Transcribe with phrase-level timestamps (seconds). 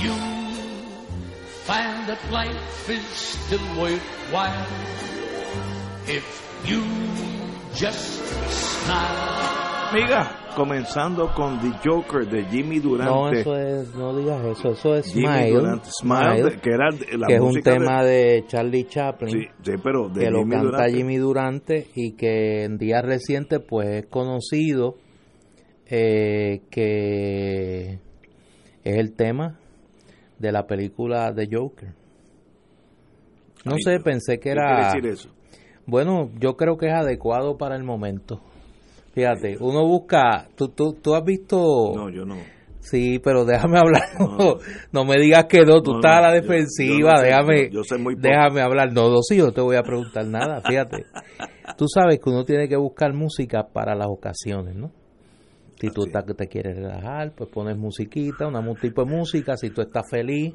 [0.00, 0.14] You
[1.66, 4.66] find that life is still worthwhile
[6.06, 6.24] if
[6.64, 6.84] you
[7.74, 9.90] just smile.
[9.90, 13.10] Amiga, comenzando con The Joker de Jimmy Durante.
[13.10, 15.50] No, eso es, no digas eso, eso es Jimmy Smile.
[15.50, 19.30] Durante, Smile, que era la que es un tema de, Charlie Chaplin.
[19.30, 20.96] Sí, sí, pero de que lo Jimmy canta Durante.
[20.96, 24.94] Jimmy Durante y que en días recientes pues es conocido
[25.86, 27.98] eh, que
[28.84, 29.58] es el tema
[30.38, 31.88] de la película de Joker.
[33.64, 34.66] No Ay, sé, pensé que ¿Qué era...
[34.66, 35.34] quiere decir eso?
[35.86, 38.40] Bueno, yo creo que es adecuado para el momento.
[39.14, 40.46] Fíjate, uno busca...
[40.54, 41.56] ¿Tú, tú, tú has visto...?
[41.94, 42.36] No, yo no.
[42.80, 44.02] Sí, pero déjame hablar.
[44.18, 44.54] No, No.
[44.92, 46.98] no me digas que no, tú No, estás a la yo- defensiva.
[46.98, 48.28] yo no sé, déjame, yo- sé muy poco.
[48.28, 48.92] déjame hablar.
[48.92, 50.60] No, no, sí, yo te voy a preguntar nada.
[50.60, 51.04] Fíjate,
[51.76, 54.90] tú sabes que uno tiene que buscar música para las ocasiones, ¿no?
[55.80, 59.56] Si tú estás que te quieres relajar, pues pones musiquita, una mu- tipo de música.
[59.56, 60.54] Si tú estás feliz,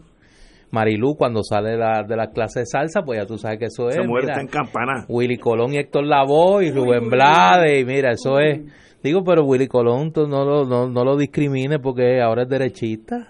[0.71, 3.65] Marilú cuando sale de la, de la clase de salsa, pues ya tú sabes que
[3.65, 3.95] eso es.
[4.05, 5.05] Mira, está en campana.
[5.07, 8.61] Willy Colón y Héctor Lavoe y Rubén Blades, y mira, eso es.
[9.03, 13.29] Digo, pero Willy Colón tú no lo, no, no lo discrimine porque ahora es derechista.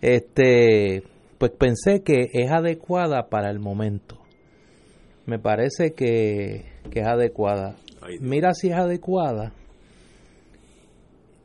[0.00, 1.02] Este,
[1.38, 4.18] pues pensé que es adecuada para el momento.
[5.26, 7.76] Me parece que, que es adecuada.
[8.20, 9.52] Mira si es adecuada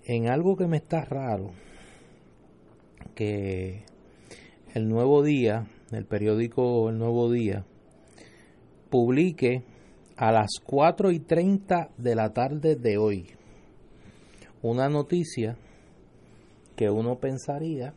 [0.06, 1.52] en algo que me está raro,
[3.16, 3.84] que
[4.74, 7.66] el Nuevo Día, el periódico El Nuevo Día,
[8.90, 9.64] publique
[10.18, 13.28] a las 4 y 30 de la tarde de hoy
[14.62, 15.58] una noticia
[16.76, 17.94] que uno pensaría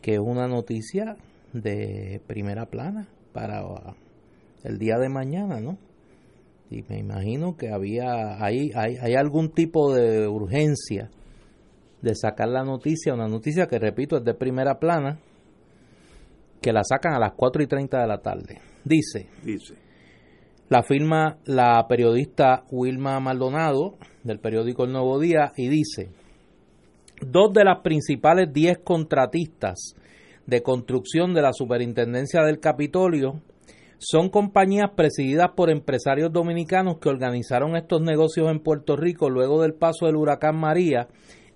[0.00, 1.16] que es una noticia
[1.52, 3.62] de primera plana para
[4.62, 5.78] el día de mañana, ¿no?
[6.70, 11.10] Y me imagino que había hay, hay, hay algún tipo de urgencia
[12.02, 15.18] de sacar la noticia, una noticia que repito es de primera plana,
[16.60, 18.60] que la sacan a las 4 y 30 de la tarde.
[18.84, 19.74] Dice, Dice.
[20.68, 26.10] la firma la periodista Wilma Maldonado del periódico El Nuevo Día y dice,
[27.20, 29.94] dos de las principales 10 contratistas
[30.46, 33.40] de construcción de la Superintendencia del Capitolio
[33.98, 39.74] son compañías presididas por empresarios dominicanos que organizaron estos negocios en Puerto Rico luego del
[39.74, 41.08] paso del huracán María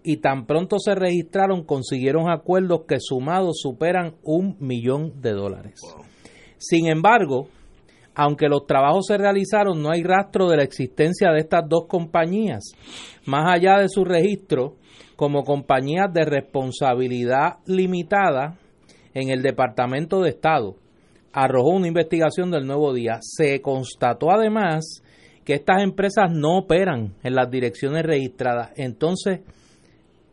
[0.03, 5.81] y tan pronto se registraron consiguieron acuerdos que sumados superan un millón de dólares.
[6.57, 7.49] Sin embargo,
[8.15, 12.73] aunque los trabajos se realizaron, no hay rastro de la existencia de estas dos compañías,
[13.27, 14.77] más allá de su registro
[15.17, 18.57] como compañías de responsabilidad limitada
[19.15, 20.77] en el Departamento de Estado.
[21.33, 23.19] Arrojó una investigación del Nuevo Día.
[23.21, 25.03] Se constató además
[25.45, 28.71] que estas empresas no operan en las direcciones registradas.
[28.77, 29.41] Entonces,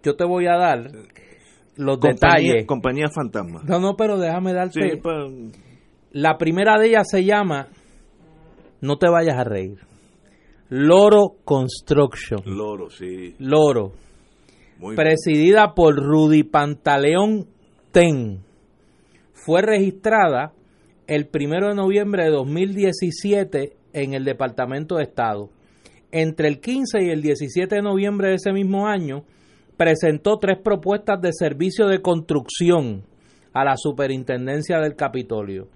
[0.03, 0.91] yo te voy a dar
[1.75, 2.13] los Compañía,
[2.53, 2.65] detalles.
[2.65, 3.61] compañía fantasma.
[3.63, 4.81] No, no, pero déjame darte.
[4.81, 5.15] Sí, pues,
[6.11, 7.67] La primera de ellas se llama,
[8.81, 9.77] no te vayas a reír,
[10.69, 12.41] Loro Construction.
[12.45, 13.35] loro, sí.
[13.39, 13.93] Loro,
[14.79, 14.95] Muy bien.
[14.95, 17.45] presidida por Rudy Pantaleón
[17.91, 18.39] Ten,
[19.33, 20.51] fue registrada
[21.07, 25.49] el 1 de noviembre de 2017 en el Departamento de Estado.
[26.11, 29.23] Entre el 15 y el 17 de noviembre de ese mismo año,
[29.77, 33.03] presentó tres propuestas de servicio de construcción
[33.53, 35.69] a la Superintendencia del Capitolio.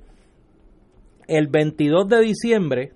[1.27, 2.91] El 22 de diciembre,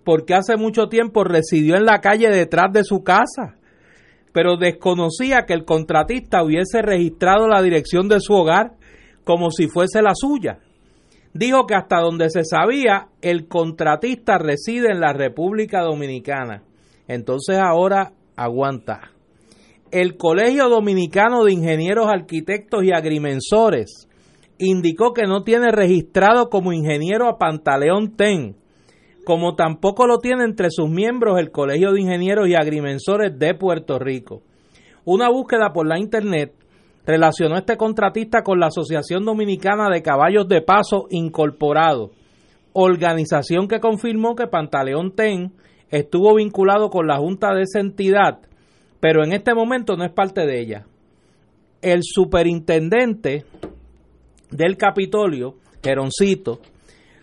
[0.04, 3.58] porque hace mucho tiempo residió en la calle detrás de su casa,
[4.34, 8.74] pero desconocía que el contratista hubiese registrado la dirección de su hogar
[9.24, 10.60] como si fuese la suya.
[11.34, 16.64] Dijo que hasta donde se sabía, el contratista reside en la República Dominicana.
[17.08, 19.12] Entonces ahora aguanta
[19.92, 24.08] el Colegio Dominicano de Ingenieros, Arquitectos y Agrimensores
[24.60, 28.56] indicó que no tiene registrado como ingeniero a Pantaleón Ten,
[29.25, 34.00] como tampoco lo tiene entre sus miembros el Colegio de Ingenieros y Agrimensores de Puerto
[34.00, 34.42] Rico.
[35.06, 36.54] Una búsqueda por la Internet
[37.06, 42.12] relacionó este contratista con la Asociación Dominicana de Caballos de Paso Incorporado,
[42.74, 45.54] organización que confirmó que Pantaleón Ten
[45.90, 48.40] estuvo vinculado con la Junta de esa entidad
[49.00, 50.86] pero en este momento no es parte de ella.
[51.81, 53.46] El superintendente
[54.51, 56.60] del Capitolio, Geroncito,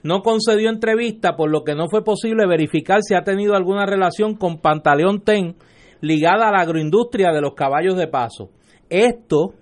[0.03, 4.37] no concedió entrevista por lo que no fue posible verificar si ha tenido alguna relación
[4.37, 5.57] con Pantaleón Ten
[6.01, 8.51] ligada a la agroindustria de los caballos de paso.
[8.89, 9.55] Esto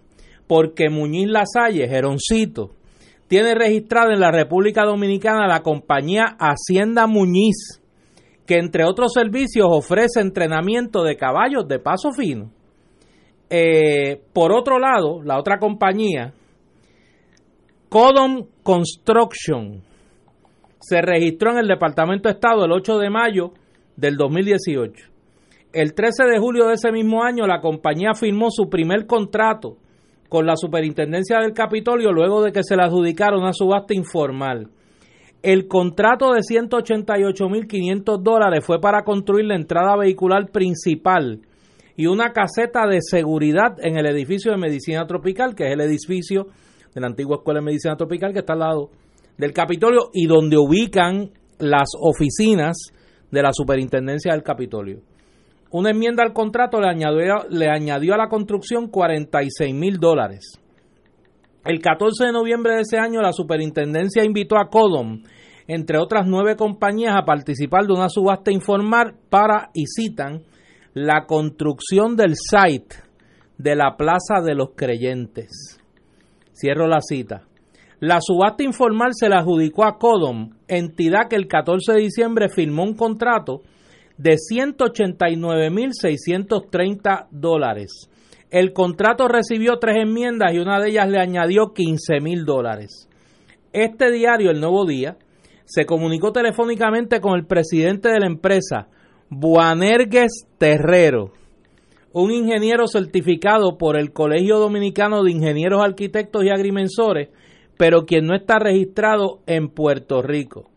[0.46, 2.70] porque Muñiz Lasalle, Geroncito,
[3.28, 7.80] tiene registrada en la República Dominicana la compañía Hacienda Muñiz,
[8.46, 12.50] que entre otros servicios ofrece entrenamiento de caballos de paso fino.
[13.48, 16.34] Eh, por otro lado, la otra compañía,
[17.88, 19.82] Codom Construction,
[20.80, 23.52] se registró en el Departamento de Estado el 8 de mayo
[23.96, 25.06] del 2018.
[25.72, 29.78] El 13 de julio de ese mismo año, la compañía firmó su primer contrato
[30.34, 34.68] con la Superintendencia del Capitolio luego de que se le adjudicaron una subasta informal.
[35.44, 41.42] El contrato de 188.500 dólares fue para construir la entrada vehicular principal
[41.96, 46.48] y una caseta de seguridad en el edificio de medicina tropical, que es el edificio
[46.92, 48.90] de la antigua Escuela de Medicina Tropical que está al lado
[49.38, 52.76] del Capitolio y donde ubican las oficinas
[53.30, 54.98] de la Superintendencia del Capitolio.
[55.74, 60.60] Una enmienda al contrato le añadió, le añadió a la construcción 46 mil dólares.
[61.64, 65.24] El 14 de noviembre de ese año, la superintendencia invitó a Codom,
[65.66, 70.44] entre otras nueve compañías, a participar de una subasta informal para, y citan,
[70.92, 72.94] la construcción del site
[73.58, 75.80] de la Plaza de los Creyentes.
[76.52, 77.48] Cierro la cita.
[77.98, 82.84] La subasta informal se la adjudicó a Codom, entidad que el 14 de diciembre firmó
[82.84, 83.62] un contrato
[84.16, 88.08] de 189.630 dólares
[88.54, 93.08] el contrato recibió tres enmiendas y una de ellas le añadió 15 mil dólares.
[93.72, 95.16] Este diario, El Nuevo Día,
[95.64, 98.86] se comunicó telefónicamente con el presidente de la empresa,
[99.28, 101.32] Buanergues Terrero,
[102.12, 107.30] un ingeniero certificado por el Colegio Dominicano de Ingenieros Arquitectos y Agrimensores,
[107.76, 110.70] pero quien no está registrado en Puerto Rico.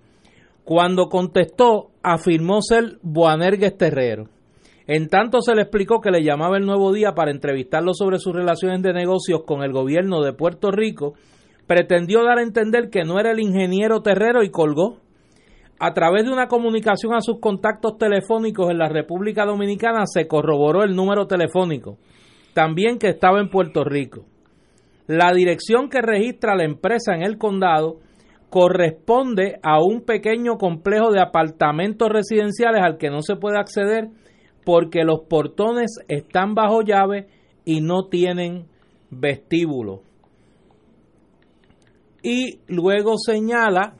[0.64, 4.30] Cuando contestó, afirmó ser Boanergues Terrero.
[4.88, 8.34] En tanto se le explicó que le llamaba el nuevo día para entrevistarlo sobre sus
[8.34, 11.16] relaciones de negocios con el gobierno de Puerto Rico,
[11.68, 15.00] pretendió dar a entender que no era el ingeniero Terrero y colgó.
[15.80, 20.84] A través de una comunicación a sus contactos telefónicos en la República Dominicana se corroboró
[20.84, 21.98] el número telefónico,
[22.54, 24.26] también que estaba en Puerto Rico.
[25.08, 28.00] La dirección que registra la empresa en el condado
[28.50, 34.10] corresponde a un pequeño complejo de apartamentos residenciales al que no se puede acceder
[34.64, 37.28] porque los portones están bajo llave
[37.66, 38.68] y no tienen
[39.10, 40.02] vestíbulo.
[42.22, 43.96] Y luego señala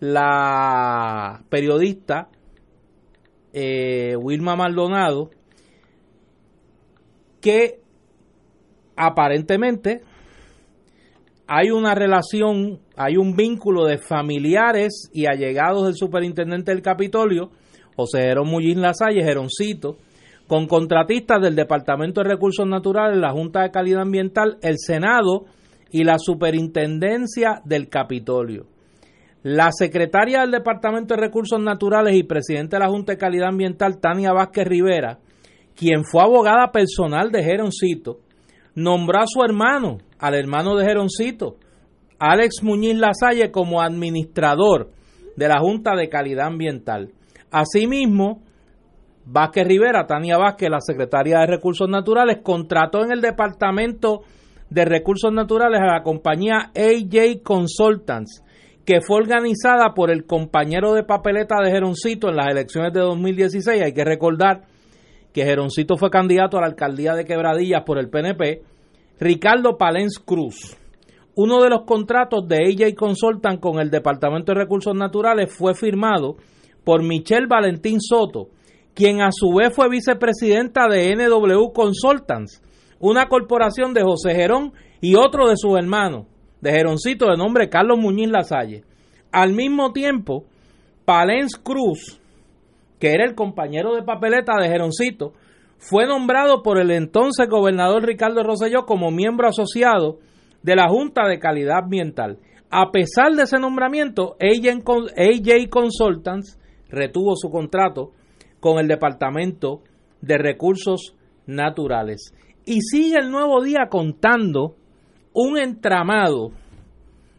[0.00, 2.28] la periodista
[3.52, 5.30] eh, Wilma Maldonado
[7.40, 7.80] que
[8.96, 10.02] aparentemente
[11.50, 17.50] hay una relación, hay un vínculo de familiares y allegados del superintendente del Capitolio,
[17.96, 19.96] José Jerón Mullín Lasalle, Jeroncito,
[20.46, 25.46] con contratistas del Departamento de Recursos Naturales, la Junta de Calidad Ambiental, el Senado
[25.90, 28.66] y la Superintendencia del Capitolio.
[29.42, 34.00] La secretaria del Departamento de Recursos Naturales y presidente de la Junta de Calidad Ambiental,
[34.00, 35.18] Tania Vázquez Rivera,
[35.74, 38.18] quien fue abogada personal de Jeroncito,
[38.78, 41.56] nombró a su hermano, al hermano de Jeroncito,
[42.20, 44.90] Alex Muñiz Lasalle, como administrador
[45.36, 47.10] de la Junta de Calidad Ambiental.
[47.50, 48.42] Asimismo,
[49.26, 54.20] Vázquez Rivera, Tania Vázquez, la secretaria de Recursos Naturales, contrató en el Departamento
[54.70, 58.44] de Recursos Naturales a la compañía AJ Consultants,
[58.84, 63.82] que fue organizada por el compañero de papeleta de Jeroncito en las elecciones de 2016.
[63.82, 64.67] Hay que recordar
[65.38, 68.60] que Jeroncito fue candidato a la alcaldía de Quebradillas por el PNP,
[69.20, 70.76] Ricardo Palens Cruz.
[71.36, 76.34] Uno de los contratos de AJ Consultant con el Departamento de Recursos Naturales fue firmado
[76.82, 78.48] por Michelle Valentín Soto,
[78.94, 82.60] quien a su vez fue vicepresidenta de NW Consultants,
[82.98, 86.26] una corporación de José Gerón y otro de sus hermanos,
[86.60, 88.82] de Jeroncito de nombre Carlos Muñiz Lasalle.
[89.30, 90.46] Al mismo tiempo,
[91.04, 92.20] Palens Cruz,
[92.98, 95.32] que era el compañero de papeleta de Jeroncito,
[95.78, 100.18] fue nombrado por el entonces gobernador Ricardo Rosselló como miembro asociado
[100.62, 102.38] de la Junta de Calidad Ambiental.
[102.70, 106.58] A pesar de ese nombramiento, AJ Consultants
[106.90, 108.12] retuvo su contrato
[108.60, 109.82] con el Departamento
[110.20, 111.14] de Recursos
[111.46, 112.34] Naturales.
[112.66, 114.74] Y sigue el nuevo día contando
[115.32, 116.50] un entramado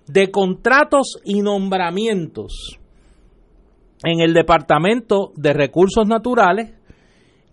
[0.08, 2.79] de contratos y nombramientos
[4.04, 6.74] en el Departamento de Recursos Naturales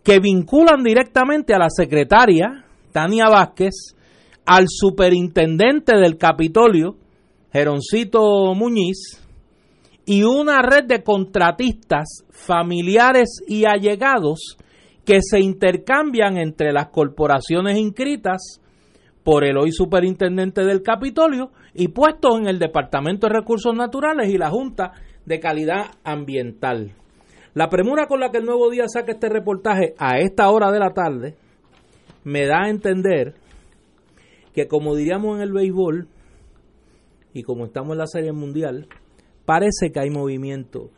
[0.02, 3.96] que vinculan directamente a la secretaria Tania Vázquez,
[4.46, 6.96] al superintendente del Capitolio,
[7.52, 9.20] Geroncito Muñiz,
[10.06, 14.56] y una red de contratistas familiares y allegados
[15.04, 18.60] que se intercambian entre las corporaciones inscritas
[19.24, 24.38] por el hoy superintendente del Capitolio y puestos en el Departamento de Recursos Naturales y
[24.38, 24.92] la Junta
[25.26, 26.92] de calidad ambiental.
[27.54, 30.78] La premura con la que el Nuevo Día saca este reportaje a esta hora de
[30.78, 31.37] la tarde
[32.25, 33.35] me da a entender
[34.52, 36.09] que como diríamos en el béisbol
[37.33, 38.88] y como estamos en la Serie Mundial,
[39.45, 40.90] parece que hay movimiento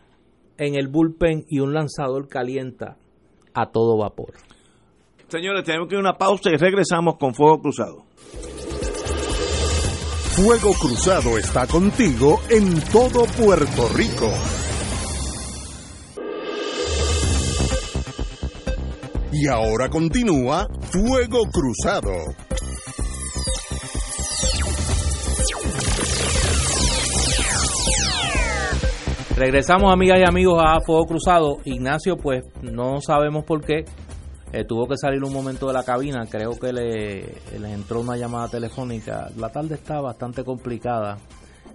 [0.56, 2.96] en el bullpen y un lanzador calienta
[3.54, 4.34] a todo vapor.
[5.28, 8.04] Señores, tenemos que ir a una pausa y regresamos con Fuego Cruzado.
[10.40, 14.30] Fuego Cruzado está contigo en todo Puerto Rico.
[19.32, 22.12] Y ahora continúa Fuego Cruzado.
[29.36, 31.56] Regresamos amigas y amigos a Fuego Cruzado.
[31.64, 33.86] Ignacio, pues no sabemos por qué
[34.52, 37.34] eh, tuvo que salir un momento de la cabina, creo que le,
[37.70, 39.28] entró una llamada telefónica.
[39.36, 41.18] La tarde está bastante complicada.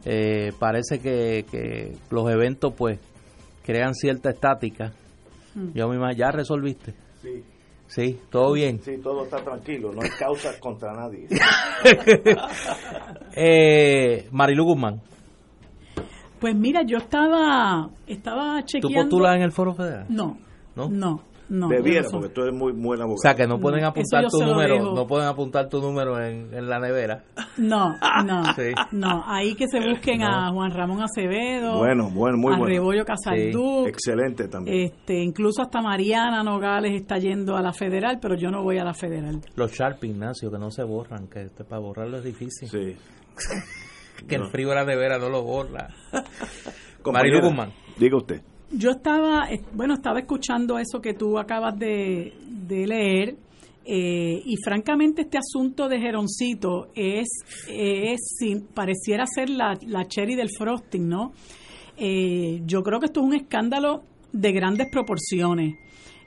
[0.06, 3.00] Eh, parece que, los eventos pues
[3.64, 4.92] crean cierta estática.
[5.54, 5.72] Hmm.
[5.74, 6.96] Yo misma, ¿ya resolviste?
[7.22, 7.44] Sí.
[7.86, 8.82] Sí, todo bien.
[8.82, 11.28] Sí, todo está tranquilo, no hay causa contra nadie.
[13.36, 15.00] eh, Marilu Guzmán.
[16.40, 18.88] Pues mira, yo estaba estaba chequeando.
[18.88, 20.08] ¿Tú postulas en el Foro Federal?
[20.10, 20.38] No.
[20.76, 20.90] ¿No?
[20.90, 23.22] No No, Debiera, eso- porque tú eres muy buena O abogada.
[23.22, 26.70] sea, que no pueden No, apuntar tu número, no pueden apuntar tu número en, en
[26.70, 27.24] la nevera.
[27.58, 27.96] No,
[28.26, 28.72] no, Sí.
[28.92, 29.24] no.
[29.28, 32.66] Ahí que se busquen a Juan Ramón Acevedo, Bueno, bueno, muy a bueno.
[32.74, 34.86] Rebollo Casaldú, Excelente también.
[34.86, 38.84] este, incluso hasta Mariana Nogales está yendo a la federal, pero yo no voy a
[38.86, 39.42] la federal.
[39.56, 42.70] Los Sharp, Ignacio, que no se borran, que este, para borrarlo es difícil.
[42.70, 42.96] sí.
[44.28, 45.90] Que el frío de la nevera no lo borra.
[47.12, 47.74] Marilu Guzmán.
[47.98, 48.42] Diga usted.
[48.76, 53.36] Yo estaba, eh, bueno, estaba escuchando eso que tú acabas de, de leer
[53.86, 57.28] eh, y francamente este asunto de Geroncito es,
[58.18, 61.34] sin- pareciera ser la, la cherry del frosting, ¿no?
[61.98, 65.76] Eh, yo creo que esto es un escándalo de grandes proporciones.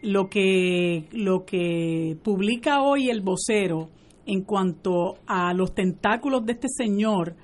[0.02, 3.88] Lo que, lo que publica hoy el vocero
[4.26, 7.34] en cuanto a los tentáculos de este señor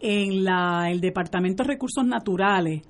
[0.00, 2.82] en la, el Departamento de Recursos Naturales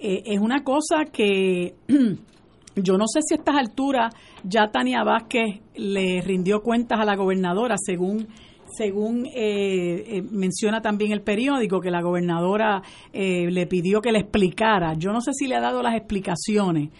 [0.00, 1.74] eh, es una cosa que
[2.76, 4.14] yo no sé si a estas alturas
[4.44, 8.26] ya Tania Vázquez le rindió cuentas a la gobernadora, según
[8.70, 14.20] según eh, eh, menciona también el periódico, que la gobernadora eh, le pidió que le
[14.20, 14.94] explicara.
[14.94, 16.90] Yo no sé si le ha dado las explicaciones,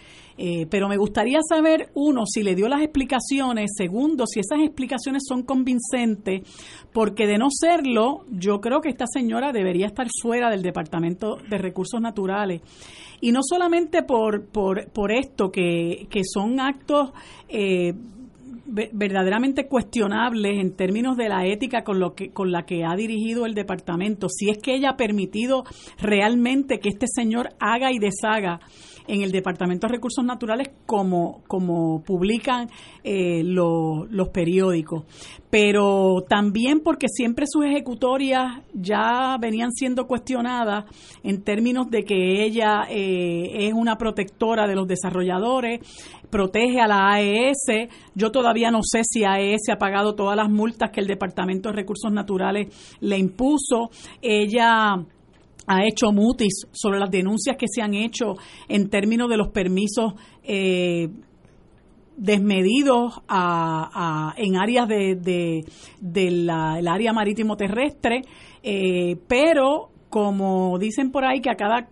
[0.42, 5.25] eh, pero me gustaría saber, uno, si le dio las explicaciones, segundo, si esas explicaciones
[5.28, 6.49] son convincentes,
[6.94, 11.59] porque de no serlo, yo creo que esta señora debería estar fuera del Departamento de
[11.59, 12.62] Recursos Naturales.
[13.20, 17.11] Y no solamente por, por, por esto, que, que son actos
[17.50, 17.92] eh,
[18.64, 22.97] ve- verdaderamente cuestionables en términos de la ética con lo que con la que ha
[22.97, 25.64] dirigido el departamento si es que ella ha permitido
[25.99, 28.61] realmente que este señor haga y deshaga
[29.07, 32.69] en el departamento de recursos naturales como como publican
[33.04, 35.04] eh, lo- los periódicos
[35.50, 40.85] pero también porque siempre sus ejecutorias ya venían siendo cuestionadas
[41.25, 45.80] en términos de que ella eh, es una protectora de los desarrolladores,
[46.30, 47.88] protege a la AES.
[48.14, 51.75] Yo todavía no sé si AES ha pagado todas las multas que el Departamento de
[51.76, 52.69] Recursos Naturales
[53.00, 53.90] le impuso.
[54.23, 55.04] Ella
[55.70, 58.34] ha hecho mutis sobre las denuncias que se han hecho
[58.68, 61.08] en términos de los permisos eh,
[62.16, 65.64] desmedidos a, en áreas de,
[66.00, 68.22] de, área marítimo terrestre,
[68.64, 71.88] eh, pero como dicen por ahí que a cada,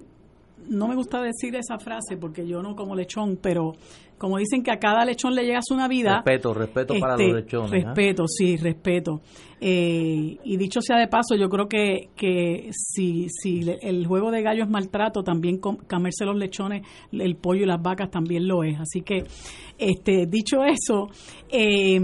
[0.68, 3.72] no me gusta decir esa frase porque yo no como lechón, pero
[4.18, 6.22] como dicen que a cada lechón le llega su Navidad.
[6.24, 7.84] Respeto, respeto para Este, los lechones.
[7.84, 7.86] ¿ah?
[7.94, 9.20] Respeto, sí, respeto.
[9.60, 14.42] Eh, y dicho sea de paso, yo creo que, que si, si el juego de
[14.42, 18.64] gallo es maltrato, también com- comerse los lechones, el pollo y las vacas también lo
[18.64, 18.78] es.
[18.80, 19.24] Así que,
[19.78, 21.08] este, dicho eso,
[21.50, 22.00] eh,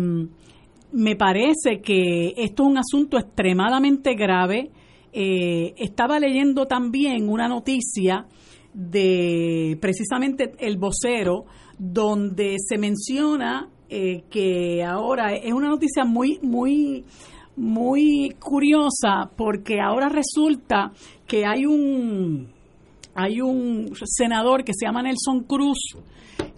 [0.93, 4.71] me parece que esto es un asunto extremadamente grave.
[5.13, 8.27] Eh, estaba leyendo también una noticia
[8.75, 11.47] de precisamente el vocero,
[11.79, 17.05] donde se menciona eh, que ahora es una noticia muy, muy,
[17.57, 20.93] muy curiosa, porque ahora resulta
[21.27, 22.53] que hay un
[23.17, 25.79] hay un senador que se llama Nelson Cruz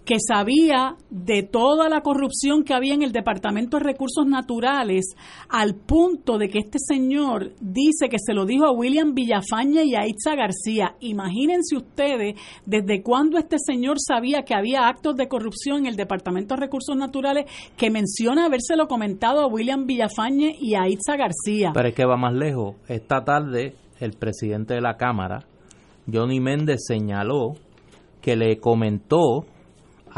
[0.07, 5.17] que sabía de toda la corrupción que había en el Departamento de Recursos Naturales
[5.49, 9.95] al punto de que este señor dice que se lo dijo a William Villafaña y
[9.95, 10.95] a Itza García.
[11.01, 16.55] Imagínense ustedes desde cuándo este señor sabía que había actos de corrupción en el Departamento
[16.55, 21.71] de Recursos Naturales que menciona habérselo comentado a William Villafañe y a Itza García.
[21.73, 22.75] Pero es que va más lejos.
[22.87, 25.43] Esta tarde, el presidente de la Cámara,
[26.09, 27.55] Johnny Méndez, señaló
[28.21, 29.45] que le comentó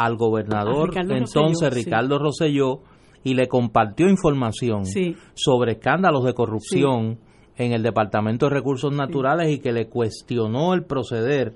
[0.05, 1.83] al gobernador Ricardo entonces Rosselló, sí.
[1.83, 2.79] Ricardo Rosselló
[3.23, 5.15] y le compartió información Sí.
[5.33, 7.19] sobre escándalos de corrupción
[7.57, 11.53] en el Departamento de Recursos Naturales y que le cuestionó el proceder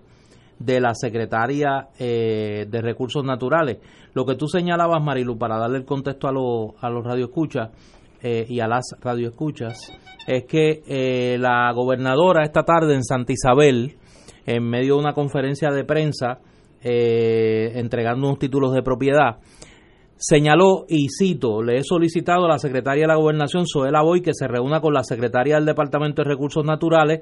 [0.60, 3.78] de la secretaria eh, de Recursos Naturales.
[4.14, 7.70] Lo que tú señalabas, Marilu, para darle el contexto a, los a los radioescuchas
[8.22, 9.78] eh, y a las radioescuchas,
[10.28, 13.96] es que eh, la gobernadora esta tarde en Santa Isabel,
[14.46, 16.40] en medio de una conferencia de prensa,
[16.84, 19.38] eh, entregando unos títulos de propiedad,
[20.18, 24.34] señaló, y cito, le he solicitado a la secretaria de la Gobernación, Zoela Boy, que
[24.34, 27.20] se reúna con la secretaria del Departamento de Recursos Naturales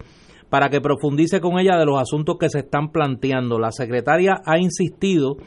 [0.49, 3.57] para que profundice con ella de los asuntos que se están planteando.
[3.57, 5.37] La secretaria ha insistido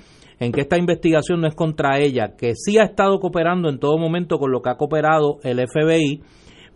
[0.40, 3.98] en que esta investigación no es contra ella, que sí ha estado cooperando en todo
[3.98, 6.22] momento con lo que ha cooperado el FBI,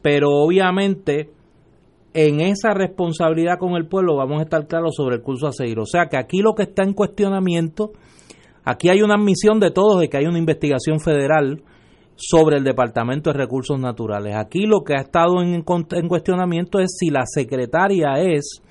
[0.03, 1.31] pero obviamente
[2.26, 5.78] en esa responsabilidad con el pueblo vamos a estar claros sobre el curso a seguir.
[5.78, 7.92] O sea que aquí lo que está en cuestionamiento,
[8.64, 11.62] aquí hay una admisión de todos de que hay una investigación federal
[12.16, 14.35] sobre el Departamento de Recursos Naturales.
[14.35, 18.62] Aquí lo que ha estado en, en cuestionamiento es si la secretaria es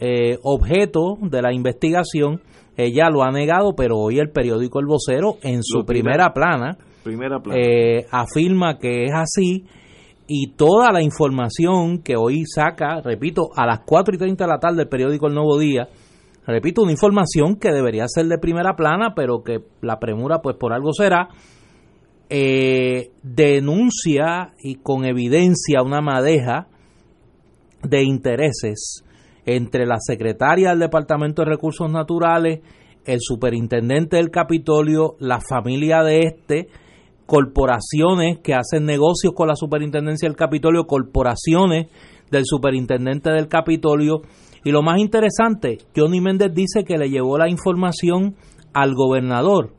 [0.00, 2.40] eh, objeto de la investigación
[2.78, 7.40] ella lo ha negado, pero hoy el periódico El Vocero, en su primera plana, primera
[7.40, 7.60] plana.
[7.60, 9.64] Eh, afirma que es así
[10.28, 14.60] y toda la información que hoy saca, repito, a las 4 y 30 de la
[14.60, 15.88] tarde el periódico El Nuevo Día,
[16.46, 20.74] repito, una información que debería ser de primera plana, pero que la premura pues por
[20.74, 21.30] algo será,
[22.28, 26.68] eh, denuncia y con evidencia una madeja
[27.82, 29.02] de intereses
[29.46, 32.60] entre la secretaria del Departamento de Recursos Naturales,
[33.06, 36.68] el superintendente del Capitolio, la familia de este,
[37.28, 41.88] corporaciones que hacen negocios con la superintendencia del Capitolio, corporaciones
[42.30, 44.22] del superintendente del Capitolio.
[44.64, 48.34] Y lo más interesante, Johnny Méndez dice que le llevó la información
[48.72, 49.74] al gobernador.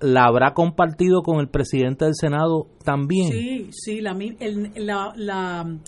[0.00, 3.32] ¿La habrá compartido con el presidente del Senado también?
[3.32, 4.16] Sí, sí, la,
[4.76, 5.78] la, la,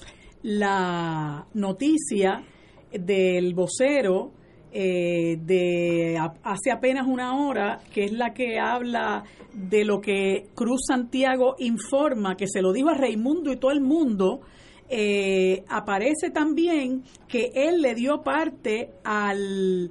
[0.43, 2.45] la noticia
[2.93, 4.33] del vocero
[4.73, 10.83] eh, de hace apenas una hora, que es la que habla de lo que Cruz
[10.87, 14.41] Santiago informa, que se lo dijo a Raimundo y todo el mundo,
[14.89, 19.91] eh, aparece también que él le dio parte al,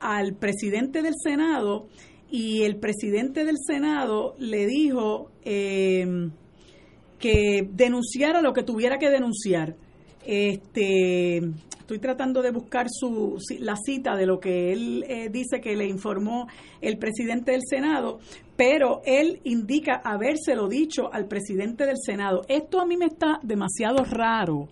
[0.00, 1.88] al presidente del Senado
[2.30, 6.06] y el presidente del Senado le dijo eh,
[7.18, 9.76] que denunciara lo que tuviera que denunciar.
[10.24, 11.40] Este,
[11.90, 15.88] estoy tratando de buscar su, la cita de lo que él eh, dice que le
[15.88, 16.46] informó
[16.80, 18.20] el presidente del Senado,
[18.54, 22.42] pero él indica habérselo dicho al presidente del Senado.
[22.46, 24.68] Esto a mí me está demasiado raro,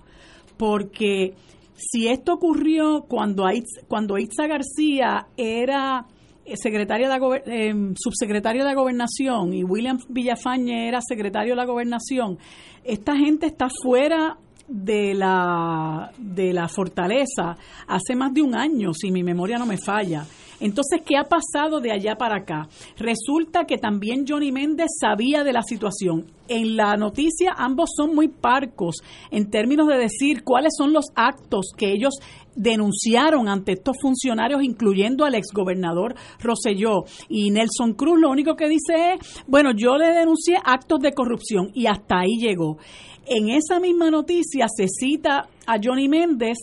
[0.57, 1.35] porque
[1.75, 3.47] si esto ocurrió cuando,
[3.89, 6.07] cuando Itza García era
[6.45, 11.67] eh, secretaria de eh, subsecretario de la gobernación y William Villafañe era secretario de la
[11.67, 12.39] gobernación,
[12.85, 19.11] esta gente está fuera de la, de la fortaleza hace más de un año, si
[19.11, 20.25] mi memoria no me falla.
[20.61, 22.69] Entonces, ¿qué ha pasado de allá para acá?
[22.97, 26.27] Resulta que también Johnny Méndez sabía de la situación.
[26.49, 28.97] En la noticia ambos son muy parcos
[29.31, 32.15] en términos de decir cuáles son los actos que ellos
[32.57, 37.05] denunciaron ante estos funcionarios, incluyendo al exgobernador Roselló.
[37.29, 41.71] Y Nelson Cruz lo único que dice es, bueno, yo le denuncié actos de corrupción
[41.75, 42.79] y hasta ahí llegó.
[43.27, 46.57] En esa misma noticia se cita a Johnny Méndez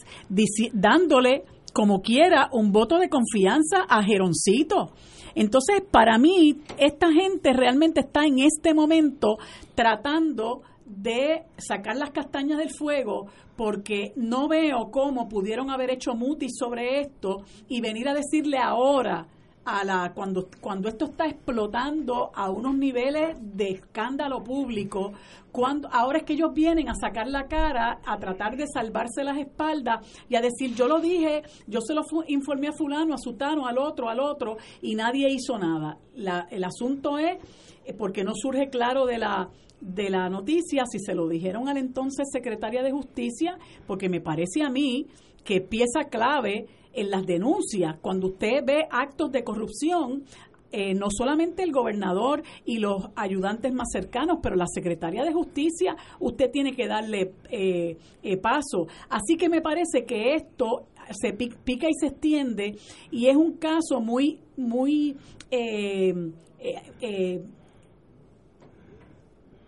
[0.73, 1.43] dándole
[1.75, 4.93] como quiera un voto de confianza a Geroncito.
[5.35, 9.35] Entonces, para mí, esta gente realmente está en este momento
[9.75, 13.25] tratando de sacar las castañas del fuego
[13.57, 19.27] porque no veo cómo pudieron haber hecho mutis sobre esto y venir a decirle ahora
[19.65, 25.13] a la cuando cuando esto está explotando a unos niveles de escándalo público
[25.51, 29.37] cuando ahora es que ellos vienen a sacar la cara a tratar de salvarse las
[29.39, 33.65] espaldas y a decir yo lo dije yo se lo informé a fulano a sutano
[33.65, 35.97] al otro al otro y nadie hizo nada.
[36.15, 37.37] La, el asunto es
[37.85, 39.49] eh, porque no surge claro de la
[39.81, 44.61] de la noticia si se lo dijeron al entonces secretaria de justicia porque me parece
[44.61, 45.07] a mí
[45.43, 50.23] que pieza clave en las denuncias, cuando usted ve actos de corrupción,
[50.71, 55.95] eh, no solamente el gobernador y los ayudantes más cercanos, pero la Secretaría de Justicia,
[56.19, 58.87] usted tiene que darle eh, eh, paso.
[59.09, 62.75] Así que me parece que esto se pica y se extiende
[63.09, 65.15] y es un caso muy, muy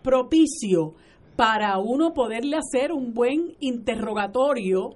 [0.01, 0.93] propicio
[1.37, 4.95] para uno poderle hacer un buen interrogatorio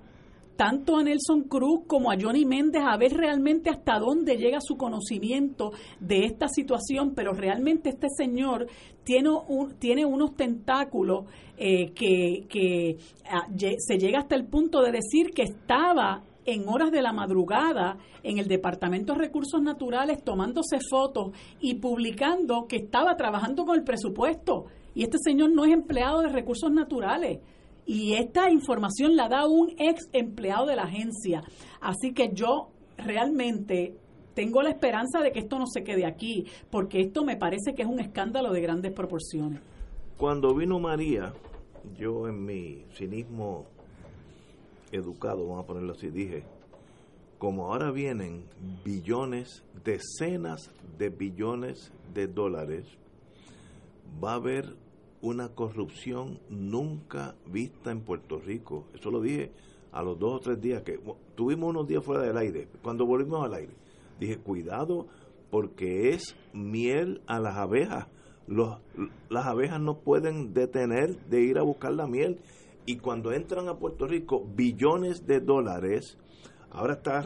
[0.56, 4.78] tanto a Nelson Cruz como a Johnny Méndez a ver realmente hasta dónde llega su
[4.78, 8.68] conocimiento de esta situación, pero realmente este señor
[9.04, 11.26] tiene, un, tiene unos tentáculos
[11.58, 12.98] eh, que,
[13.30, 17.98] ah, se llega hasta el punto de decir que estaba en horas de la madrugada
[18.24, 23.84] en el Departamento de Recursos Naturales tomándose fotos y publicando que estaba trabajando con el
[23.84, 24.66] presupuesto.
[24.94, 27.40] Y este señor no es empleado de recursos naturales
[27.86, 31.44] y esta información la da un ex empleado de la agencia.
[31.80, 33.96] Así que yo realmente
[34.34, 37.82] tengo la esperanza de que esto no se quede aquí, porque esto me parece que
[37.82, 39.62] es un escándalo de grandes proporciones.
[40.18, 41.34] Cuando vino María,
[41.98, 43.66] yo en mi cinismo
[44.92, 46.44] educado, vamos a ponerlo así, dije,
[47.38, 48.46] como ahora vienen
[48.86, 52.86] billones, decenas de billones de dólares,
[54.24, 54.76] va a haber
[55.22, 58.88] una corrupción nunca vista en Puerto Rico.
[58.94, 59.52] Eso lo dije
[59.92, 61.00] a los dos o tres días que
[61.36, 62.68] tuvimos unos días fuera del aire.
[62.82, 63.74] Cuando volvimos al aire,
[64.20, 65.08] dije, cuidado
[65.50, 68.08] porque es miel a las abejas.
[68.48, 68.80] Los,
[69.30, 72.40] las abejas no pueden detener de ir a buscar la miel.
[72.86, 76.18] Y cuando entran a Puerto Rico, billones de dólares,
[76.72, 77.24] ahora está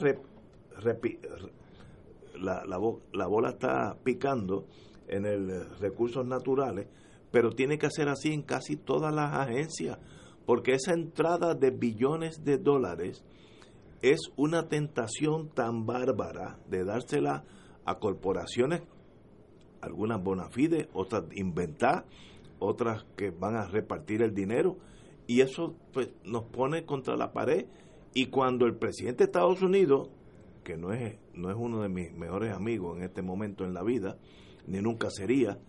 [2.40, 2.80] la, la,
[3.14, 4.66] la bola está picando
[5.08, 6.88] en el recursos naturales,
[7.36, 10.00] pero tiene que ser así en casi todas las agencias,
[10.46, 13.26] porque esa entrada de billones de dólares
[14.02, 17.44] es una tentación tan bárbara de dársela
[17.84, 18.84] a corporaciones,
[19.82, 22.06] algunas bona fide, otras inventar,
[22.60, 24.78] otras que van a repartir el dinero,
[25.28, 27.66] y eso pues, nos pone contra la pared.
[28.14, 30.10] Y cuando el presidente de Estados Unidos,
[30.64, 33.84] que no es, no es uno de mis mejores amigos en este momento en la
[33.84, 34.18] vida,
[34.68, 35.60] ni nunca sería,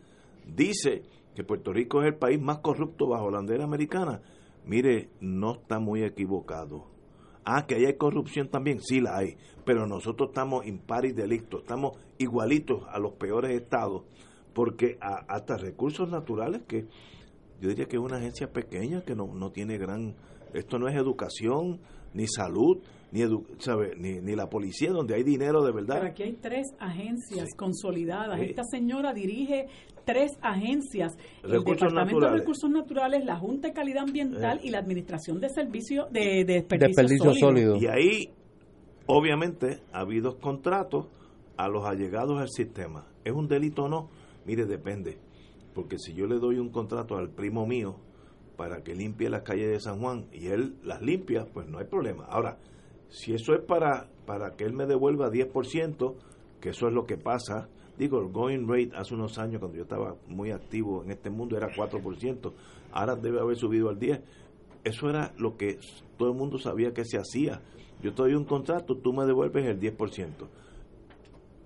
[0.46, 1.02] dice
[1.36, 4.22] que Puerto Rico es el país más corrupto bajo la bandera americana,
[4.64, 6.86] mire, no está muy equivocado.
[7.44, 12.82] Ah, que hay corrupción también, sí la hay, pero nosotros estamos impares delictos, estamos igualitos
[12.88, 14.02] a los peores estados,
[14.52, 16.86] porque hasta recursos naturales que
[17.60, 20.16] yo diría que es una agencia pequeña que no, no tiene gran,
[20.54, 21.80] esto no es educación,
[22.14, 22.78] ni salud,
[23.12, 23.22] ni,
[23.58, 25.96] sabe, ni, ni, la policía, donde hay dinero de verdad.
[25.96, 28.40] Pero aquí hay tres agencias consolidadas.
[28.40, 29.66] Esta señora dirige
[30.04, 35.40] tres agencias, el Departamento de Recursos Naturales, la Junta de Calidad Ambiental y la Administración
[35.40, 37.76] de Servicios de, Desperdicio, sólido.
[37.76, 38.30] Y ahí,
[39.06, 41.06] obviamente, ha habido contratos
[41.56, 43.06] a los allegados al sistema.
[43.24, 44.08] ¿Es un delito o no?
[44.44, 45.18] Mire, depende.
[45.74, 47.96] Porque si yo le doy un contrato al primo mío
[48.56, 51.86] para que limpie las calles de San Juan y él las limpia, pues no hay
[51.86, 52.24] problema.
[52.26, 52.58] Ahora,
[53.08, 56.14] si eso es para, para que él me devuelva 10%,
[56.60, 59.84] que eso es lo que pasa, digo, el going rate hace unos años cuando yo
[59.84, 62.52] estaba muy activo en este mundo era 4%,
[62.92, 64.20] ahora debe haber subido al 10%.
[64.84, 65.78] Eso era lo que
[66.16, 67.60] todo el mundo sabía que se hacía.
[68.02, 70.30] Yo te doy un contrato, tú me devuelves el 10%.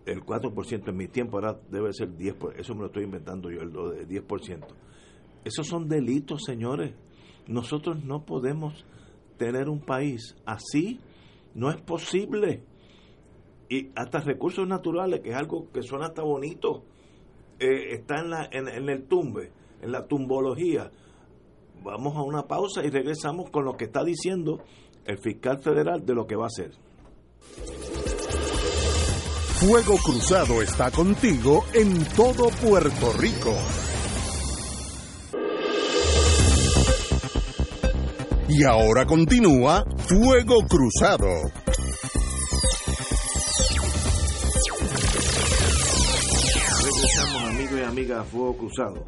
[0.06, 2.54] El 4% en mi tiempo ahora debe ser 10%.
[2.56, 4.66] Eso me lo estoy inventando yo, el 10%.
[5.44, 6.94] Esos son delitos, señores.
[7.46, 8.86] Nosotros no podemos
[9.36, 11.00] tener un país así.
[11.54, 12.62] No es posible.
[13.68, 16.84] Y hasta recursos naturales, que es algo que suena hasta bonito,
[17.58, 20.90] eh, está en, la, en, en el tumbe, en la tumbología.
[21.82, 24.62] Vamos a una pausa y regresamos con lo que está diciendo
[25.04, 26.72] el fiscal federal de lo que va a hacer.
[29.60, 33.54] Fuego Cruzado está contigo en todo Puerto Rico.
[38.52, 41.28] Y ahora continúa Fuego Cruzado.
[46.82, 49.06] Regresamos amigos y amigas a Fuego Cruzado.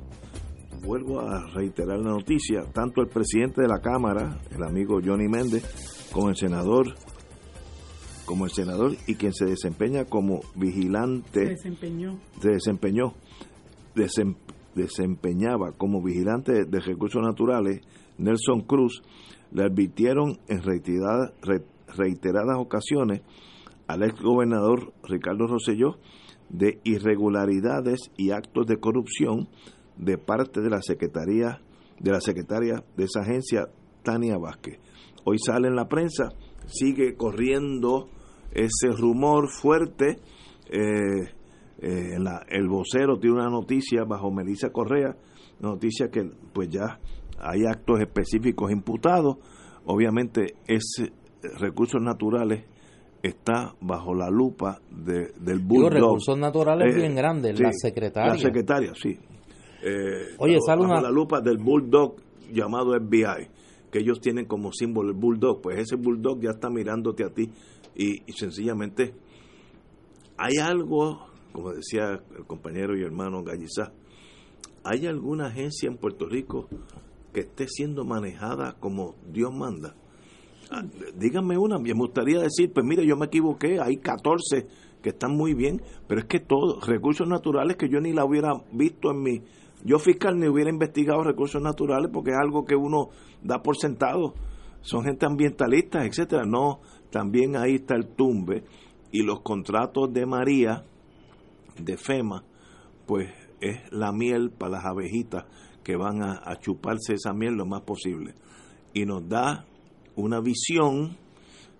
[0.84, 5.64] Vuelvo a reiterar la noticia, tanto el presidente de la Cámara, el amigo Johnny Méndez,
[6.12, 6.94] como el senador
[8.24, 13.14] como el senador y quien se desempeña como vigilante se desempeñó se desempeñó
[14.74, 17.82] desempeñaba como vigilante de recursos naturales
[18.18, 19.02] Nelson Cruz
[19.50, 23.22] le advirtieron en reiteradas, ocasiones
[23.86, 25.98] al ex gobernador Ricardo Rosselló
[26.48, 29.48] de irregularidades y actos de corrupción
[29.96, 31.60] de parte de la secretaría
[31.98, 33.68] de la secretaria de esa agencia
[34.02, 34.78] Tania Vázquez.
[35.24, 36.30] Hoy sale en la prensa,
[36.66, 38.08] sigue corriendo
[38.50, 40.18] ese rumor fuerte.
[40.68, 41.28] Eh,
[41.78, 42.16] eh,
[42.48, 45.16] el vocero tiene una noticia bajo Melissa Correa,
[45.60, 46.98] noticia que pues ya
[47.42, 49.36] hay actos específicos imputados.
[49.84, 51.12] Obviamente, ese
[51.58, 52.64] recursos naturales
[53.22, 55.92] está bajo la lupa de, del Bulldog.
[55.92, 58.32] Los recursos naturales eh, bien grandes, la secretaria.
[58.32, 59.18] La secretaria, sí.
[59.82, 62.16] Eh, Oye, sale bajo la lupa del Bulldog
[62.52, 63.48] llamado FBI,
[63.90, 65.60] que ellos tienen como símbolo el Bulldog.
[65.60, 67.50] Pues ese Bulldog ya está mirándote a ti
[67.94, 69.14] y, y sencillamente
[70.36, 73.92] hay algo, como decía el compañero y hermano Gallizá,
[74.84, 76.68] ¿hay alguna agencia en Puerto Rico
[77.32, 79.94] que esté siendo manejada como Dios manda.
[80.70, 80.82] Ah,
[81.16, 84.66] díganme una, me gustaría decir, pues mire, yo me equivoqué, hay 14
[85.02, 88.52] que están muy bien, pero es que todos, recursos naturales que yo ni la hubiera
[88.72, 89.42] visto en mi,
[89.84, 93.08] yo fiscal ni hubiera investigado recursos naturales porque es algo que uno
[93.42, 94.34] da por sentado,
[94.80, 98.64] son gente ambientalista, etcétera, no, también ahí está el tumbe
[99.10, 100.84] y los contratos de María,
[101.78, 102.44] de FEMA,
[103.06, 105.44] pues es la miel para las abejitas
[105.82, 108.34] que van a, chuparse esa miel lo más posible.
[108.94, 109.64] Y nos da
[110.16, 111.16] una visión,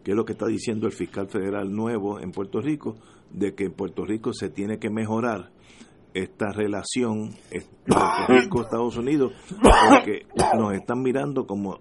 [0.03, 2.97] que es lo que está diciendo el fiscal federal nuevo en Puerto Rico,
[3.31, 5.51] de que en Puerto Rico se tiene que mejorar
[6.15, 7.31] esta relación
[7.87, 9.33] Puerto Rico-Estados Unidos,
[9.89, 10.27] porque
[10.59, 11.81] nos están mirando como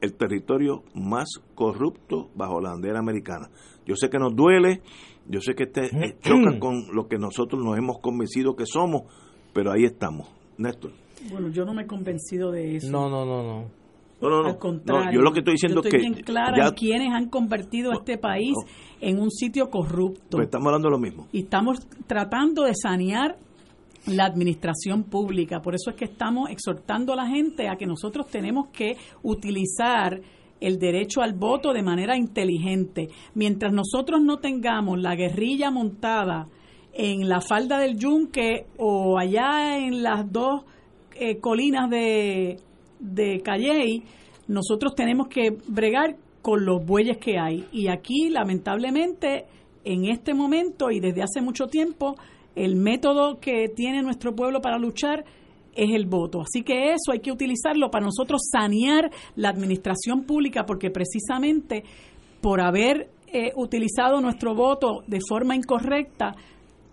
[0.00, 3.50] el territorio más corrupto bajo la bandera americana.
[3.86, 4.82] Yo sé que nos duele,
[5.28, 9.02] yo sé que este choca con lo que nosotros nos hemos convencido que somos,
[9.52, 10.28] pero ahí estamos.
[10.58, 10.92] Néstor.
[11.30, 12.90] Bueno, yo no me he convencido de eso.
[12.90, 13.64] No, no, no, no.
[14.22, 14.48] No, no, no.
[14.50, 15.12] Al contrario.
[15.12, 17.90] yo lo que estoy diciendo Yo es que bien clara ya- en quienes han convertido
[17.92, 18.54] a este país
[19.00, 20.36] en un sitio corrupto.
[20.36, 21.26] pues estamos hablando de lo mismo.
[21.32, 23.38] y estamos tratando de sanear
[24.06, 25.60] la administración pública.
[25.62, 30.20] Por eso es que estamos exhortando a la gente a que nosotros tenemos que utilizar
[30.60, 33.08] el derecho al voto de manera inteligente.
[33.34, 36.48] Mientras nosotros no tengamos la guerrilla montada
[36.92, 40.62] en la falda del yunque o allá en las dos
[41.20, 42.56] eh, colinas de,
[42.98, 44.02] de Calley,
[44.48, 47.66] nosotros tenemos que bregar con los bueyes que hay.
[47.72, 49.44] Y aquí, lamentablemente,
[49.84, 52.16] en este momento y desde hace mucho tiempo,
[52.56, 55.24] el método que tiene nuestro pueblo para luchar
[55.74, 56.40] es el voto.
[56.40, 61.84] Así que eso hay que utilizarlo para nosotros sanear la administración pública, porque precisamente
[62.40, 66.34] por haber eh, utilizado nuestro voto de forma incorrecta,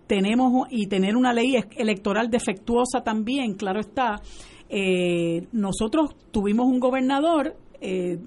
[0.08, 4.22] tenemos y tener una ley e- electoral defectuosa también, claro está.
[4.70, 8.18] eh, nosotros tuvimos un gobernador eh,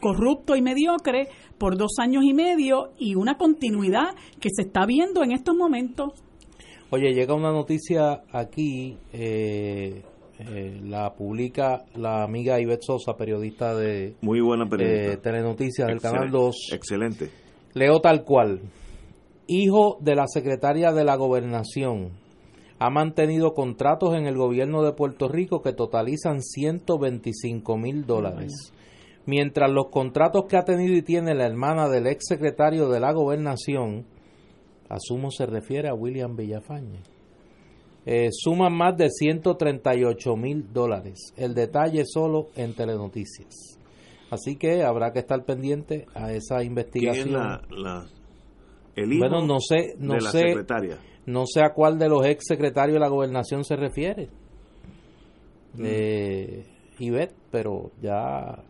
[0.00, 5.22] corrupto y mediocre por dos años y medio y una continuidad que se está viendo
[5.22, 6.12] en estos momentos.
[6.90, 10.02] Oye, llega una noticia aquí, eh,
[10.38, 15.22] eh, la publica la amiga Ivette Sosa, periodista de Muy buena eh, periodista.
[15.22, 16.56] Telenoticias del Excelente, Canal 2.
[16.72, 17.30] Excelente.
[17.74, 18.60] Leo tal cual.
[19.52, 22.10] Hijo de la secretaria de la gobernación.
[22.78, 28.72] Ha mantenido contratos en el gobierno de Puerto Rico que totalizan 125 mil dólares.
[29.26, 33.12] Mientras los contratos que ha tenido y tiene la hermana del ex secretario de la
[33.12, 34.06] gobernación,
[34.88, 37.00] asumo se refiere a William Villafañe,
[38.06, 41.32] eh, suman más de 138 mil dólares.
[41.36, 43.78] El detalle solo en Telenoticias.
[44.30, 47.32] Así que habrá que estar pendiente a esa ¿Quién es investigación.
[47.32, 48.06] la, la-
[48.96, 50.98] el hijo Bueno, no sé, no de la sé, secretaria?
[51.26, 54.28] no sé a cuál de los ex secretarios de la gobernación se refiere.
[55.78, 56.64] Eh,
[56.98, 58.62] Ivette, pero ya,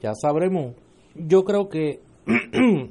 [0.00, 0.74] ya sabremos.
[1.14, 2.00] Yo creo que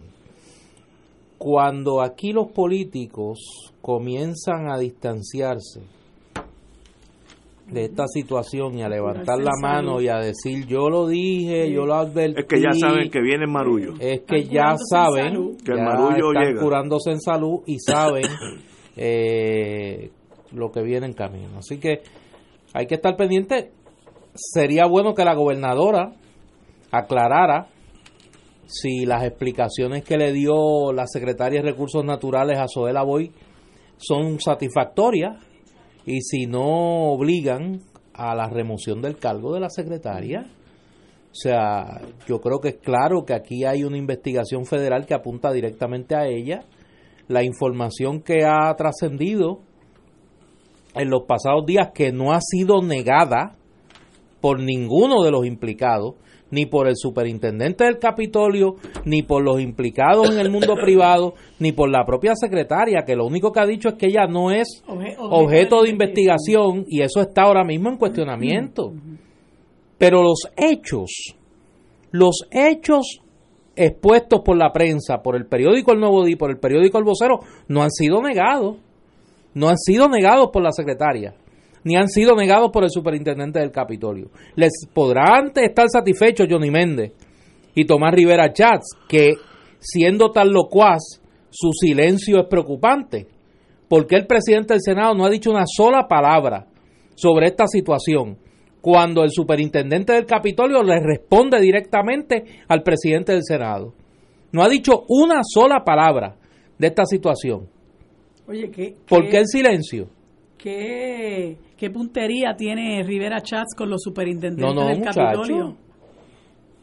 [1.37, 5.81] cuando aquí los políticos comienzan a distanciarse
[7.71, 11.86] de esta situación y a levantar la mano y a decir yo lo dije, yo
[11.86, 12.39] lo advertí.
[12.39, 13.93] Es que ya saben que viene el marullo.
[13.99, 15.58] Es que ya saben.
[15.58, 16.62] Que el ya marullo están llega.
[16.62, 18.25] curándose en salud y saben
[18.95, 20.12] eh,
[20.53, 21.58] lo que viene en camino.
[21.58, 22.01] Así que
[22.73, 23.71] hay que estar pendiente.
[24.34, 26.13] Sería bueno que la gobernadora
[26.91, 27.67] aclarara
[28.65, 33.32] si las explicaciones que le dio la secretaria de Recursos Naturales a Zoela Boy
[33.97, 35.38] son satisfactorias
[36.07, 37.81] y si no obligan
[38.13, 40.45] a la remoción del cargo de la secretaria.
[41.29, 45.51] O sea, yo creo que es claro que aquí hay una investigación federal que apunta
[45.51, 46.63] directamente a ella.
[47.27, 49.59] La información que ha trascendido
[50.95, 53.57] en los pasados días que no ha sido negada
[54.39, 56.15] por ninguno de los implicados,
[56.51, 61.71] ni por el superintendente del Capitolio, ni por los implicados en el mundo privado, ni
[61.71, 64.83] por la propia secretaria, que lo único que ha dicho es que ella no es
[64.88, 68.93] Obje- objeto de investigación y eso está ahora mismo en cuestionamiento.
[69.97, 71.36] Pero los hechos,
[72.12, 73.19] los hechos
[73.75, 77.39] expuestos por la prensa, por el periódico El Nuevo Día, por el periódico El Vocero,
[77.67, 78.77] no han sido negados.
[79.53, 81.33] No han sido negados por la secretaria,
[81.83, 84.29] ni han sido negados por el superintendente del Capitolio.
[84.55, 87.13] Les podrán estar satisfechos Johnny Méndez
[87.75, 89.35] y Tomás Rivera Chats, que
[89.79, 93.27] siendo tan locuaz, su silencio es preocupante.
[93.89, 96.67] porque el presidente del Senado no ha dicho una sola palabra
[97.15, 98.37] sobre esta situación?
[98.81, 103.93] Cuando el superintendente del Capitolio le responde directamente al presidente del Senado.
[104.51, 106.35] No ha dicho una sola palabra
[106.77, 107.69] de esta situación.
[108.45, 110.09] Oye, ¿qué, ¿Por qué- qué el silencio?
[110.57, 115.19] qué- qué puntería tiene Rivera Chats con los superintendentes No, no, del muchacho.
[115.19, 115.75] Capitolio?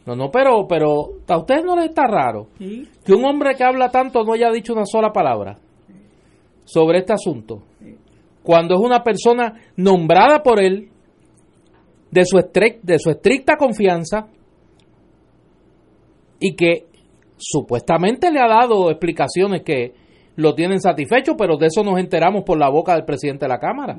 [0.07, 3.65] No, no, pero, pero a ustedes no les está raro Sí, que un hombre que
[3.65, 5.59] habla tanto no haya dicho una sola palabra
[6.65, 7.63] sobre este asunto.
[8.43, 10.89] Cuando es una persona nombrada por él,
[12.11, 12.39] de su,
[12.83, 14.29] de su estricta confianza,
[16.41, 16.87] y que
[17.37, 19.95] supuestamente le ha dado explicaciones que
[20.37, 23.59] lo tienen satisfecho, pero de eso nos enteramos por la boca del presidente de la
[23.59, 23.97] Cámara.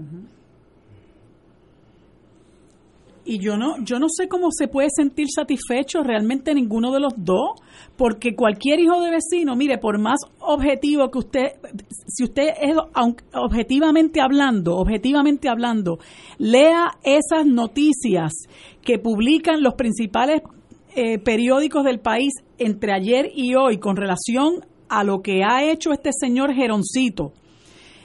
[3.28, 7.14] Y yo no, yo no sé cómo se puede sentir satisfecho realmente ninguno de los
[7.18, 7.60] dos,
[7.98, 11.48] porque cualquier hijo de vecino, mire, por más objetivo que usted,
[12.08, 12.76] si usted es
[13.34, 15.98] objetivamente hablando, objetivamente hablando,
[16.38, 18.32] lea esas noticias
[18.84, 20.44] que publican los principales
[20.96, 25.92] eh, periódicos del país entre ayer y hoy con relación a lo que ha hecho
[25.92, 27.34] este señor Geroncito.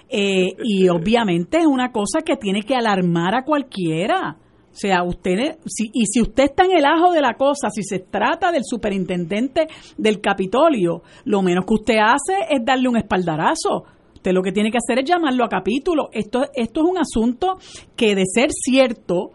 [0.08, 4.36] Eh, y obviamente es una cosa que tiene que alarmar a cualquiera.
[4.80, 7.98] Sea, usted, si, y si usted está en el ajo de la cosa, si se
[7.98, 9.66] trata del superintendente
[9.98, 13.84] del Capitolio, lo menos que usted hace es darle un espaldarazo.
[14.14, 16.08] Usted lo que tiene que hacer es llamarlo a capítulo.
[16.12, 17.58] Esto, esto es un asunto
[17.94, 19.32] que de ser cierto,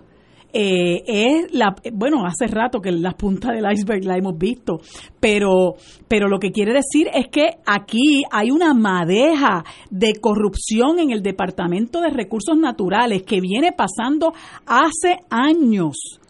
[0.58, 4.80] eh, es la bueno hace rato que la punta del iceberg la hemos visto
[5.20, 5.74] pero
[6.08, 11.22] pero lo que quiere decir es que aquí hay una madeja de corrupción en el
[11.22, 14.32] departamento de recursos naturales que viene pasando
[14.66, 16.22] hace años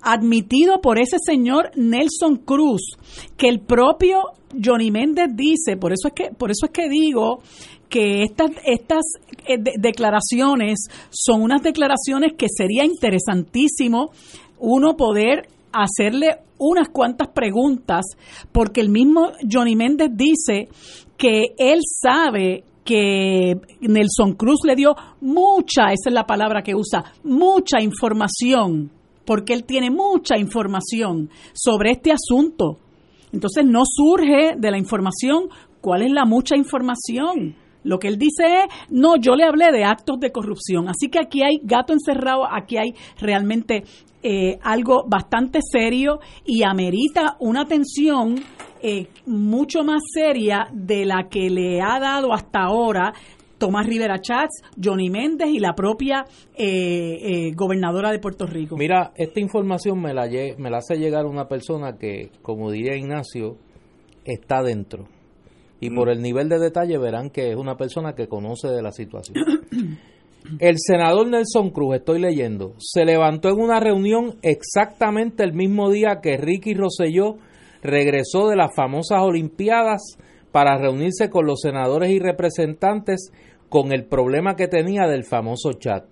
[0.00, 2.96] admitido por ese señor Nelson Cruz
[3.36, 4.18] que el propio
[4.64, 7.40] Johnny Méndez dice por eso es que por eso es que digo
[7.88, 9.04] que estas, estas
[9.46, 14.10] eh, declaraciones son unas declaraciones que sería interesantísimo
[14.58, 18.04] uno poder hacerle unas cuantas preguntas,
[18.52, 20.68] porque el mismo Johnny Méndez dice
[21.16, 27.04] que él sabe que Nelson Cruz le dio mucha, esa es la palabra que usa,
[27.24, 28.90] mucha información,
[29.24, 32.78] porque él tiene mucha información sobre este asunto.
[33.32, 35.48] Entonces no surge de la información
[35.80, 37.56] cuál es la mucha información.
[37.84, 40.88] Lo que él dice es, no, yo le hablé de actos de corrupción.
[40.88, 43.84] Así que aquí hay gato encerrado, aquí hay realmente
[44.22, 48.36] eh, algo bastante serio y amerita una atención
[48.82, 53.12] eh, mucho más seria de la que le ha dado hasta ahora
[53.58, 56.24] Tomás Rivera Chats, Johnny Méndez y la propia
[56.56, 58.76] eh, gobernadora de Puerto Rico.
[58.76, 60.26] Mira, esta información me la,
[60.58, 63.56] me la hace llegar una persona que, como diría Ignacio,
[64.24, 65.06] está dentro
[65.84, 68.90] y por el nivel de detalle verán que es una persona que conoce de la
[68.90, 69.36] situación.
[70.58, 76.20] El senador Nelson Cruz, estoy leyendo, se levantó en una reunión exactamente el mismo día
[76.22, 77.36] que Ricky Rosselló
[77.82, 80.02] regresó de las famosas Olimpiadas
[80.52, 83.30] para reunirse con los senadores y representantes
[83.68, 86.04] con el problema que tenía del famoso chat.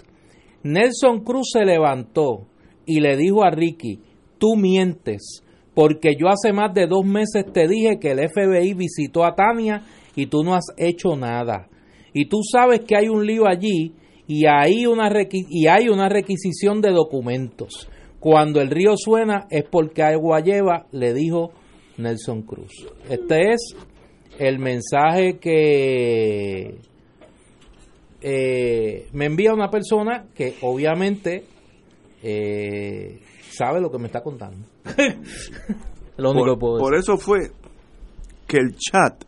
[0.62, 2.46] Nelson Cruz se levantó
[2.84, 4.00] y le dijo a Ricky,
[4.38, 5.42] tú mientes,
[5.74, 9.82] porque yo hace más de dos meses te dije que el FBI visitó a Tania
[10.14, 11.68] y tú no has hecho nada.
[12.12, 13.92] Y tú sabes que hay un lío allí
[14.26, 17.88] y hay una, y hay una requisición de documentos.
[18.20, 21.52] Cuando el río suena es porque agua lleva, le dijo
[21.96, 22.72] Nelson Cruz.
[23.08, 23.74] Este es
[24.38, 26.76] el mensaje que
[28.20, 31.44] eh, me envía una persona que obviamente
[32.22, 33.18] eh,
[33.52, 34.66] sabe lo que me está contando.
[36.16, 37.52] lo único por, por eso fue
[38.46, 39.24] que el chat,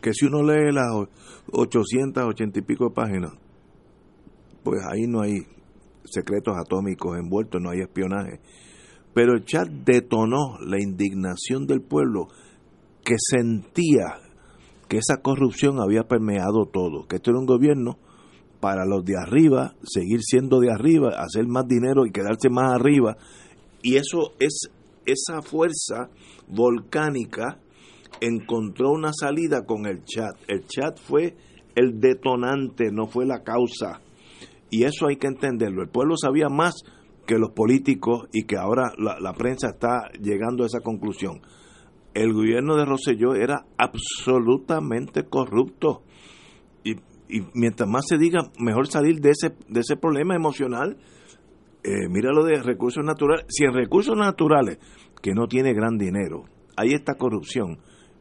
[0.00, 0.86] que si uno lee las
[1.52, 3.32] 880 y pico de páginas,
[4.62, 5.46] pues ahí no hay
[6.04, 8.40] secretos atómicos envueltos, no hay espionaje.
[9.14, 12.28] Pero el chat detonó la indignación del pueblo
[13.04, 14.20] que sentía
[14.88, 17.98] que esa corrupción había permeado todo, que esto era un gobierno
[18.60, 23.16] para los de arriba, seguir siendo de arriba, hacer más dinero y quedarse más arriba.
[23.82, 24.70] Y eso es
[25.06, 26.10] esa fuerza
[26.48, 27.58] volcánica
[28.20, 30.34] encontró una salida con el chat.
[30.48, 31.36] El chat fue
[31.74, 34.00] el detonante, no fue la causa.
[34.70, 35.82] Y eso hay que entenderlo.
[35.82, 36.74] El pueblo sabía más
[37.26, 41.40] que los políticos y que ahora la, la prensa está llegando a esa conclusión.
[42.14, 46.02] El gobierno de Rosselló era absolutamente corrupto
[47.28, 50.96] y mientras más se diga, mejor salir de ese, de ese problema emocional.
[51.84, 53.46] Eh, mira lo de recursos naturales.
[53.48, 54.78] Si en recursos naturales,
[55.22, 56.44] que no tiene gran dinero,
[56.76, 57.78] hay esta corrupción,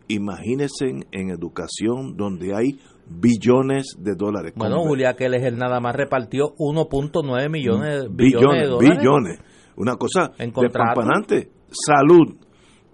[0.07, 4.53] imagínense en, educación donde hay billones de dólares.
[4.55, 8.97] Bueno, Julia Keller nada más repartió 1.9 millones, billones, de dólares.
[8.99, 9.39] Billones.
[9.75, 12.35] Una cosa de Salud,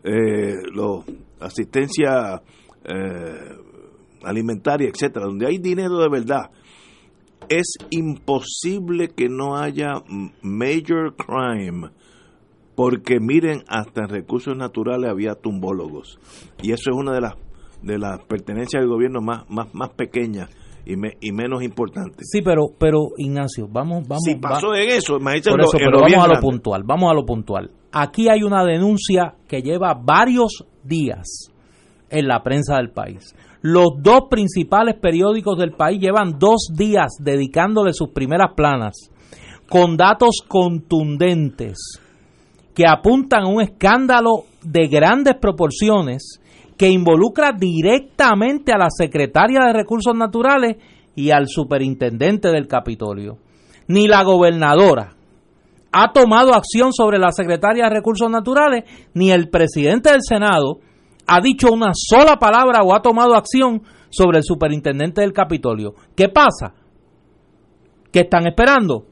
[0.03, 1.05] eh, lo,
[1.39, 2.41] asistencia
[2.83, 3.55] eh,
[4.23, 6.51] alimentaria, etcétera, donde hay dinero de verdad,
[7.49, 9.93] es imposible que no haya
[10.41, 11.89] major crime,
[12.75, 16.19] porque miren, hasta en recursos naturales había tumbólogos,
[16.61, 17.33] y eso es una de las
[17.81, 20.49] de las pertenencias del gobierno más más más pequeñas
[20.85, 22.29] y, y menos importantes.
[22.31, 26.83] Sí, pero pero Ignacio, vamos vamos Si pasó en eso, pero vamos a lo puntual,
[26.85, 27.71] vamos a lo puntual.
[27.91, 31.51] Aquí hay una denuncia que lleva varios días
[32.09, 33.35] en la prensa del país.
[33.63, 39.09] Los dos principales periódicos del país llevan dos días dedicándole sus primeras planas
[39.69, 41.77] con datos contundentes
[42.75, 46.41] que apuntan a un escándalo de grandes proporciones
[46.77, 50.75] que involucra directamente a la secretaria de Recursos Naturales
[51.15, 53.37] y al superintendente del Capitolio.
[53.87, 55.15] Ni la gobernadora
[55.93, 58.83] ha tomado acción sobre la secretaria de Recursos Naturales,
[59.13, 60.79] ni el presidente del Senado,
[61.27, 65.95] ha dicho una sola palabra o ha tomado acción sobre el superintendente del Capitolio.
[66.15, 66.73] ¿Qué pasa?
[68.11, 69.07] ¿Qué están esperando?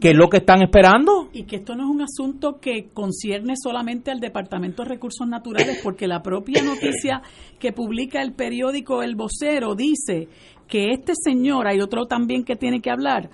[0.00, 1.28] ¿Qué es lo que están esperando?
[1.32, 5.80] Y que esto no es un asunto que concierne solamente al Departamento de Recursos Naturales,
[5.82, 7.22] porque la propia noticia
[7.60, 10.28] que publica el periódico El Vocero dice
[10.66, 13.30] que este señor, hay otro también que tiene que hablar,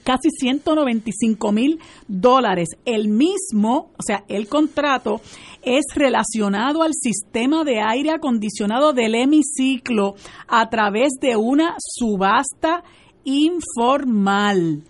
[0.03, 2.69] casi 195 mil dólares.
[2.83, 5.21] El mismo, o sea, el contrato
[5.65, 10.15] es relacionado al sistema de aire acondicionado del hemiciclo
[10.47, 12.83] a través de una subasta
[13.23, 14.83] informal.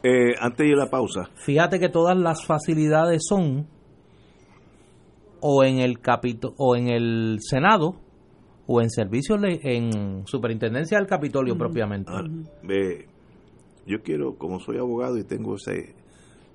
[0.03, 1.31] Eh, antes de la pausa.
[1.35, 3.66] Fíjate que todas las facilidades son
[5.41, 7.97] o en el capito o en el Senado
[8.66, 12.11] o en servicios en superintendencia del Capitolio propiamente.
[12.12, 12.24] Ah,
[13.87, 15.95] yo quiero, como soy abogado y tengo ese,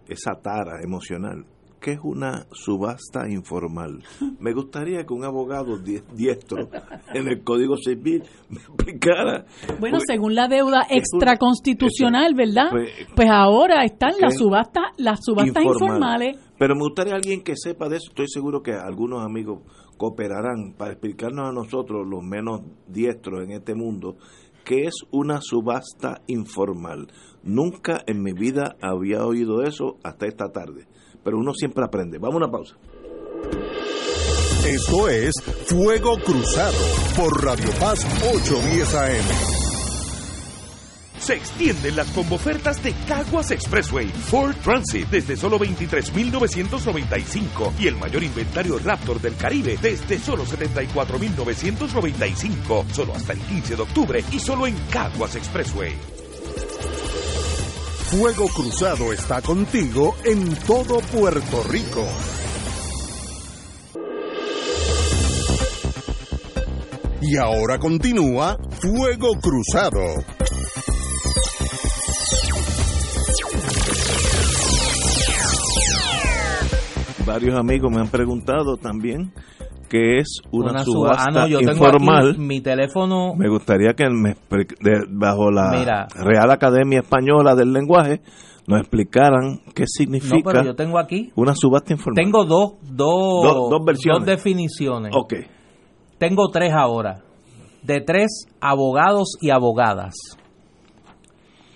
[0.07, 1.45] esa tara emocional,
[1.82, 4.03] ¿Qué es una subasta informal?
[4.39, 6.69] Me gustaría que un abogado diestro
[7.11, 9.45] en el Código Civil me explicara.
[9.79, 12.69] Bueno, según la deuda extraconstitucional, ¿verdad?
[12.69, 16.38] Pues, pues, ahora están las subastas, las subastas informales.
[16.59, 18.09] Pero me gustaría alguien que sepa de eso.
[18.09, 19.63] Estoy seguro que algunos amigos
[19.97, 24.17] cooperarán para explicarnos a nosotros, los menos diestros en este mundo,
[24.63, 27.07] qué es una subasta informal.
[27.41, 30.86] Nunca en mi vida había oído eso hasta esta tarde
[31.24, 32.17] pero uno siempre aprende.
[32.17, 32.76] Vamos a una pausa.
[34.65, 35.34] Esto es
[35.65, 36.78] Fuego Cruzado
[37.17, 39.51] por Radio Paz 810 AM.
[41.22, 48.24] Se extienden las ofertas de Caguas Expressway Ford Transit desde solo 23.995 y el mayor
[48.24, 54.65] inventario Raptor del Caribe desde solo 74.995, solo hasta el 15 de octubre y solo
[54.65, 55.93] en Caguas Expressway.
[58.12, 62.05] Fuego Cruzado está contigo en todo Puerto Rico.
[67.22, 70.01] Y ahora continúa Fuego Cruzado.
[77.26, 79.32] Varios amigos me han preguntado también
[79.92, 82.38] que es una, subasta ah, informal.
[82.38, 83.36] mi teléfono.
[83.36, 84.38] Me gustaría que me,
[85.10, 88.22] bajo la Real Academia Española del Lenguaje
[88.68, 92.24] nos explicaran qué significa yo tengo aquí una subasta informal.
[92.24, 94.20] Tengo dos, dos, dos, versiones.
[94.20, 95.12] dos definiciones.
[95.14, 95.34] Ok.
[96.18, 97.26] Tengo tres ahora,
[97.84, 100.14] de tres abogados y abogadas.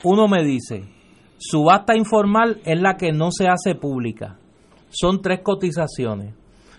[0.06, 0.86] Uno me dice,
[1.38, 4.38] subasta informal es la que no se hace pública.
[4.90, 6.34] Son tres cotizaciones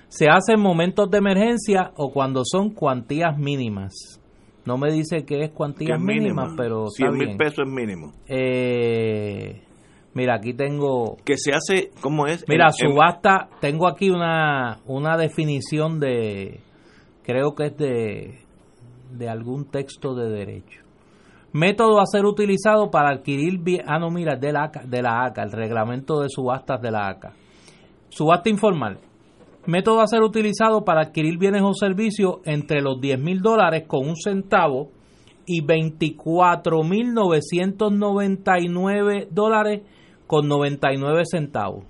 [0.08, 4.20] se hace en momentos de emergencia o cuando son cuantías mínimas.
[4.64, 8.12] No me dice que es cuantías mínimas, pero 100 mil pesos es mínimo.
[8.26, 9.62] Eh,
[10.14, 11.16] mira, aquí tengo...
[11.24, 12.44] Que se hace, ¿cómo es?
[12.48, 16.60] Mira, subasta, tengo aquí una, una definición de,
[17.22, 18.38] creo que es de,
[19.12, 20.82] de algún texto de derecho.
[21.52, 23.60] Método a ser utilizado para adquirir...
[23.86, 27.34] Ah, no, mira, de la, de la ACA, el reglamento de subastas de la ACA.
[28.08, 28.98] Subasta informal
[29.68, 34.08] método a ser utilizado para adquirir bienes o servicios entre los 10 mil dólares con
[34.08, 34.90] un centavo
[35.46, 39.82] y 24 mil 999 dólares
[40.26, 41.84] con 99 centavos.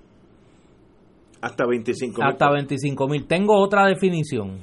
[1.41, 2.31] Hasta 25 mil.
[2.31, 3.27] Hasta 25 mil.
[3.27, 4.59] Tengo otra definición.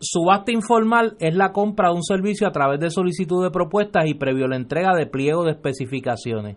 [0.00, 4.14] Subasta informal es la compra de un servicio a través de solicitud de propuestas y
[4.14, 6.56] previo la entrega de pliego de especificaciones.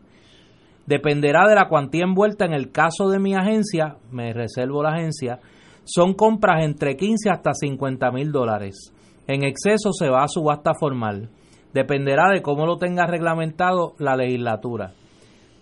[0.85, 2.45] Dependerá de la cuantía envuelta.
[2.45, 5.39] En el caso de mi agencia, me reservo la agencia,
[5.83, 8.93] son compras entre 15 hasta 50 mil dólares.
[9.27, 11.29] En exceso se va a subasta formal.
[11.73, 14.93] Dependerá de cómo lo tenga reglamentado la legislatura.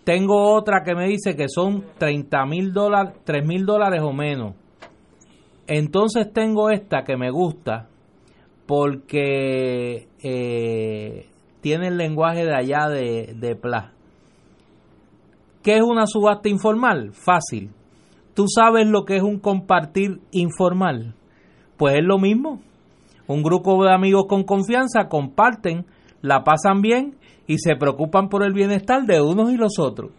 [0.04, 4.56] Tengo otra que me dice que son 30 mil dólares, 3 mil dólares o menos.
[5.66, 7.88] Entonces tengo esta que me gusta
[8.66, 11.28] porque eh,
[11.62, 13.58] tiene el lenguaje de allá de, de.
[15.64, 17.12] ¿Qué es una subasta informal?
[17.14, 17.72] Fácil.
[18.34, 21.16] ¿Tú sabes lo que es un compartir informal?
[21.78, 22.62] Pues es lo mismo.
[23.28, 25.86] Un grupo de amigos con confianza comparten,
[26.22, 27.16] la pasan bien
[27.48, 30.12] y se preocupan por el bienestar de unos y los otros.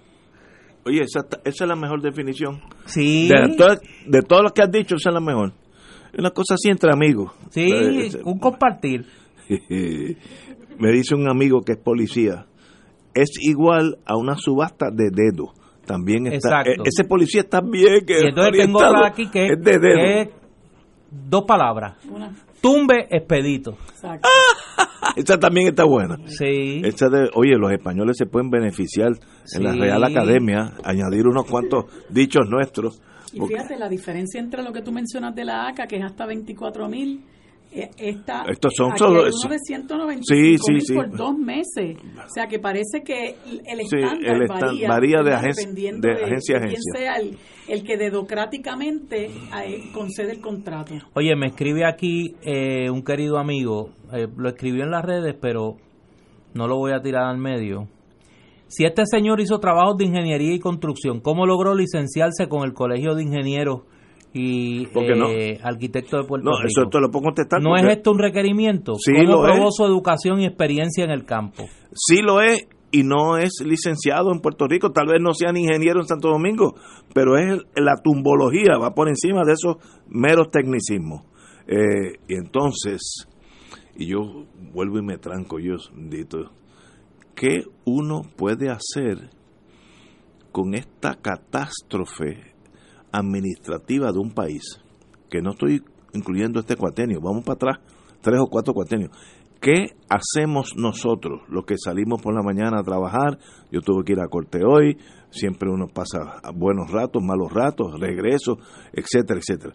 [0.86, 2.60] Oye, esa, esa es la mejor definición.
[2.86, 3.28] Sí.
[3.28, 3.76] De, todo,
[4.06, 5.52] de todo lo que has dicho, esa es la mejor.
[6.12, 7.32] Es una cosa así entre amigos.
[7.50, 9.04] Sí, Eh, un compartir.
[10.78, 12.46] Me dice un amigo que es policía.
[13.14, 15.52] Es igual a una subasta de dedo.
[15.86, 16.60] También está.
[16.62, 16.70] Exacto.
[16.84, 18.04] e- ese policía está bien.
[18.06, 19.94] Que Y entonces tengo aquí que, es de dedo.
[19.94, 20.28] que es
[21.10, 21.96] dos palabras.
[22.10, 23.72] Una- Tumbe expedito.
[23.90, 24.28] exacto.
[25.16, 26.16] Esa también está buena.
[26.26, 26.80] Sí.
[26.82, 29.12] Esa de, oye, los españoles se pueden beneficiar
[29.54, 29.72] en la.
[29.74, 33.02] Real Academia, añadir unos cuantos dichos nuestros.
[33.32, 36.24] Y fíjate, la diferencia entre lo que tú mencionas de la ACA, que es hasta
[36.24, 37.22] 24 mil,
[37.98, 40.94] esta, Estos son solo- uno de 195 Sí, sí, sí.
[40.94, 41.96] por dos meses.
[42.24, 43.34] O sea, que parece que
[43.66, 46.92] el Sí, estándar el varía, varía de agencia- dependiendo de agencia a quién agencia.
[46.96, 47.36] sea el,
[47.68, 50.94] el que dedocráticamente eh, concede el contrato.
[51.14, 55.76] Oye, me escribe aquí eh, un querido amigo, eh, lo escribió en las redes, pero
[56.54, 57.88] no lo voy a tirar al medio.
[58.68, 63.14] Si este señor hizo trabajos de ingeniería y construcción, ¿cómo logró licenciarse con el Colegio
[63.14, 63.82] de Ingenieros
[64.36, 65.28] y ¿Por qué no?
[65.30, 66.66] eh, arquitectos de Puerto No, Rico?
[66.82, 67.62] eso te lo puedo contestar.
[67.62, 68.94] ¿No es esto un requerimiento?
[68.96, 69.76] Sí, ¿Cómo lo probó es.
[69.76, 71.64] su educación y experiencia en el campo?
[71.94, 74.90] Sí lo es y no es licenciado en Puerto Rico.
[74.90, 76.74] Tal vez no sean ingeniero en Santo Domingo,
[77.14, 79.76] pero es la tumbología, va por encima de esos
[80.08, 81.22] meros tecnicismos.
[81.68, 83.28] Eh, y entonces,
[83.96, 86.50] y yo vuelvo y me tranco, yo, dito,
[87.36, 89.30] ¿qué uno puede hacer
[90.52, 92.53] con esta catástrofe
[93.14, 94.80] administrativa de un país?
[95.30, 97.78] Que no estoy incluyendo este cuatenio, vamos para atrás,
[98.20, 99.10] tres o cuatro cuatenios.
[99.60, 103.38] ¿Qué hacemos nosotros, los que salimos por la mañana a trabajar?
[103.70, 104.98] Yo tuve que ir a corte hoy,
[105.30, 108.58] siempre uno pasa buenos ratos, malos ratos, regreso,
[108.92, 109.74] etcétera, etcétera.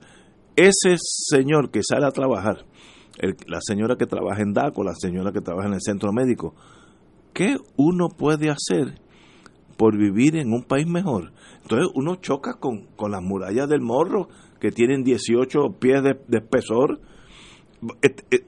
[0.55, 2.65] Ese señor que sale a trabajar,
[3.47, 6.53] la señora que trabaja en DACO, la señora que trabaja en el centro médico,
[7.33, 9.01] ¿qué uno puede hacer
[9.79, 11.31] por vivir en un país mejor?
[11.61, 14.27] Entonces uno choca con, con las murallas del morro
[14.59, 16.99] que tienen 18 pies de, de espesor.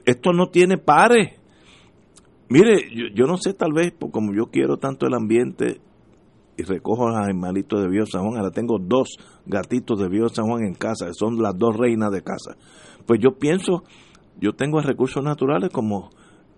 [0.04, 1.40] Esto no tiene pares.
[2.50, 5.80] Mire, yo, no sé, tal vez, como yo quiero tanto el ambiente
[6.58, 9.16] y recojo a los animalitos de Bio San Juan, ahora tengo dos
[9.46, 12.58] gatitos de Bio San Juan en casa, son las dos reinas de casa.
[13.06, 13.84] Pues yo pienso,
[14.38, 16.10] yo tengo recursos naturales como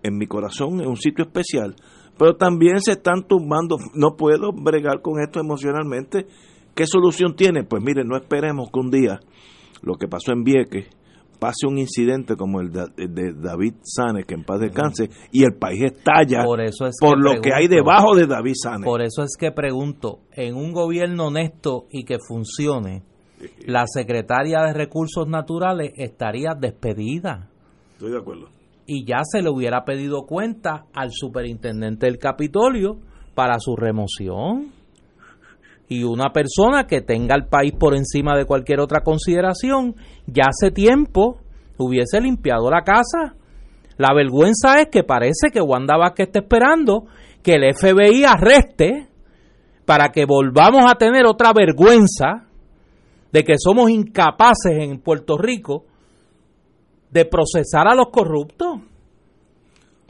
[0.03, 1.77] en mi corazón, en un sitio especial,
[2.17, 6.27] pero también se están tumbando, no puedo bregar con esto emocionalmente.
[6.73, 7.63] ¿Qué solución tiene?
[7.63, 9.19] Pues mire, no esperemos que un día
[9.81, 10.87] lo que pasó en Vieques
[11.39, 15.83] pase un incidente como el de, David Sanes, que en paz descanse, y el país
[15.83, 18.85] estalla Por eso es por que lo que hay debajo de David Sanes.
[18.85, 23.03] Por eso es que pregunto, en un gobierno honesto y que funcione,
[23.67, 27.49] la secretaria de Recursos Naturales estaría despedida
[27.95, 28.49] Estoy de acuerdo.
[28.85, 32.97] Y ya se le hubiera pedido cuenta al superintendente del Capitolio
[33.33, 34.71] para su remoción.
[35.87, 40.71] Y una persona que tenga al país por encima de cualquier otra consideración, ya hace
[40.71, 41.39] tiempo
[41.77, 43.35] hubiese limpiado la casa.
[43.97, 47.05] La vergüenza es que parece que Wanda Vázquez está esperando
[47.43, 49.07] que el FBI arreste
[49.85, 52.47] para que volvamos a tener otra vergüenza
[53.31, 55.85] de que somos incapaces en Puerto Rico
[57.15, 58.81] de procesar a los corruptos.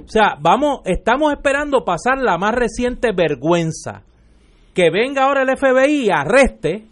[0.04, 4.02] O sea, vamos, estamos esperando pasar la más reciente vergüenza.
[4.74, 6.88] Que venga ahora el FBI y arreste,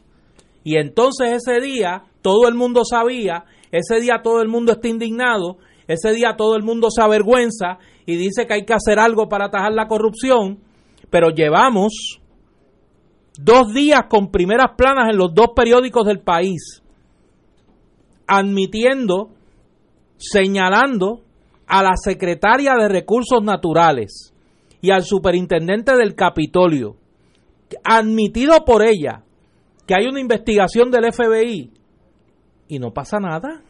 [0.64, 5.58] y entonces ese día todo el mundo sabía, ese día todo el mundo está indignado,
[5.88, 9.48] ese día todo el mundo se avergüenza y dice que hay que hacer algo para
[9.48, 10.60] atajar la corrupción,
[11.10, 12.22] pero llevamos
[13.40, 16.84] dos días con primeras planas en los dos periódicos del país,
[18.28, 19.32] admitiendo,
[20.32, 21.22] señalando
[21.68, 24.34] a la secretaria de Recursos Naturales
[24.82, 26.96] y al superintendente del Capitolio,
[27.84, 29.24] admitido por ella
[29.88, 31.72] que hay una investigación del FBI
[32.68, 33.62] y no pasa nada.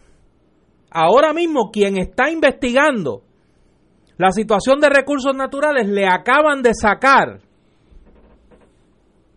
[0.92, 3.24] Ahora mismo quien está investigando
[4.18, 7.40] la situación de recursos naturales le acaban de sacar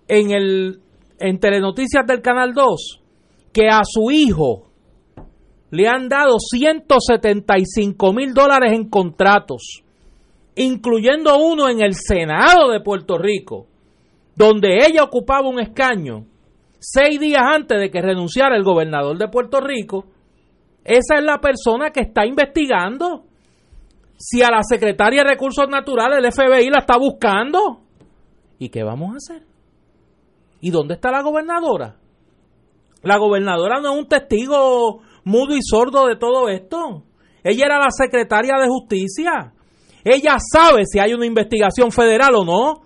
[0.09, 0.81] en el
[1.19, 3.03] en Telenoticias del Canal 2
[3.53, 4.66] que a su hijo
[5.71, 9.83] le han dado 175 mil dólares en contratos,
[10.55, 13.67] incluyendo uno en el Senado de Puerto Rico,
[14.35, 16.27] donde ella ocupaba un escaño
[16.79, 20.07] seis días antes de que renunciara el gobernador de Puerto Rico,
[20.85, 23.25] esa es la persona que está investigando
[24.17, 27.81] si a la secretaria de Recursos Naturales el FBI la está buscando.
[28.59, 29.47] ¿Y qué vamos a hacer?
[30.61, 31.97] ¿Y dónde está la gobernadora?
[33.03, 37.03] La gobernadora no es un testigo mudo y sordo de todo esto.
[37.43, 39.53] Ella era la secretaria de justicia.
[40.05, 42.83] Ella sabe si hay una investigación federal o no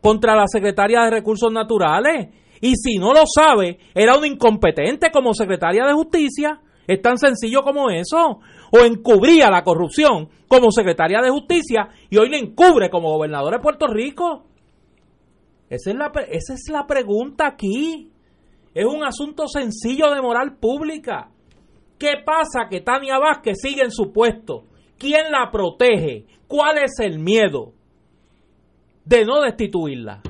[0.00, 2.28] contra la secretaria de Recursos Naturales.
[2.60, 6.60] Y si no lo sabe, era una incompetente como secretaria de justicia.
[6.86, 8.40] Es tan sencillo como eso.
[8.72, 13.60] O encubría la corrupción como secretaria de justicia y hoy le encubre como gobernador de
[13.60, 14.46] Puerto Rico.
[15.70, 18.10] Esa es la, esa es la pregunta aquí.
[18.74, 21.30] Es un asunto sencillo de moral pública.
[22.04, 24.66] ¿Qué pasa que Tania Vázquez sigue en su puesto?
[24.98, 26.26] ¿Quién la protege?
[26.46, 27.72] ¿Cuál es el miedo
[29.06, 30.20] de no destituirla?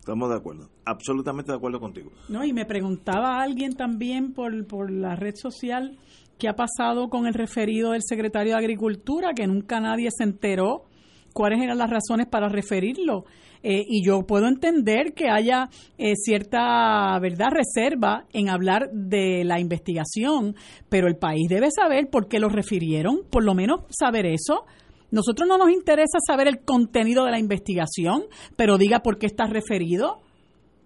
[0.00, 2.10] Estamos de acuerdo, absolutamente de acuerdo contigo.
[2.28, 5.96] No, y me preguntaba alguien también por, por la red social
[6.40, 10.86] qué ha pasado con el referido del secretario de Agricultura, que nunca nadie se enteró
[11.32, 13.26] cuáles eran las razones para referirlo.
[13.62, 19.60] Eh, y yo puedo entender que haya eh, cierta verdad reserva en hablar de la
[19.60, 20.56] investigación,
[20.88, 24.64] pero el país debe saber por qué lo refirieron, por lo menos saber eso.
[25.10, 28.24] Nosotros no nos interesa saber el contenido de la investigación,
[28.56, 30.20] pero diga por qué está referido.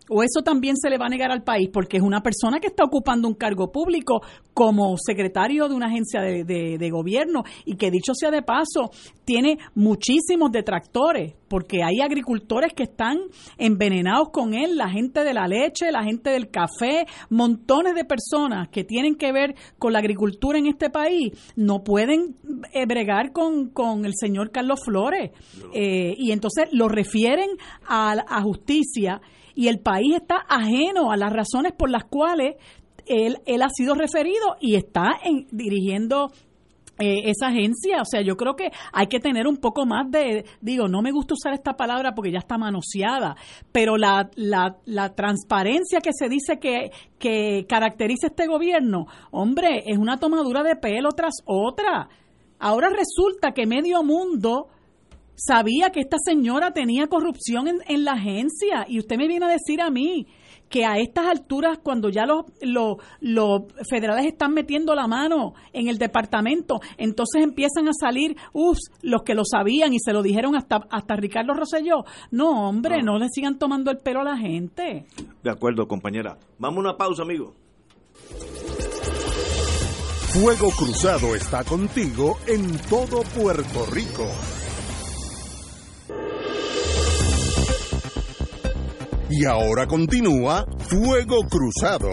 [0.09, 1.69] ¿O eso también se le va a negar al país?
[1.73, 4.21] Porque es una persona que está ocupando un cargo público
[4.55, 8.91] como secretario de una agencia de, de, gobierno y que dicho sea de paso,
[9.25, 13.19] tiene muchísimos detractores, porque hay agricultores que están
[13.59, 18.69] envenenados con él, la gente de la leche, la gente del café, montones de personas
[18.69, 22.37] que tienen que ver con la agricultura en este país, no pueden
[22.73, 25.33] eh, bregar con, con el señor Carlos Flores.
[25.75, 27.51] Eh, y entonces lo refieren
[27.87, 29.21] a, a justicia
[29.57, 32.55] y el país está ajeno a las razones por las cuales
[33.07, 36.31] él, él ha sido referido y está en, dirigiendo
[36.99, 38.03] eh, esa agencia.
[38.03, 41.11] O sea, yo creo que hay que tener un poco más de, digo, no me
[41.11, 43.35] gusta usar esta palabra porque ya está manoseada,
[43.73, 49.97] pero la, la, la transparencia que se dice que, que caracteriza este gobierno, hombre, es
[49.97, 52.09] una tomadura de pelo tras otra.
[52.59, 54.69] Ahora resulta que medio mundo
[55.37, 59.81] sabía que esta señora tenía corrupción en, la agencia y usted me viene a decir
[59.81, 60.27] a mí
[60.69, 62.45] que a estas alturas, cuando ya los,
[63.21, 69.23] los, federales están metiendo la mano en el departamento, entonces empiezan a salir, uff, los
[69.23, 72.05] que lo sabían y se lo dijeron hasta, hasta Ricardo Rosselló.
[72.33, 73.13] No, hombre, no.
[73.13, 75.07] no le sigan tomando el pelo a la gente.
[75.45, 76.37] De acuerdo, compañera.
[76.59, 77.55] Vamos a una pausa, amigo.
[80.33, 84.27] Fuego Cruzado está contigo en todo Puerto Rico.
[89.29, 92.13] Y ahora continúa Fuego Cruzado.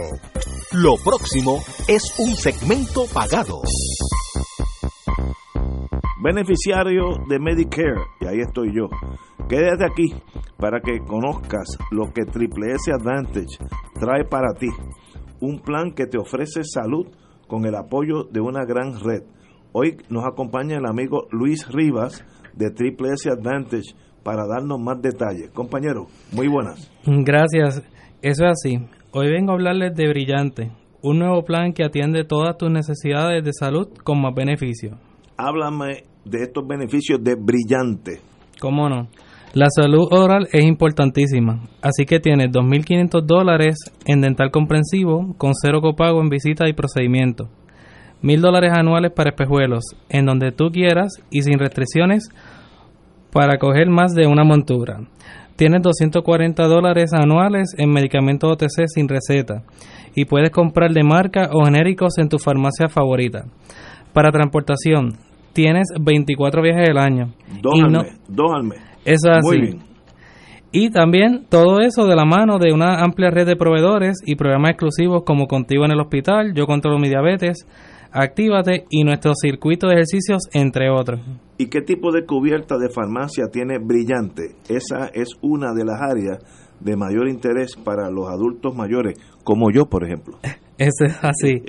[0.71, 3.61] Lo próximo es un segmento pagado.
[6.23, 8.89] Beneficiario de Medicare, y ahí estoy yo.
[9.47, 10.11] Quédate aquí
[10.57, 13.59] para que conozcas lo que Triple S Advantage
[13.99, 14.69] trae para ti.
[15.39, 17.05] Un plan que te ofrece salud
[17.47, 19.21] con el apoyo de una gran red.
[19.71, 23.93] Hoy nos acompaña el amigo Luis Rivas de Triple S Advantage
[24.23, 25.49] para darnos más detalles.
[25.51, 26.89] Compañero, muy buenas.
[27.05, 27.83] Gracias,
[28.21, 28.79] eso es así.
[29.11, 30.71] Hoy vengo a hablarles de Brillante,
[31.01, 34.97] un nuevo plan que atiende todas tus necesidades de salud con más beneficios.
[35.37, 38.21] Háblame de estos beneficios de Brillante.
[38.59, 39.09] ¿Cómo no?
[39.53, 45.79] La salud oral es importantísima, así que tienes 2.500 dólares en dental comprensivo con cero
[45.79, 47.49] copago en visita y procedimiento.
[48.23, 52.29] 1.000 dólares anuales para espejuelos, en donde tú quieras y sin restricciones
[53.33, 54.99] para coger más de una montura.
[55.55, 59.63] Tienes 240 dólares anuales en medicamentos OTC sin receta
[60.15, 63.45] y puedes comprar de marca o genéricos en tu farmacia favorita.
[64.13, 65.17] Para transportación,
[65.53, 67.33] tienes 24 viajes al año.
[67.61, 68.79] Dos al mes, dos al mes.
[69.05, 69.79] Eso es así.
[70.71, 74.71] Y también todo eso de la mano de una amplia red de proveedores y programas
[74.71, 77.67] exclusivos como Contigo en el Hospital, Yo Controlo Mi Diabetes,
[78.15, 81.19] Actívate y nuestro circuito de ejercicios, entre otros.
[81.57, 84.55] ¿Y qué tipo de cubierta de farmacia tiene Brillante?
[84.69, 86.37] Esa es una de las áreas
[86.83, 90.37] de mayor interés para los adultos mayores, como yo, por ejemplo.
[90.77, 91.61] Eso es así.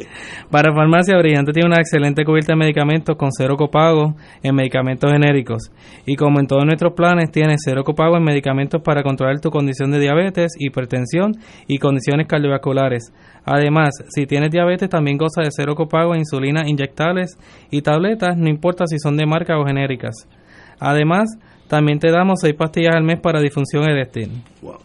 [0.51, 5.71] Para farmacia, Brillante tiene una excelente cubierta de medicamentos con cero copago en medicamentos genéricos.
[6.07, 9.91] Y como en todos nuestros planes, tiene cero copago en medicamentos para controlar tu condición
[9.91, 11.33] de diabetes, hipertensión
[11.69, 13.13] y condiciones cardiovasculares.
[13.45, 17.37] Además, si tienes diabetes, también goza de cero copago en insulina inyectables
[17.71, 20.15] y tabletas, no importa si son de marca o genéricas.
[20.81, 21.39] Además,
[21.69, 24.31] también te damos seis pastillas al mes para disfunción eréctil.
[24.63, 24.79] Wow.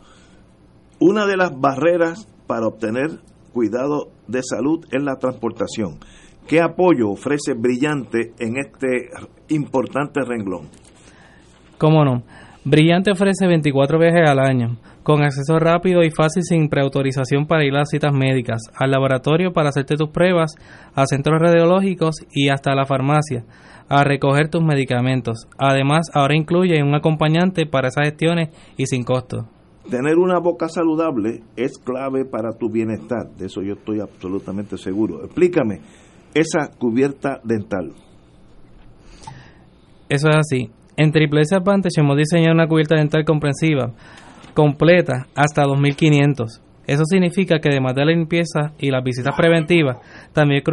[1.01, 3.21] Una de las barreras para obtener
[3.53, 5.99] cuidado de salud es la transportación.
[6.45, 9.07] ¿Qué apoyo ofrece Brillante en este
[9.47, 10.67] importante renglón?
[11.77, 12.23] ¿Cómo no?
[12.65, 17.77] Brillante ofrece 24 viajes al año, con acceso rápido y fácil sin preautorización para ir
[17.77, 20.55] a citas médicas, al laboratorio para hacerte tus pruebas,
[20.95, 23.45] a centros radiológicos y hasta a la farmacia,
[23.87, 25.47] a recoger tus medicamentos.
[25.57, 29.47] Además, ahora incluye un acompañante para esas gestiones y sin costo.
[29.89, 35.23] Tener una boca saludable es clave para tu bienestar, de eso yo estoy absolutamente seguro.
[35.25, 35.81] Explícame,
[36.33, 37.93] esa cubierta dental.
[40.07, 40.69] Eso es así.
[40.95, 43.93] En Triple S Advantage hemos diseñado una cubierta dental comprensiva,
[44.53, 46.61] completa, hasta 2500.
[46.85, 49.97] Eso significa que además de la limpieza y las visitas preventivas,
[50.33, 50.63] también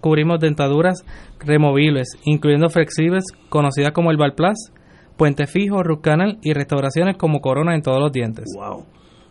[0.00, 1.04] cubrimos, dentaduras
[1.38, 4.72] removibles, incluyendo flexibles conocidas como el Valplas,
[5.20, 8.46] puente fijo, root canal y restauraciones como corona en todos los dientes.
[8.56, 8.86] Wow.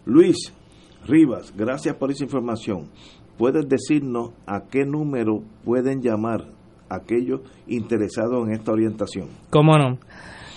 [0.05, 0.53] Luis
[1.07, 2.91] Rivas, gracias por esa información.
[3.39, 6.45] ¿Puedes decirnos a qué número pueden llamar
[6.89, 9.29] aquellos interesados en esta orientación?
[9.49, 9.97] ¿Cómo no?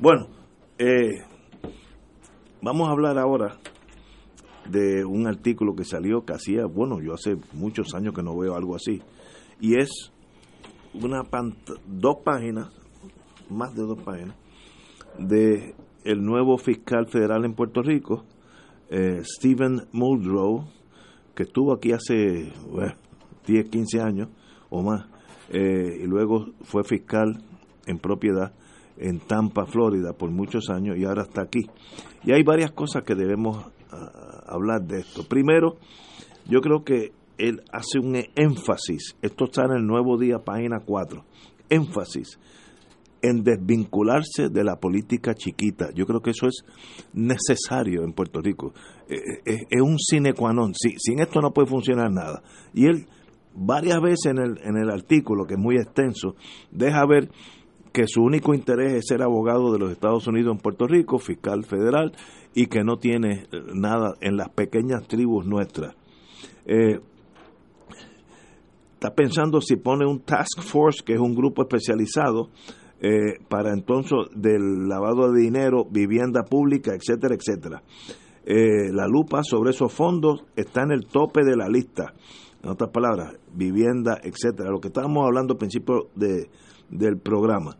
[0.00, 0.26] Bueno,
[0.78, 1.22] eh,
[2.60, 3.56] vamos a hablar ahora
[4.70, 8.54] de un artículo que salió que hacía, bueno, yo hace muchos años que no veo
[8.54, 9.02] algo así,
[9.60, 10.12] y es
[10.94, 11.22] una
[11.86, 12.68] dos páginas,
[13.48, 14.36] más de dos páginas,
[15.18, 18.24] de el nuevo fiscal federal en Puerto Rico,
[18.88, 20.64] eh, Stephen Muldrow,
[21.34, 22.52] que estuvo aquí hace
[23.46, 24.28] 10, 15 años
[24.68, 25.06] o más,
[25.50, 27.42] eh, y luego fue fiscal
[27.86, 28.52] en propiedad
[29.00, 31.66] en Tampa, Florida, por muchos años y ahora está aquí.
[32.22, 34.19] Y hay varias cosas que debemos ah,
[34.50, 35.26] hablar de esto.
[35.28, 35.76] Primero,
[36.46, 41.24] yo creo que él hace un énfasis, esto está en el Nuevo Día, página 4,
[41.70, 42.38] énfasis
[43.22, 45.90] en desvincularse de la política chiquita.
[45.94, 46.64] Yo creo que eso es
[47.12, 48.72] necesario en Puerto Rico.
[49.08, 50.72] Eh, eh, es, un sine qua non.
[50.74, 52.42] sin esto no puede funcionar nada.
[52.72, 53.06] Y él
[53.54, 56.34] varias veces en el, en el artículo, que es muy extenso,
[56.70, 57.30] deja ver
[57.92, 61.64] que su único interés es ser abogado de los Estados Unidos en Puerto Rico, fiscal
[61.64, 62.12] federal,
[62.54, 65.94] y que no tiene eh, nada en las pequeñas tribus nuestras.
[68.94, 72.50] está pensando si pone un task force, que es un grupo especializado,
[73.02, 77.82] eh, para entonces del lavado de dinero, vivienda pública, etcétera, etcétera.
[78.44, 82.12] Eh, la lupa sobre esos fondos está en el tope de la lista.
[82.62, 84.70] En otras palabras, vivienda, etcétera.
[84.70, 86.50] Lo que estábamos hablando al principio de,
[86.90, 87.76] del programa.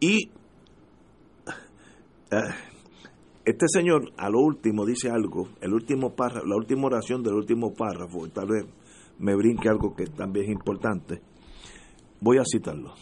[0.00, 0.30] Y
[2.30, 2.36] eh,
[3.44, 7.72] este señor, a lo último, dice algo, el último párrafo, la última oración del último
[7.72, 8.66] párrafo, tal vez
[9.18, 11.22] me brinque algo que también es importante.
[12.20, 12.92] Voy a citarlo.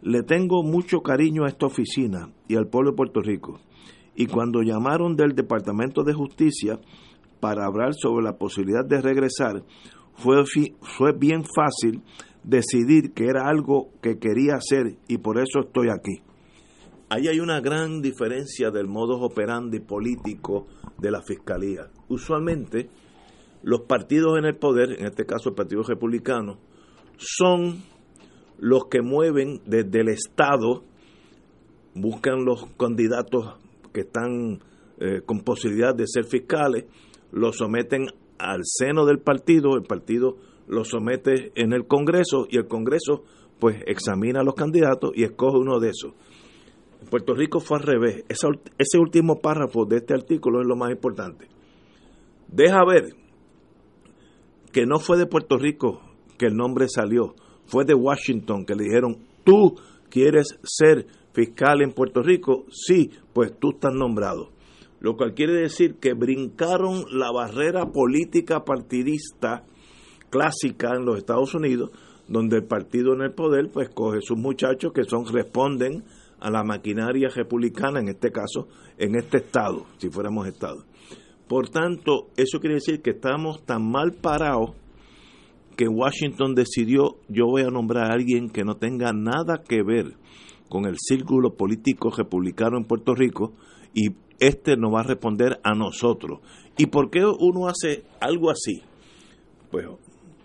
[0.00, 3.60] Le tengo mucho cariño a esta oficina y al pueblo de Puerto Rico.
[4.16, 6.80] Y cuando llamaron del Departamento de Justicia
[7.40, 9.62] para hablar sobre la posibilidad de regresar,
[10.14, 10.44] fue,
[10.80, 12.02] fue bien fácil
[12.44, 16.22] decidir que era algo que quería hacer y por eso estoy aquí.
[17.08, 20.66] Ahí hay una gran diferencia del modus operandi político
[20.98, 21.90] de la Fiscalía.
[22.08, 22.88] Usualmente,
[23.62, 26.58] los partidos en el poder, en este caso el Partido Republicano,
[27.18, 27.82] son
[28.58, 30.84] los que mueven desde el Estado,
[31.94, 33.58] buscan los candidatos
[33.92, 34.60] que están
[34.98, 36.86] eh, con posibilidad de ser fiscales,
[37.30, 38.06] los someten
[38.38, 40.36] al seno del partido, el partido
[40.72, 43.24] los somete en el Congreso y el Congreso
[43.60, 46.14] pues examina a los candidatos y escoge uno de esos.
[47.00, 48.24] En Puerto Rico fue al revés.
[48.28, 51.46] ese último párrafo de este artículo es lo más importante.
[52.48, 53.14] Deja ver
[54.72, 56.00] que no fue de Puerto Rico
[56.38, 57.34] que el nombre salió,
[57.66, 59.76] fue de Washington que le dijeron, tú
[60.08, 64.50] quieres ser fiscal en Puerto Rico, sí, pues tú estás nombrado.
[65.00, 69.64] Lo cual quiere decir que brincaron la barrera política partidista
[70.32, 71.90] clásica en los Estados Unidos,
[72.26, 76.02] donde el partido en el poder pues coge sus muchachos que son responden
[76.40, 78.66] a la maquinaria republicana en este caso
[78.96, 80.84] en este estado, si fuéramos estado.
[81.46, 84.70] Por tanto, eso quiere decir que estamos tan mal parados
[85.76, 90.14] que Washington decidió yo voy a nombrar a alguien que no tenga nada que ver
[90.70, 93.52] con el círculo político republicano en Puerto Rico
[93.92, 96.40] y este nos va a responder a nosotros.
[96.78, 98.82] ¿Y por qué uno hace algo así?
[99.70, 99.86] Pues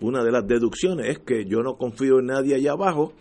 [0.00, 3.12] una de las deducciones es que yo no confío en nadie allá abajo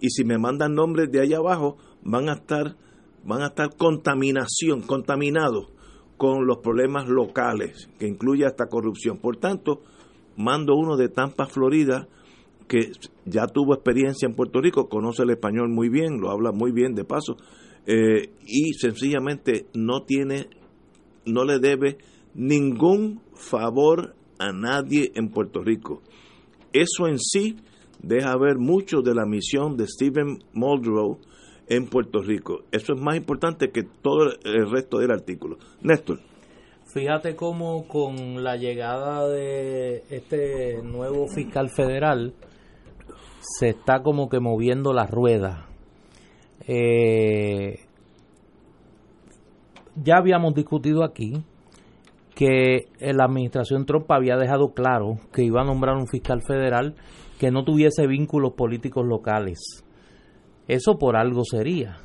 [0.00, 2.76] y si me mandan nombres de allá abajo van a estar
[3.24, 5.72] van a estar contaminación, contaminados
[6.16, 9.18] con los problemas locales, que incluye hasta corrupción.
[9.18, 9.82] Por tanto,
[10.36, 12.08] mando uno de Tampa, Florida,
[12.68, 12.92] que
[13.24, 16.94] ya tuvo experiencia en Puerto Rico, conoce el español muy bien, lo habla muy bien
[16.94, 17.36] de paso,
[17.86, 20.48] eh, y sencillamente no tiene,
[21.24, 21.98] no le debe
[22.34, 26.02] ningún favor a nadie en Puerto Rico.
[26.76, 27.56] Eso en sí
[28.02, 31.18] deja ver mucho de la misión de Stephen Muldrow
[31.68, 32.64] en Puerto Rico.
[32.70, 35.56] Eso es más importante que todo el resto del artículo.
[35.80, 36.20] Néstor.
[36.92, 42.34] Fíjate cómo con la llegada de este nuevo fiscal federal
[43.40, 45.66] se está como que moviendo la rueda.
[46.68, 47.80] Eh,
[49.96, 51.42] ya habíamos discutido aquí
[52.36, 56.94] que la administración Trump había dejado claro que iba a nombrar un fiscal federal
[57.40, 59.58] que no tuviese vínculos políticos locales.
[60.68, 61.96] Eso por algo sería.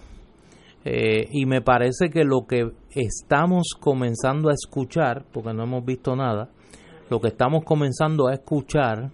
[0.85, 6.15] Eh, y me parece que lo que estamos comenzando a escuchar, porque no hemos visto
[6.15, 6.49] nada,
[7.09, 9.11] lo que estamos comenzando a escuchar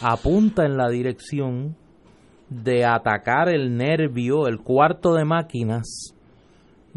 [0.00, 1.76] apunta en la dirección
[2.48, 6.14] de atacar el nervio, el cuarto de máquinas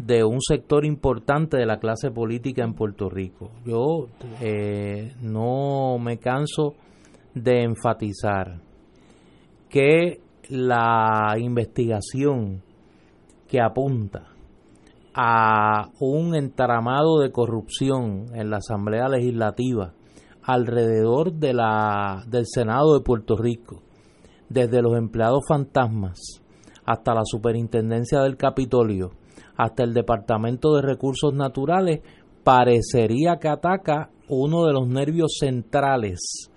[0.04, 3.52] de un sector importante de la clase política en Puerto Rico.
[3.64, 4.08] Yo
[4.40, 6.74] eh, no me canso
[7.34, 8.60] de enfatizar
[9.68, 12.62] que la investigación
[13.46, 14.32] que apunta
[15.14, 19.92] a un entramado de corrupción en la Asamblea Legislativa
[20.42, 23.82] alrededor de la, del Senado de Puerto Rico,
[24.48, 26.18] desde los empleados fantasmas
[26.84, 29.12] hasta la Superintendencia del Capitolio,
[29.56, 32.00] hasta el Departamento de Recursos Naturales,
[32.44, 36.50] parecería que ataca uno de los nervios centrales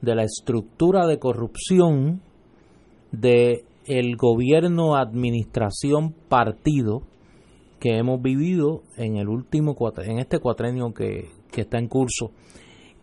[0.00, 2.20] de la estructura de corrupción
[3.12, 7.02] de el gobierno, administración, partido
[7.80, 12.32] que hemos vivido en el último en este cuatrenio que, que está en curso.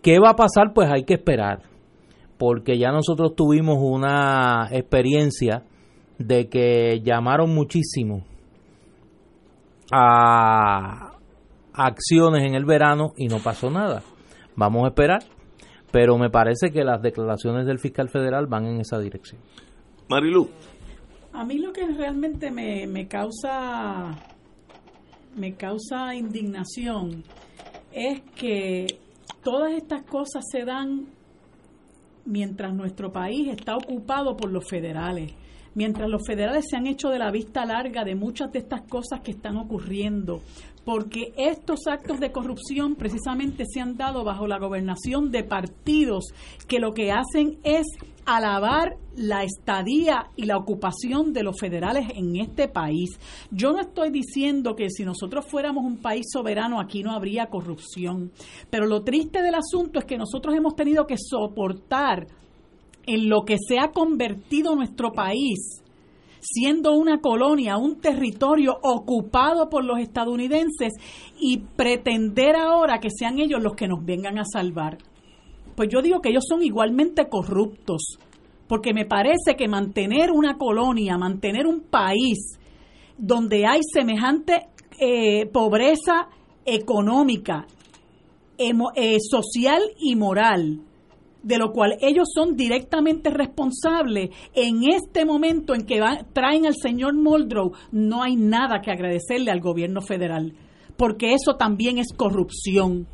[0.01, 0.73] ¿Qué va a pasar?
[0.73, 1.61] Pues hay que esperar,
[2.37, 5.63] porque ya nosotros tuvimos una experiencia
[6.19, 8.25] de que llamaron muchísimo
[9.95, 11.13] a
[11.73, 14.01] acciones en el verano y no pasó nada.
[14.55, 15.23] Vamos a esperar,
[15.91, 19.39] pero me parece que las declaraciones del fiscal federal van en esa dirección.
[20.09, 20.49] Marilu.
[21.33, 24.15] A mí lo que realmente me, me causa
[25.35, 27.23] me causa indignación
[27.91, 28.99] es que
[29.43, 31.07] todas estas cosas se dan
[32.25, 35.33] mientras nuestro país está ocupado por los federales,
[35.75, 39.21] mientras los federales se han hecho de la vista larga de muchas de estas cosas
[39.21, 40.41] que están ocurriendo,
[40.85, 46.25] porque estos actos de corrupción precisamente se han dado bajo la gobernación de partidos
[46.67, 47.85] que lo que hacen es
[48.25, 53.19] alabar la estadía y la ocupación de los federales en este país.
[53.51, 58.31] Yo no estoy diciendo que si nosotros fuéramos un país soberano aquí no habría corrupción,
[58.69, 62.27] pero lo triste del asunto es que nosotros hemos tenido que soportar
[63.05, 65.83] en lo que se ha convertido nuestro país
[66.43, 70.93] siendo una colonia, un territorio ocupado por los estadounidenses
[71.39, 74.97] y pretender ahora que sean ellos los que nos vengan a salvar.
[75.75, 78.19] Pues yo digo que ellos son igualmente corruptos,
[78.67, 82.59] porque me parece que mantener una colonia, mantener un país
[83.17, 84.67] donde hay semejante
[84.99, 86.27] eh, pobreza
[86.65, 87.65] económica,
[88.57, 90.81] eh, social y moral,
[91.43, 97.13] de lo cual ellos son directamente responsables, en este momento en que traen al señor
[97.13, 100.53] Muldrow, no hay nada que agradecerle al gobierno federal,
[100.97, 103.07] porque eso también es corrupción.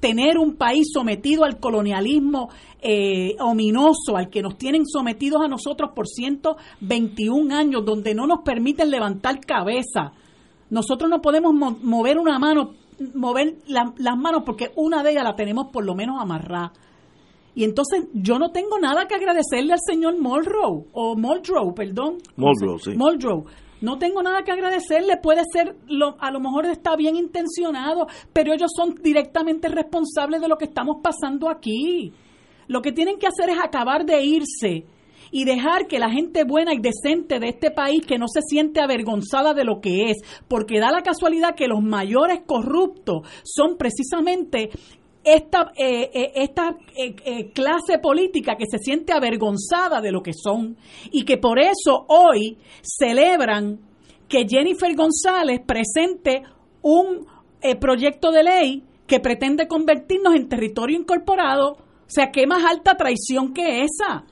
[0.00, 2.50] Tener un país sometido al colonialismo
[2.80, 8.40] eh, ominoso, al que nos tienen sometidos a nosotros por 121 años, donde no nos
[8.44, 10.12] permiten levantar cabeza.
[10.70, 11.52] Nosotros no podemos
[11.82, 12.74] mover una mano,
[13.14, 16.72] mover las manos porque una de ellas la tenemos por lo menos amarrada
[17.58, 22.18] Y entonces yo no tengo nada que agradecerle al señor Muldrow, o Muldrow, perdón.
[22.36, 22.92] Muldrow, sí.
[22.94, 23.46] Muldrow.
[23.80, 28.52] No tengo nada que agradecerle, puede ser, lo, a lo mejor está bien intencionado, pero
[28.52, 32.12] ellos son directamente responsables de lo que estamos pasando aquí.
[32.68, 34.86] Lo que tienen que hacer es acabar de irse
[35.30, 38.80] y dejar que la gente buena y decente de este país que no se siente
[38.80, 44.70] avergonzada de lo que es, porque da la casualidad que los mayores corruptos son precisamente
[45.34, 50.76] esta, eh, eh, esta eh, clase política que se siente avergonzada de lo que son
[51.10, 53.80] y que por eso hoy celebran
[54.28, 56.42] que Jennifer González presente
[56.82, 57.26] un
[57.80, 61.72] proyecto de ley que pretende convertirnos en territorio incorporado.
[61.72, 64.24] O sea, ¿qué más alta traición que esa?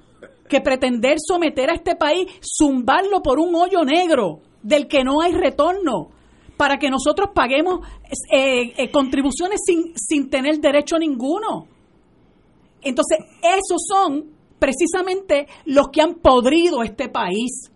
[0.49, 5.33] Que pretender someter a este país, zumbarlo por un hoyo negro del que no hay
[5.33, 6.11] retorno
[6.57, 7.81] para que nosotros paguemos
[8.31, 11.67] eh, eh, contribuciones sin, sin tener derecho ninguno.
[12.83, 17.71] Entonces, esos son precisamente los que han podrido este país.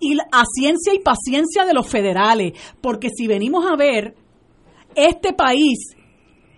[0.00, 4.16] Y a ciencia y paciencia de los federales, porque si venimos a ver,
[4.96, 5.94] este país,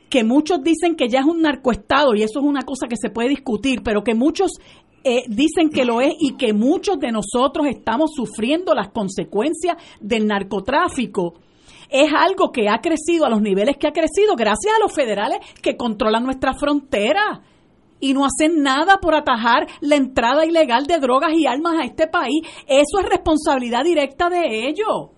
[0.09, 3.11] que muchos dicen que ya es un narcoestado, y eso es una cosa que se
[3.11, 4.53] puede discutir, pero que muchos
[5.05, 10.27] eh, dicen que lo es y que muchos de nosotros estamos sufriendo las consecuencias del
[10.27, 11.35] narcotráfico.
[11.91, 15.39] Es algo que ha crecido a los niveles que ha crecido gracias a los federales
[15.61, 17.43] que controlan nuestra frontera
[18.01, 22.07] y no hacen nada por atajar la entrada ilegal de drogas y armas a este
[22.07, 22.43] país.
[22.67, 25.11] Eso es responsabilidad directa de ellos.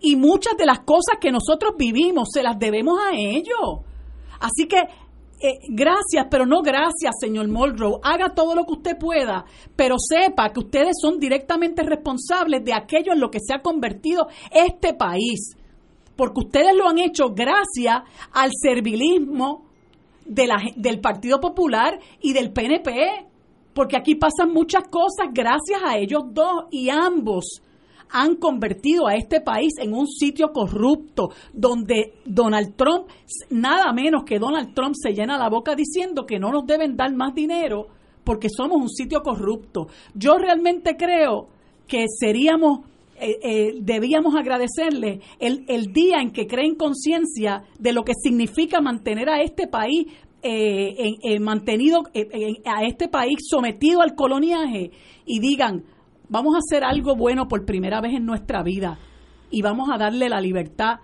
[0.00, 3.84] Y muchas de las cosas que nosotros vivimos se las debemos a ellos.
[4.40, 4.82] Así que
[5.40, 8.00] eh, gracias, pero no gracias, señor Muldrow.
[8.02, 9.44] Haga todo lo que usted pueda,
[9.76, 14.26] pero sepa que ustedes son directamente responsables de aquello en lo que se ha convertido
[14.50, 15.56] este país.
[16.16, 19.66] Porque ustedes lo han hecho gracias al servilismo
[20.24, 23.26] de la, del Partido Popular y del PNP.
[23.72, 27.62] Porque aquí pasan muchas cosas gracias a ellos dos y ambos
[28.10, 33.08] han convertido a este país en un sitio corrupto donde Donald Trump,
[33.50, 37.12] nada menos que Donald Trump se llena la boca diciendo que no nos deben dar
[37.14, 37.88] más dinero
[38.24, 39.86] porque somos un sitio corrupto.
[40.14, 41.48] Yo realmente creo
[41.86, 42.80] que seríamos
[43.20, 48.80] eh, eh, debíamos agradecerle el, el, día en que creen conciencia de lo que significa
[48.80, 50.06] mantener a este país
[50.40, 52.04] eh, mantenido
[52.64, 54.92] a este país sometido al coloniaje
[55.26, 55.82] y digan
[56.28, 58.98] vamos a hacer algo bueno por primera vez en nuestra vida
[59.50, 61.00] y vamos a darle la libertad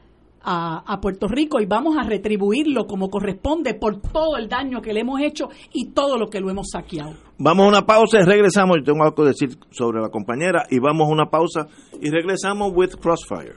[0.46, 5.00] a, Puerto Rico y vamos a retribuirlo como corresponde por todo el daño que le
[5.00, 7.14] hemos hecho y todo lo que lo hemos saqueado.
[7.38, 8.76] Vamos a una pausa y regresamos.
[8.78, 11.66] Yo tengo algo que decir sobre la compañera y vamos a una pausa
[12.00, 13.56] y regresamos with Crossfire.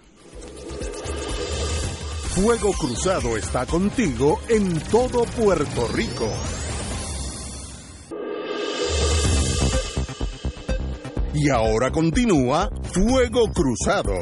[2.38, 6.28] Fuego Cruzado está contigo en todo Puerto Rico.
[11.34, 14.14] Y ahora continúa Fuego Cruzado.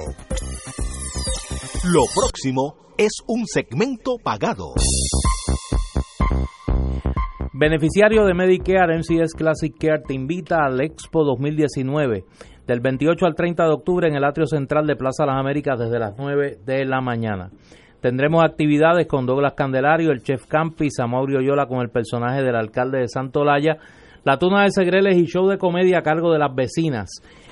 [1.85, 4.73] Lo próximo es un segmento pagado.
[7.53, 12.25] Beneficiario de Medicare MCS Classic Care te invita al Expo 2019
[12.67, 15.99] del 28 al 30 de octubre en el atrio central de Plaza Las Américas desde
[15.99, 17.51] las 9 de la mañana.
[18.01, 22.99] Tendremos actividades con Douglas Candelario, el chef Campi, Samaurio Yola con el personaje del alcalde
[22.99, 23.77] de Santolaya
[24.25, 27.09] la Tuna de Segreles y show de comedia a cargo de las vecinas.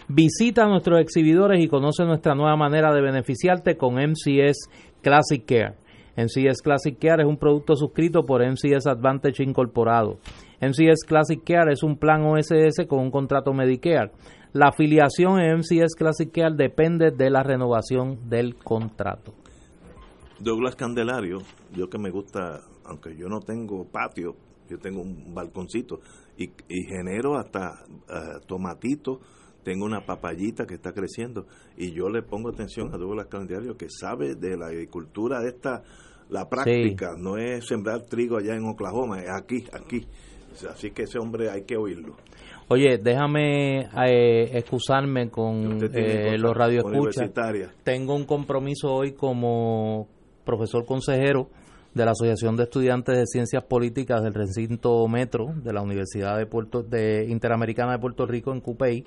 [0.08, 4.70] Visita a nuestros exhibidores y conoce nuestra nueva manera de beneficiarte con MCS
[5.04, 5.76] Classic Care.
[6.18, 10.18] MCS Classic Care es un producto suscrito por MCS Advantage Incorporado.
[10.62, 14.12] MCS Classic Care es un plan OSS con un contrato Medicare.
[14.54, 19.36] La afiliación en MCS Classic Care depende de la renovación del contrato.
[20.40, 21.38] Douglas Candelario,
[21.72, 24.36] yo que me gusta, aunque yo no tengo patio,
[24.70, 26.00] yo tengo un balconcito,
[26.38, 26.50] y,
[26.88, 29.20] genero hasta uh, tomatitos.
[29.64, 31.46] Tengo una papayita que está creciendo
[31.78, 35.84] y yo le pongo atención a Douglas Calendario que sabe de la agricultura de esta,
[36.30, 40.06] la práctica, no es sembrar trigo allá en Oklahoma, es aquí, aquí.
[40.70, 42.18] Así que ese hombre hay que oírlo.
[42.68, 47.32] Oye, déjame eh, excusarme con eh, los radioescuchas.
[47.84, 50.08] Tengo un compromiso hoy como
[50.44, 51.48] profesor consejero
[51.94, 56.46] de la Asociación de Estudiantes de Ciencias Políticas del recinto Metro de la Universidad de
[56.46, 59.06] Puerto de Interamericana de Puerto Rico en Cupey.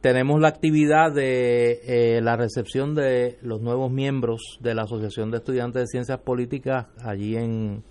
[0.00, 5.38] Tenemos la actividad de eh, la recepción de los nuevos miembros de la Asociación de
[5.38, 7.82] Estudiantes de Ciencias Políticas allí en,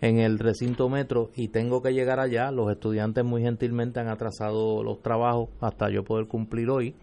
[0.00, 2.50] en el recinto Metro y tengo que llegar allá.
[2.50, 6.94] Los estudiantes muy gentilmente han atrasado los trabajos hasta yo poder cumplir hoy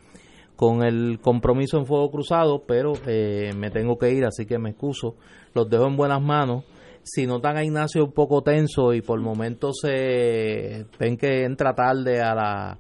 [0.56, 4.72] con el compromiso en fuego cruzado, pero eh, me tengo que ir, así que me
[4.72, 5.16] excuso.
[5.54, 6.64] Los dejo en buenas manos.
[7.04, 12.22] si notan a Ignacio un poco tenso y por momentos se ven que entra tarde
[12.22, 12.80] a la,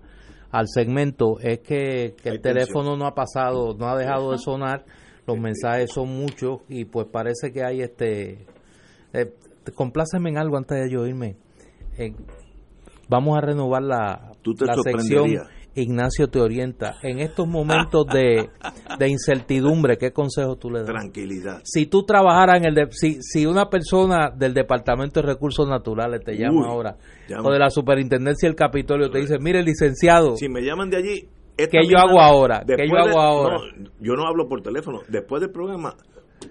[0.51, 4.85] al segmento, es que, que el teléfono no ha pasado, no ha dejado de sonar,
[5.27, 8.45] los mensajes son muchos y pues parece que hay este...
[9.13, 9.33] Eh,
[9.73, 11.35] compláceme en algo antes de yo irme.
[11.97, 12.13] Eh,
[13.09, 15.25] vamos a renovar la, la sección
[15.75, 16.95] Ignacio te orienta.
[17.03, 18.49] En estos momentos de,
[19.07, 20.87] incertidumbre, ¿qué consejo tú le das?
[20.87, 21.61] Tranquilidad.
[21.63, 22.91] Si tú trabajaras en el...
[22.91, 26.97] si, si una persona del Departamento de Recursos Naturales te llama ahora,
[27.43, 30.35] o de la Superintendencia del Capitolio te dice, mire, licenciado...
[30.37, 31.29] Si me llaman de allí...
[31.57, 32.65] ¿Qué yo hago ahora?
[32.67, 33.57] ¿Qué yo hago ahora?
[34.01, 34.99] yo no hablo por teléfono.
[35.07, 35.95] Después del programa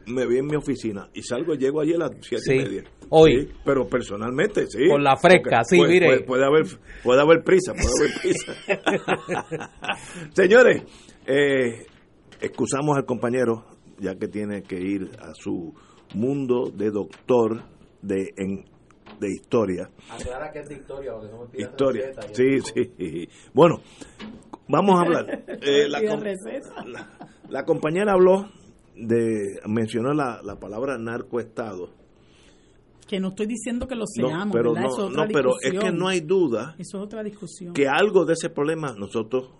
[0.07, 2.85] me vi en mi oficina y salgo, llego allí a las siete y media.
[3.11, 3.53] Hoy.
[3.65, 4.89] pero personalmente, sí.
[4.89, 6.23] Con la fresca, sí, mire.
[6.23, 6.65] Puede, haber,
[7.03, 9.71] puede haber prisa, puede haber prisa.
[10.33, 10.83] Señores,
[11.27, 11.87] eh,
[12.41, 13.67] excusamos al compañero,
[13.99, 15.75] ya que tiene que ir a su
[16.15, 17.63] mundo de doctor
[18.03, 18.65] de, en,
[19.21, 19.91] de historia.
[20.11, 23.29] Aclara que es de historia, porque no me Historia, sí, sí.
[23.53, 23.81] Bueno,
[24.69, 25.45] vamos a hablar.
[25.67, 27.09] Eh, la, la,
[27.49, 28.51] la compañera habló
[28.97, 31.91] de mencionó la, la palabra narcoestado.
[33.07, 36.21] Que no estoy diciendo que lo seamos, no, pero no, pero es que no hay
[36.21, 37.75] duda Eso es otra discusión.
[37.75, 39.51] que algo de ese problema nosotros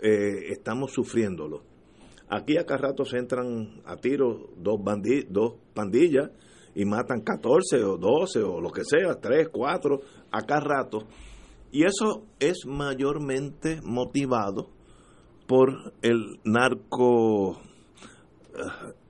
[0.00, 1.62] eh, estamos sufriéndolo.
[2.28, 4.80] Aquí acá rato se entran a tiro dos,
[5.28, 6.30] dos pandillas
[6.74, 10.00] y matan 14 o 12 o lo que sea, 3, 4,
[10.30, 11.06] acá rato.
[11.70, 14.70] Y eso es mayormente motivado
[15.46, 17.60] por el narco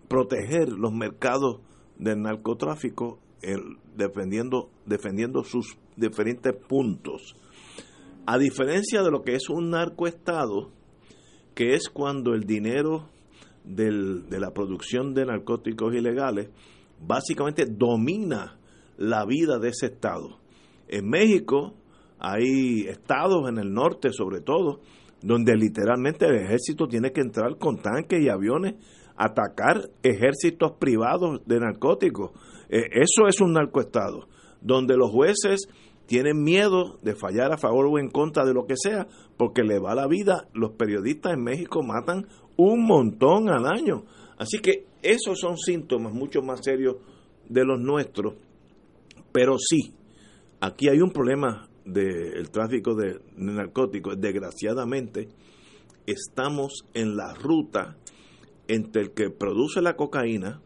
[0.09, 1.61] proteger los mercados
[1.99, 3.19] del narcotráfico
[3.97, 7.37] defendiendo, defendiendo sus diferentes puntos.
[8.27, 10.71] A diferencia de lo que es un narcoestado,
[11.55, 13.09] que es cuando el dinero
[13.65, 16.51] del, de la producción de narcóticos ilegales
[17.01, 18.59] básicamente domina
[18.97, 20.39] la vida de ese estado.
[20.89, 21.75] En México
[22.19, 24.81] hay estados en el norte sobre todo
[25.23, 28.75] donde literalmente el ejército tiene que entrar con tanques y aviones
[29.25, 32.33] atacar ejércitos privados de narcóticos.
[32.69, 34.29] Eh, eso es un narcoestado,
[34.61, 35.69] donde los jueces
[36.07, 39.79] tienen miedo de fallar a favor o en contra de lo que sea, porque le
[39.79, 40.49] va la vida.
[40.53, 42.27] Los periodistas en México matan
[42.57, 44.05] un montón al año.
[44.39, 46.97] Así que esos son síntomas mucho más serios
[47.49, 48.35] de los nuestros.
[49.31, 49.95] Pero sí,
[50.61, 54.21] aquí hay un problema del tráfico de narcóticos.
[54.21, 55.29] Desgraciadamente,
[56.07, 57.97] estamos en la ruta
[58.69, 60.61] entre el que produce la cocaína,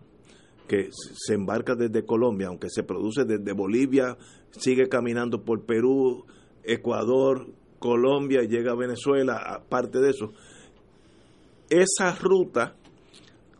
[0.66, 4.16] que se embarca desde Colombia, aunque se produce desde Bolivia,
[4.50, 6.24] sigue caminando por Perú,
[6.64, 7.46] Ecuador,
[7.78, 10.32] Colombia llega a Venezuela, aparte de eso.
[11.70, 12.74] Esa ruta,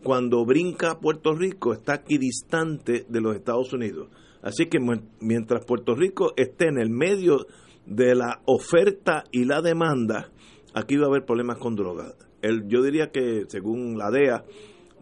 [0.03, 4.09] cuando brinca a Puerto Rico, está aquí distante de los Estados Unidos.
[4.43, 4.79] Así que
[5.21, 7.47] mientras Puerto Rico esté en el medio
[7.85, 10.31] de la oferta y la demanda,
[10.75, 12.26] aquí va a haber problemas con drogas
[12.66, 14.44] yo diría que según la DEA,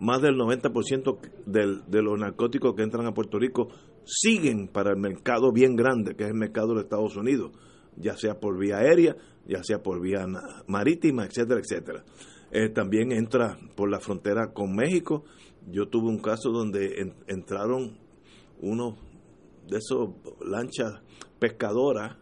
[0.00, 3.68] más del 90% del, de los narcóticos que entran a Puerto Rico
[4.04, 7.52] siguen para el mercado bien grande, que es el mercado de Estados Unidos,
[7.96, 9.16] ya sea por vía aérea,
[9.46, 10.26] ya sea por vía
[10.66, 12.04] marítima, etcétera, etcétera.
[12.50, 15.24] Eh, también entra por la frontera con México.
[15.70, 17.98] Yo tuve un caso donde entraron
[18.60, 18.94] unos
[19.68, 20.10] de esos
[20.44, 21.00] lanchas
[21.38, 22.16] pescadoras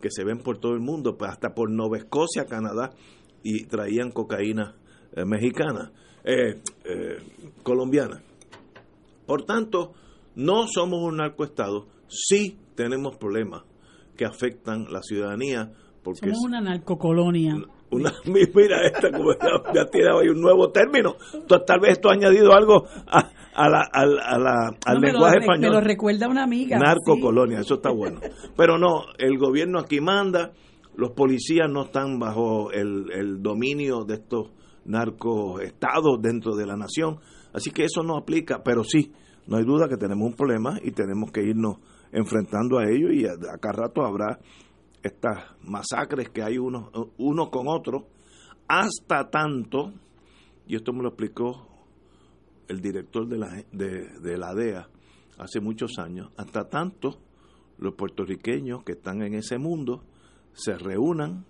[0.00, 2.90] que se ven por todo el mundo, pues hasta por Nueva Escocia, Canadá,
[3.42, 4.74] y traían cocaína
[5.14, 5.90] eh, mexicana,
[6.24, 7.16] eh, eh,
[7.62, 8.22] colombiana.
[9.26, 9.92] Por tanto,
[10.36, 13.62] no somos un narcoestado, sí tenemos problemas
[14.16, 15.70] que afectan la ciudadanía.
[16.02, 17.54] Porque somos una narcocolonia.
[17.92, 19.32] Una, mira, esta como
[19.74, 21.16] ya, tirado ahí un nuevo término.
[21.66, 23.80] tal vez esto ha añadido algo a, la,
[24.86, 25.60] al lenguaje español.
[25.60, 26.78] Me lo recuerda una amiga.
[26.78, 28.20] Narcocolonia, eso está bueno.
[28.56, 30.52] Pero no, el gobierno aquí manda,
[30.94, 34.50] los policías no están bajo el, dominio de estos
[34.84, 37.20] narcoestados dentro de la nación.
[37.52, 39.12] Así que eso no aplica, pero sí,
[39.46, 41.78] no hay duda que tenemos un problema y tenemos que irnos
[42.12, 44.38] enfrentando a ello y acá rato habrá
[45.02, 48.08] estas masacres que hay uno, uno con otro,
[48.68, 49.92] hasta tanto,
[50.66, 51.66] y esto me lo explicó
[52.68, 54.88] el director de la, de la DEA
[55.38, 57.18] hace muchos años, hasta tanto
[57.78, 60.04] los puertorriqueños que están en ese mundo
[60.52, 61.44] se reúnan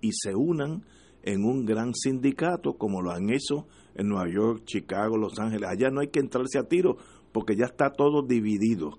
[0.00, 0.84] y se unan
[1.22, 5.68] en un gran sindicato como lo han hecho en Nueva York, Chicago, Los Ángeles.
[5.68, 6.96] Allá no hay que entrarse a tiro
[7.32, 8.98] porque ya está todo dividido.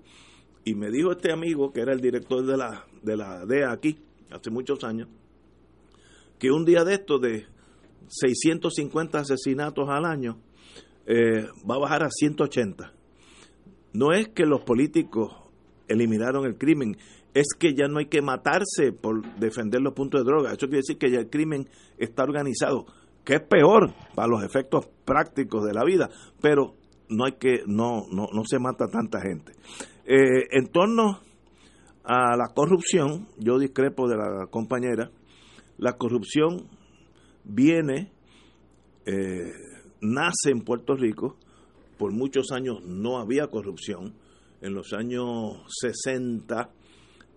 [0.64, 3.98] Y me dijo este amigo, que era el director de la, de la aquí,
[4.30, 5.08] hace muchos años,
[6.38, 7.46] que un día de estos de
[8.08, 10.38] 650 asesinatos al año,
[11.06, 12.92] eh, va a bajar a 180.
[13.92, 15.32] no es que los políticos
[15.88, 16.96] eliminaron el crimen,
[17.36, 20.52] es que ya no hay que matarse por defender los puntos de droga.
[20.52, 21.68] Eso quiere decir que ya el crimen
[21.98, 22.86] está organizado,
[23.26, 26.08] que es peor para los efectos prácticos de la vida,
[26.40, 26.76] pero
[27.10, 29.52] no hay que no no, no se mata tanta gente.
[30.06, 31.20] Eh, en torno
[32.04, 35.10] a la corrupción, yo discrepo de la compañera,
[35.76, 36.70] la corrupción
[37.44, 38.12] viene,
[39.04, 39.52] eh,
[40.00, 41.36] nace en Puerto Rico,
[41.98, 44.14] por muchos años no había corrupción,
[44.62, 46.70] en los años 60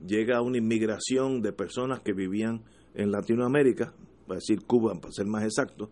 [0.05, 2.63] llega una inmigración de personas que vivían
[2.93, 3.93] en Latinoamérica,
[4.27, 5.91] para decir Cuba para ser más exacto,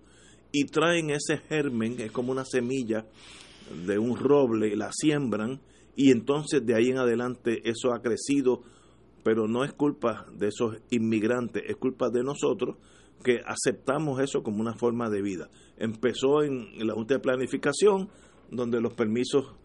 [0.51, 3.05] y traen ese germen, es como una semilla
[3.85, 5.59] de un roble, la siembran
[5.95, 8.61] y entonces de ahí en adelante eso ha crecido,
[9.23, 12.77] pero no es culpa de esos inmigrantes, es culpa de nosotros
[13.23, 15.49] que aceptamos eso como una forma de vida.
[15.77, 18.09] Empezó en la Junta de Planificación,
[18.51, 19.55] donde los permisos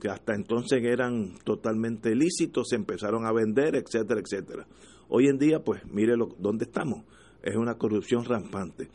[0.00, 4.66] que hasta entonces eran totalmente lícitos se empezaron a vender, etcétera, etcétera.
[5.08, 7.04] Hoy en día, pues mire lo, dónde estamos,
[7.42, 8.90] es una corrupción rampante.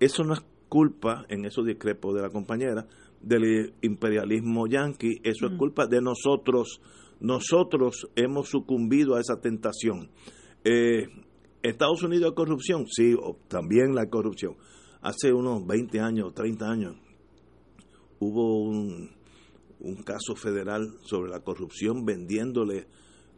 [0.00, 2.86] Eso no es culpa, en eso discrepo de la compañera,
[3.20, 6.80] del imperialismo yanqui, eso es culpa de nosotros.
[7.20, 10.10] Nosotros hemos sucumbido a esa tentación.
[10.64, 11.08] Eh,
[11.62, 13.16] Estados Unidos hay corrupción, sí,
[13.48, 14.56] también la corrupción.
[15.00, 16.96] Hace unos 20 años, 30 años,
[18.20, 19.10] hubo un,
[19.80, 22.86] un caso federal sobre la corrupción vendiéndole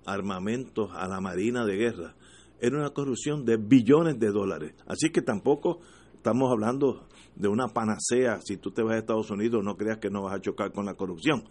[0.07, 2.15] armamentos a la Marina de Guerra.
[2.61, 4.75] Era una corrupción de billones de dólares.
[4.87, 5.81] Así que tampoco
[6.15, 7.07] estamos hablando
[7.37, 8.41] de una panacea.
[8.43, 10.87] Si tú te vas a Estados Unidos, no creas que no vas a chocar con
[10.87, 11.45] la corrupción.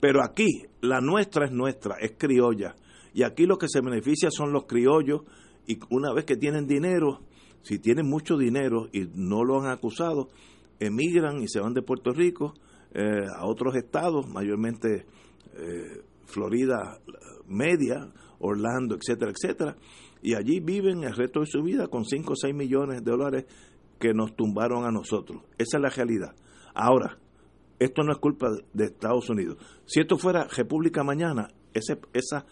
[0.00, 0.46] Pero aquí,
[0.80, 2.76] la nuestra es nuestra, es criolla.
[3.14, 5.22] Y aquí lo que se beneficia son los criollos.
[5.66, 7.20] Y una vez que tienen dinero,
[7.62, 10.28] si tienen mucho dinero y no lo han acusado,
[10.80, 12.54] emigran y se van de Puerto Rico
[12.94, 15.06] eh, a otros estados, mayormente
[15.54, 16.98] eh, Florida
[17.46, 19.76] media, Orlando, etcétera, etcétera,
[20.22, 23.44] y allí viven el resto de su vida con 5 o 6 millones de dólares
[23.98, 25.42] que nos tumbaron a nosotros.
[25.58, 26.34] Esa es la realidad.
[26.74, 27.18] Ahora,
[27.78, 29.58] esto no es culpa de Estados Unidos.
[29.86, 32.46] Si esto fuera República mañana, ese, esa,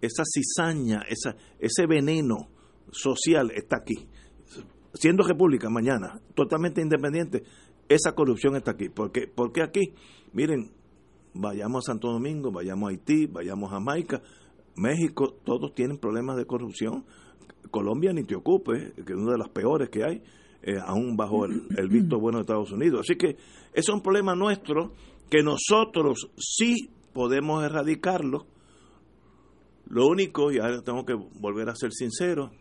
[0.00, 2.48] esa cizaña, esa, ese veneno
[2.90, 4.08] social está aquí.
[4.94, 7.44] Siendo República mañana, totalmente independiente,
[7.90, 8.88] esa corrupción está aquí.
[8.88, 9.62] ¿Por qué?
[9.62, 9.92] Aquí,
[10.32, 10.70] miren,
[11.34, 14.22] vayamos a Santo Domingo, vayamos a Haití, vayamos a Jamaica,
[14.76, 17.04] México, todos tienen problemas de corrupción.
[17.72, 20.22] Colombia ni te ocupe, que es una de las peores que hay,
[20.62, 23.00] eh, aún bajo el, el, visto bueno de Estados Unidos.
[23.00, 23.36] Así que
[23.74, 24.92] es un problema nuestro
[25.28, 28.46] que nosotros sí podemos erradicarlo.
[29.88, 32.52] Lo único, y ahora tengo que volver a ser sincero,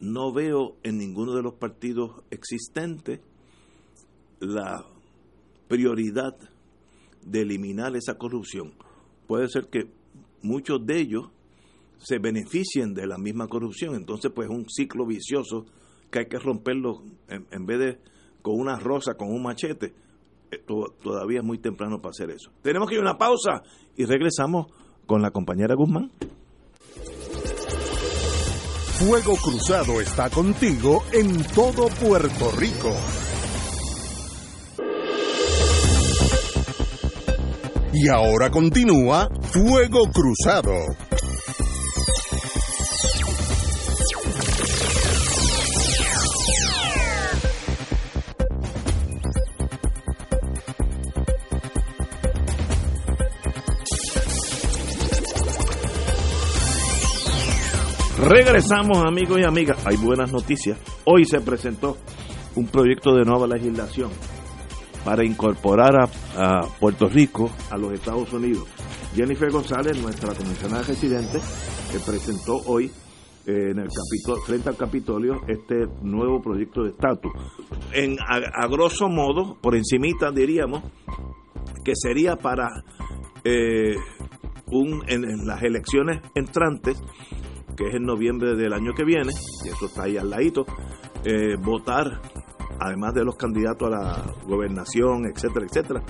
[0.00, 3.20] no veo en ninguno de los partidos existentes
[4.40, 4.84] la
[5.68, 6.36] prioridad
[7.24, 8.74] de eliminar esa corrupción.
[9.26, 9.88] Puede ser que
[10.42, 11.30] muchos de ellos
[11.98, 15.64] se beneficien de la misma corrupción, entonces pues es un ciclo vicioso
[16.10, 17.98] que hay que romperlo en, en vez de
[18.42, 19.94] con una rosa, con un machete.
[21.02, 22.50] Todavía es muy temprano para hacer eso.
[22.62, 23.62] Tenemos que ir a una pausa
[23.96, 24.66] y regresamos
[25.06, 26.10] con la compañera Guzmán.
[28.98, 32.94] Fuego Cruzado está contigo en todo Puerto Rico.
[37.96, 40.72] Y ahora continúa Fuego Cruzado.
[58.18, 59.78] Regresamos amigos y amigas.
[59.86, 60.76] Hay buenas noticias.
[61.04, 61.96] Hoy se presentó
[62.56, 64.10] un proyecto de nueva legislación
[65.04, 65.94] para incorporar
[66.36, 68.66] a, Puerto Rico a los Estados Unidos.
[69.14, 71.38] Jennifer González, nuestra comisionada residente,
[71.92, 72.90] que presentó hoy
[73.46, 77.32] eh, en el Capitolio, frente al Capitolio este nuevo proyecto de estatus.
[77.92, 80.82] En a, grosso modo, por encimita diríamos
[81.84, 82.68] que sería para
[83.44, 83.94] eh,
[84.66, 87.00] un en, en, las elecciones entrantes,
[87.76, 89.32] que es en noviembre del año que viene,
[89.64, 90.64] y eso está ahí al ladito,
[91.24, 92.20] eh, votar
[92.78, 96.02] además de los candidatos a la gobernación, etcétera, etcétera,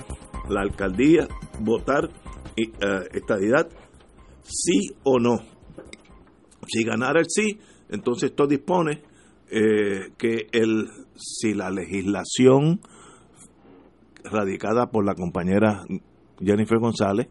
[0.48, 1.28] la alcaldía,
[1.60, 2.10] votar
[2.56, 3.68] y, uh, estadidad,
[4.42, 5.38] sí o no.
[6.66, 7.58] Si ganara el sí,
[7.88, 9.02] entonces esto dispone
[9.50, 12.80] eh, que el si la legislación
[14.24, 15.84] radicada por la compañera
[16.40, 17.28] Jennifer González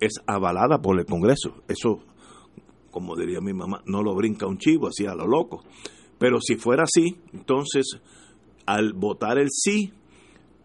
[0.00, 2.00] es avalada por el Congreso, eso,
[2.90, 5.64] como diría mi mamá, no lo brinca un chivo, así a lo loco.
[6.18, 8.00] Pero si fuera así, entonces
[8.66, 9.92] al votar el sí,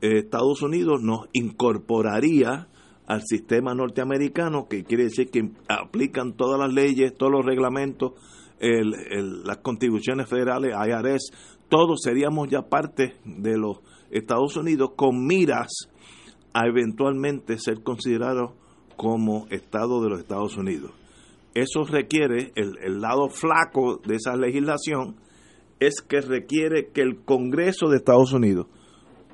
[0.01, 2.67] eh, Estados Unidos nos incorporaría
[3.07, 8.13] al sistema norteamericano, que quiere decir que aplican todas las leyes, todos los reglamentos,
[8.61, 11.31] las contribuciones federales, IRS,
[11.67, 13.79] todos seríamos ya parte de los
[14.11, 15.89] Estados Unidos con miras
[16.53, 18.51] a eventualmente ser considerados
[18.97, 20.91] como Estado de los Estados Unidos.
[21.53, 25.15] Eso requiere, el, el lado flaco de esa legislación
[25.81, 28.67] es que requiere que el Congreso de Estados Unidos,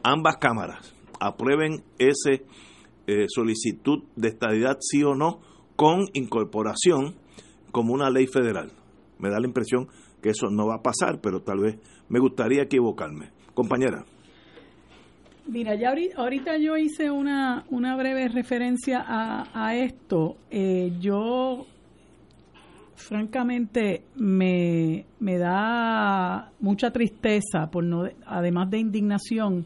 [0.01, 2.45] ambas cámaras, aprueben ese
[3.05, 5.41] eh, solicitud de estadidad sí o no
[5.75, 7.15] con incorporación
[7.71, 8.71] como una ley federal.
[9.19, 9.89] Me da la impresión
[10.21, 13.31] que eso no va a pasar, pero tal vez me gustaría equivocarme.
[13.53, 14.05] Compañera.
[15.47, 20.37] Mira, ya ahorita yo hice una, una breve referencia a, esto.
[20.49, 21.65] Eh, yo,
[22.97, 29.65] francamente, me, me da mucha tristeza, por no, además de indignación,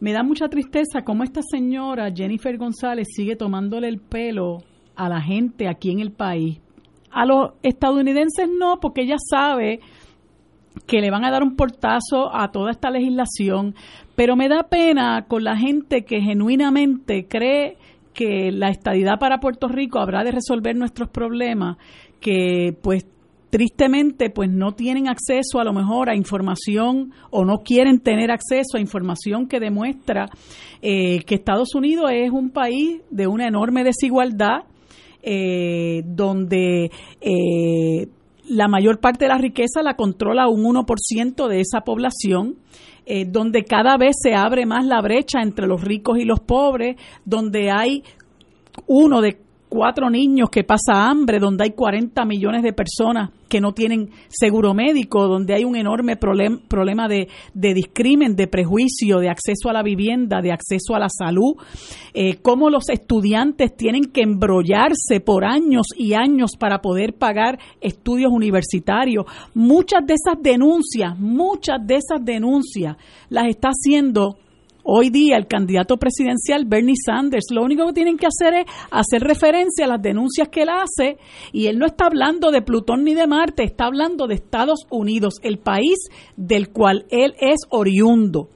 [0.00, 4.62] me da mucha tristeza cómo esta señora Jennifer González sigue tomándole el pelo
[4.94, 6.60] a la gente aquí en el país.
[7.10, 9.80] A los estadounidenses no, porque ella sabe
[10.86, 13.74] que le van a dar un portazo a toda esta legislación,
[14.14, 17.76] pero me da pena con la gente que genuinamente cree
[18.14, 21.76] que la estadidad para Puerto Rico habrá de resolver nuestros problemas,
[22.22, 23.04] que pues
[23.52, 28.78] tristemente pues no tienen acceso a lo mejor a información o no quieren tener acceso
[28.78, 30.30] a información que demuestra
[30.80, 34.60] eh, que Estados Unidos es un país de una enorme desigualdad
[35.22, 36.90] eh, donde
[37.20, 38.06] eh,
[38.48, 42.56] la mayor parte de la riqueza la controla un 1% de esa población,
[43.26, 47.70] donde cada vez se abre más la brecha entre los ricos y los pobres, donde
[47.70, 48.04] hay
[48.86, 49.38] uno de
[49.72, 54.74] cuatro niños que pasa hambre, donde hay 40 millones de personas que no tienen seguro
[54.74, 59.82] médico, donde hay un enorme problema de, de discrimen, de prejuicio, de acceso a la
[59.82, 61.54] vivienda, de acceso a la salud,
[62.12, 68.30] eh, cómo los estudiantes tienen que embrollarse por años y años para poder pagar estudios
[68.30, 69.24] universitarios.
[69.54, 72.98] Muchas de esas denuncias, muchas de esas denuncias
[73.30, 74.36] las está haciendo
[74.84, 79.22] Hoy día el candidato presidencial Bernie Sanders lo único que tienen que hacer es hacer
[79.22, 81.18] referencia a las denuncias que él hace
[81.52, 85.34] y él no está hablando de Plutón ni de Marte, está hablando de Estados Unidos,
[85.42, 88.48] el país del cual él es oriundo.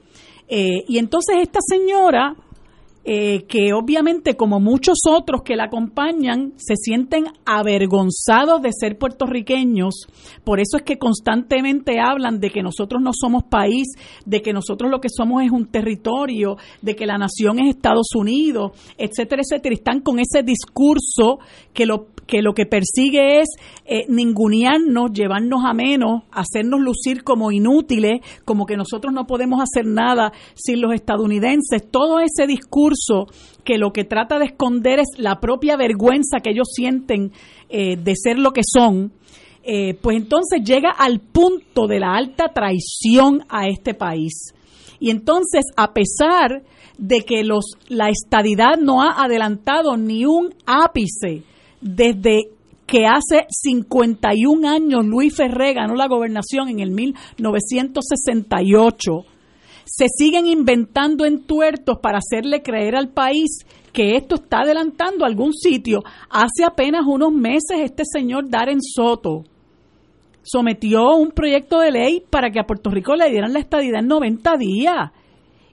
[0.49, 2.35] Eh, y entonces esta señora
[3.09, 10.07] eh, que obviamente como muchos otros que la acompañan se sienten avergonzados de ser puertorriqueños,
[10.43, 13.87] por eso es que constantemente hablan de que nosotros no somos país,
[14.25, 18.09] de que nosotros lo que somos es un territorio, de que la nación es Estados
[18.13, 21.39] Unidos, etcétera, etcétera, están con ese discurso
[21.73, 23.47] que lo que lo que persigue es
[23.85, 29.85] eh, ningunearnos, llevarnos a menos, hacernos lucir como inútiles, como que nosotros no podemos hacer
[29.85, 31.89] nada sin los estadounidenses.
[31.89, 33.27] Todo ese discurso
[33.63, 37.31] que lo que trata de esconder es la propia vergüenza que ellos sienten
[37.69, 39.13] eh, de ser lo que son,
[39.63, 44.53] eh, pues entonces llega al punto de la alta traición a este país.
[44.99, 46.63] Y entonces, a pesar
[46.97, 51.43] de que los, la estadidad no ha adelantado ni un ápice
[51.81, 52.49] desde
[52.85, 59.25] que hace 51 años Luis Ferré ganó la gobernación en el 1968,
[59.85, 66.03] se siguen inventando entuertos para hacerle creer al país que esto está adelantando algún sitio.
[66.29, 69.43] Hace apenas unos meses este señor Darren Soto
[70.43, 74.07] sometió un proyecto de ley para que a Puerto Rico le dieran la estadidad en
[74.07, 75.11] 90 días.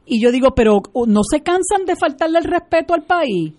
[0.07, 3.55] Y yo digo, pero ¿no se cansan de faltarle el respeto al país?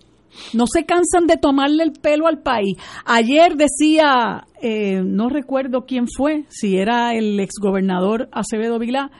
[0.52, 2.76] No se cansan de tomarle el pelo al país.
[3.04, 9.10] Ayer decía, eh, no recuerdo quién fue, si era el exgobernador Acevedo Vilá,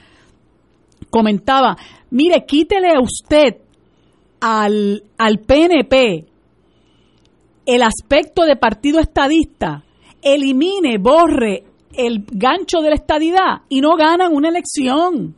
[1.10, 1.76] comentaba,
[2.10, 3.56] mire, quítele a usted
[4.40, 6.26] al, al PNP
[7.66, 9.84] el aspecto de partido estadista,
[10.22, 15.34] elimine, borre el gancho de la estadidad y no ganan una elección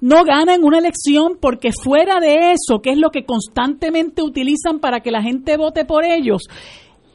[0.00, 5.00] no ganan una elección porque fuera de eso, que es lo que constantemente utilizan para
[5.00, 6.42] que la gente vote por ellos,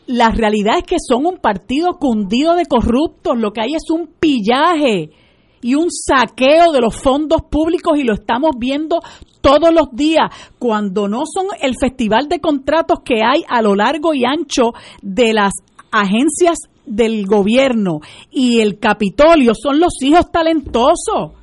[0.08, 4.08] la realidad es que son un partido cundido de corruptos, lo que hay es un
[4.08, 5.12] pillaje
[5.62, 9.00] y un saqueo de los fondos públicos y lo estamos viendo
[9.42, 10.30] todos los días,
[10.60, 14.72] cuando no son el festival de contratos que hay a lo largo y ancho
[15.02, 15.54] de las
[15.92, 18.00] agencias del gobierno
[18.32, 21.34] y el Capitolio, son los hijos talentosos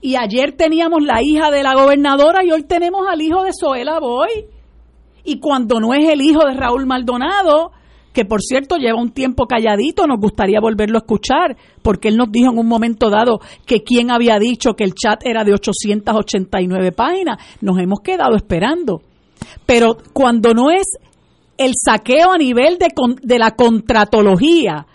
[0.00, 4.00] y ayer teníamos la hija de la gobernadora y hoy tenemos al hijo de Zoela
[4.00, 4.46] Boy.
[5.24, 7.72] Y cuando no es el hijo de Raúl Maldonado,
[8.12, 12.32] que por cierto lleva un tiempo calladito, nos gustaría volverlo a escuchar, porque él nos
[12.32, 16.92] dijo en un momento dado que quién había dicho que el chat era de 889
[16.92, 17.36] páginas.
[17.60, 19.02] Nos hemos quedado esperando.
[19.66, 20.98] Pero cuando no es
[21.58, 22.88] el saqueo a nivel de,
[23.22, 24.86] de la contratología,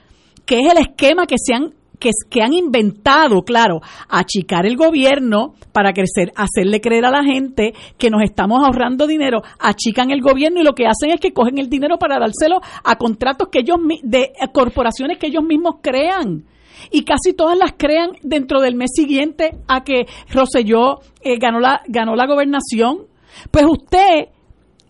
[0.46, 5.54] que es el esquema que se han que, que, han inventado, claro, achicar el gobierno
[5.72, 10.62] para crecer, hacerle creer a la gente que nos estamos ahorrando dinero, achican el gobierno
[10.62, 13.78] y lo que hacen es que cogen el dinero para dárselo a contratos que ellos
[14.04, 16.46] de corporaciones que ellos mismos crean
[16.92, 21.82] y casi todas las crean dentro del mes siguiente a que Roselló eh, ganó la
[21.88, 23.08] ganó la gobernación.
[23.52, 24.30] Pues usted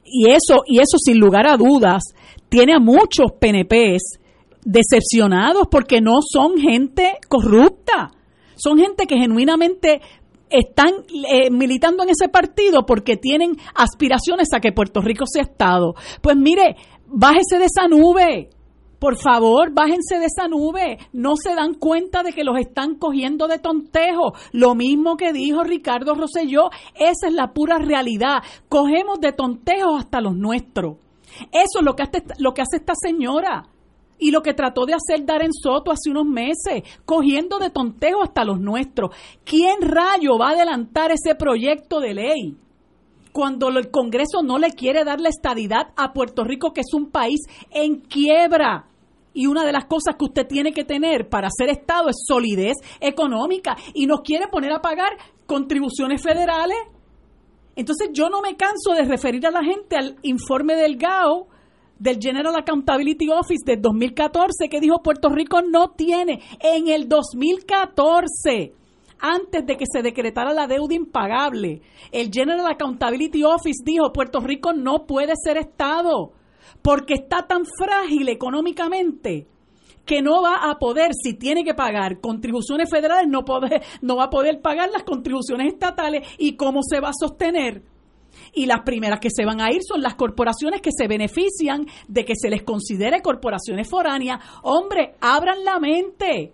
[0.04, 2.04] y eso y eso sin lugar a dudas
[2.50, 4.20] tiene a muchos PNPs
[4.66, 8.12] decepcionados porque no son gente corrupta,
[8.56, 10.02] son gente que genuinamente
[10.50, 10.92] están
[11.30, 15.94] eh, militando en ese partido porque tienen aspiraciones a que Puerto Rico sea Estado.
[16.22, 16.76] Pues mire,
[17.08, 18.50] bájese de esa nube.
[19.00, 20.98] Por favor, bájense de esa nube.
[21.12, 24.34] No se dan cuenta de que los están cogiendo de tontejo.
[24.52, 28.42] Lo mismo que dijo Ricardo Rosselló, esa es la pura realidad.
[28.70, 30.98] Cogemos de tontejo hasta los nuestros.
[31.52, 33.68] Eso es lo que hace, lo que hace esta señora
[34.18, 38.46] y lo que trató de hacer Darren Soto hace unos meses, cogiendo de tontejo hasta
[38.46, 39.12] los nuestros.
[39.44, 42.58] ¿Quién rayo va a adelantar ese proyecto de ley?
[43.34, 47.12] Cuando el Congreso no le quiere dar la estadidad a Puerto Rico, que es un
[47.12, 48.88] país en quiebra.
[49.34, 52.78] Y una de las cosas que usted tiene que tener para ser Estado es solidez
[53.02, 53.76] económica.
[53.94, 56.78] Y nos quiere poner a pagar contribuciones federales.
[57.76, 61.50] Entonces yo no me canso de referir a la gente al informe del GAO
[62.00, 68.74] del General Accountability Office del 2014 que dijo Puerto Rico no tiene en el 2014
[69.20, 71.82] antes de que se decretara la deuda impagable.
[72.12, 76.34] El General Accountability Office dijo Puerto Rico no puede ser Estado
[76.82, 79.48] porque está tan frágil económicamente
[80.06, 83.44] que no va a poder, si tiene que pagar contribuciones federales, no,
[84.02, 87.82] no va a poder pagar las contribuciones estatales y cómo se va a sostener
[88.56, 92.26] y las primeras que se van a ir son las corporaciones que se benefician de
[92.26, 94.40] que se les considere corporaciones foráneas.
[94.64, 96.54] Hombre, abran la mente.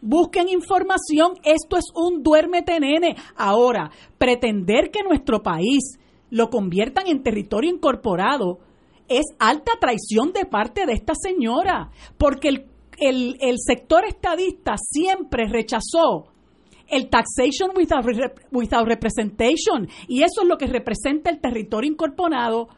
[0.00, 3.16] Busquen información, esto es un duérmete nene.
[3.36, 5.98] Ahora, pretender que nuestro país
[6.30, 8.58] lo conviertan en territorio incorporado
[9.08, 12.66] es alta traición de parte de esta señora, porque el,
[12.98, 16.26] el, el sector estadista siempre rechazó
[16.88, 18.04] el taxation without,
[18.50, 19.88] without representation.
[20.06, 22.68] Y eso es lo que representa el territorio incorporado.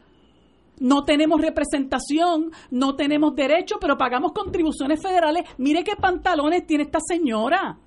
[0.79, 5.43] No tenemos representación, no tenemos derecho, pero pagamos contribuciones federales.
[5.57, 7.77] Mire qué pantalones tiene esta señora.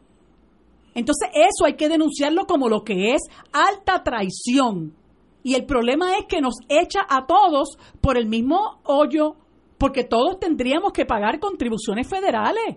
[0.94, 3.22] Entonces eso hay que denunciarlo como lo que es
[3.52, 4.94] alta traición.
[5.42, 9.36] Y el problema es que nos echa a todos por el mismo hoyo,
[9.76, 12.76] porque todos tendríamos que pagar contribuciones federales.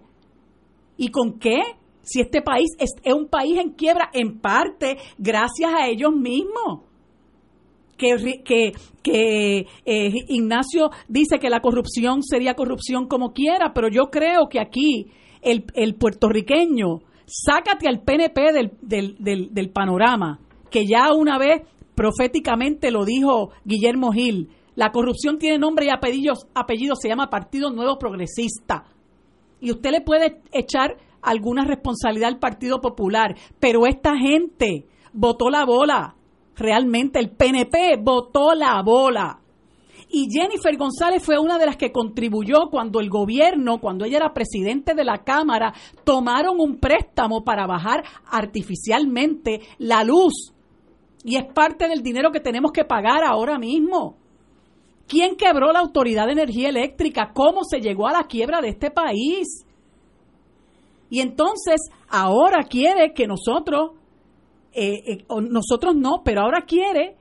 [0.97, 1.61] ¿Y con qué?
[2.07, 6.85] Si este país es, un país en quiebra en parte gracias a ellos mismos.
[7.97, 14.49] Que, que, eh, Ignacio dice que la corrupción sería corrupción como quiera, pero yo creo
[14.49, 15.07] que aquí
[15.41, 20.39] el, el puertorriqueño, sácate al PNP del, del, del, del panorama,
[20.69, 21.63] que ya una vez
[21.95, 27.71] proféticamente lo dijo Guillermo Gil, la corrupción tiene nombre y apellidos, apellido se llama Partido
[27.71, 28.85] Nuevo Progresista.
[29.59, 30.97] Y usted le puede echar
[31.27, 36.15] alguna responsabilidad al Partido Popular, pero esta gente votó la bola.
[36.55, 39.39] Realmente el PNP votó la bola.
[40.09, 44.33] Y Jennifer González fue una de las que contribuyó cuando el gobierno, cuando ella era
[44.33, 45.73] presidente de la Cámara,
[46.05, 50.53] tomaron un préstamo para bajar artificialmente la luz.
[51.25, 54.15] Y es parte del dinero que tenemos que pagar ahora mismo.
[55.07, 57.31] ¿Quién quebró la Autoridad de Energía Eléctrica?
[57.33, 59.66] ¿Cómo se llegó a la quiebra de este país?
[61.09, 63.91] Y entonces ahora quiere que nosotros,
[64.73, 67.15] eh, eh, nosotros no, pero ahora quiere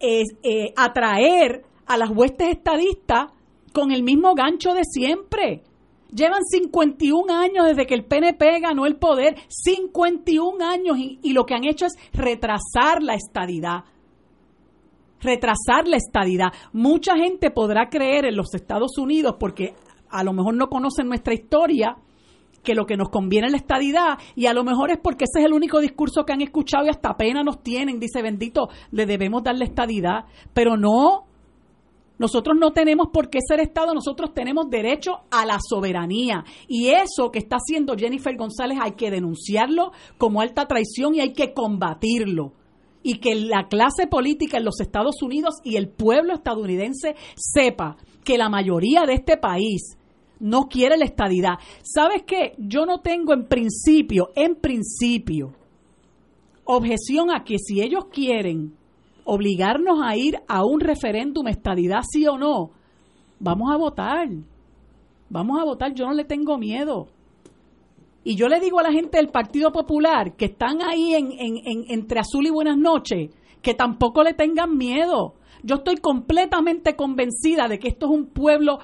[0.00, 3.32] eh, atraer a las huestes estadistas
[3.72, 5.62] con el mismo gancho de siempre.
[6.14, 11.44] Llevan 51 años desde que el PNP ganó el poder, 51 años y, y lo
[11.44, 13.84] que han hecho es retrasar la estadidad
[15.20, 16.52] retrasar la estadidad.
[16.72, 19.74] Mucha gente podrá creer en los Estados Unidos porque
[20.08, 21.96] a lo mejor no conocen nuestra historia,
[22.66, 25.38] que lo que nos conviene es la estadidad y a lo mejor es porque ese
[25.38, 29.06] es el único discurso que han escuchado y hasta pena nos tienen, dice bendito, le
[29.06, 31.26] debemos dar la estadidad, pero no,
[32.18, 36.44] nosotros no tenemos por qué ser Estado, nosotros tenemos derecho a la soberanía.
[36.66, 41.32] Y eso que está haciendo Jennifer González hay que denunciarlo como alta traición y hay
[41.32, 42.52] que combatirlo.
[43.02, 48.38] Y que la clase política en los Estados Unidos y el pueblo estadounidense sepa que
[48.38, 49.96] la mayoría de este país
[50.40, 51.54] no quiere la estadidad.
[51.82, 52.54] ¿Sabes qué?
[52.58, 55.52] Yo no tengo en principio, en principio,
[56.64, 58.74] objeción a que si ellos quieren
[59.24, 62.70] obligarnos a ir a un referéndum estadidad sí o no,
[63.40, 64.28] vamos a votar.
[65.28, 67.08] Vamos a votar, yo no le tengo miedo.
[68.22, 71.32] Y yo le digo a la gente del Partido Popular que están ahí en,
[71.88, 73.30] entre azul y buenas noches,
[73.62, 75.34] que tampoco le tengan miedo.
[75.62, 78.78] Yo estoy completamente convencida de que esto es un pueblo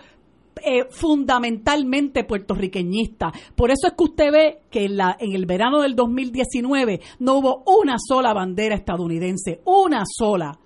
[0.64, 3.32] eh, fundamentalmente puertorriqueñista.
[3.54, 7.62] Por eso es que usted ve que en, en el verano del 2019 no hubo
[7.66, 10.58] una sola bandera estadounidense, una sola.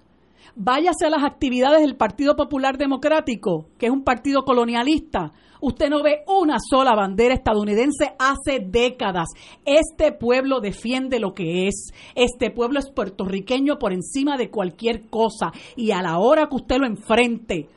[0.59, 5.33] Váyase a las actividades del Partido Popular Democrático, que es un partido colonialista.
[5.61, 9.29] Usted no ve una sola bandera estadounidense hace décadas.
[9.65, 11.93] Este pueblo defiende lo que es.
[12.15, 15.53] Este pueblo es puertorriqueño por encima de cualquier cosa.
[15.77, 17.69] Y a la hora que usted lo enfrente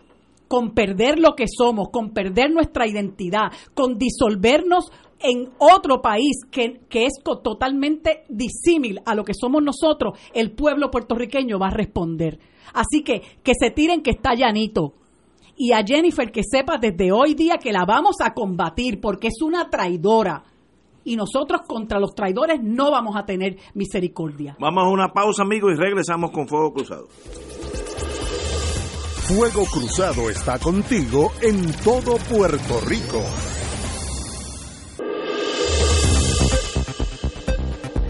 [0.50, 6.82] con perder lo que somos, con perder nuestra identidad, con disolvernos en otro país que,
[6.90, 12.40] es totalmente disímil a lo que somos nosotros, el pueblo puertorriqueño va a responder.
[12.74, 14.94] Así que que se tiren que está llanito.
[15.56, 19.42] Y a Jennifer que sepa desde hoy día que la vamos a combatir porque es
[19.42, 20.44] una traidora.
[21.04, 24.56] Y nosotros contra los traidores no vamos a tener misericordia.
[24.60, 27.08] Vamos a una pausa, amigos, y regresamos con Fuego Cruzado.
[29.30, 33.24] Fuego Cruzado está contigo en todo Puerto Rico.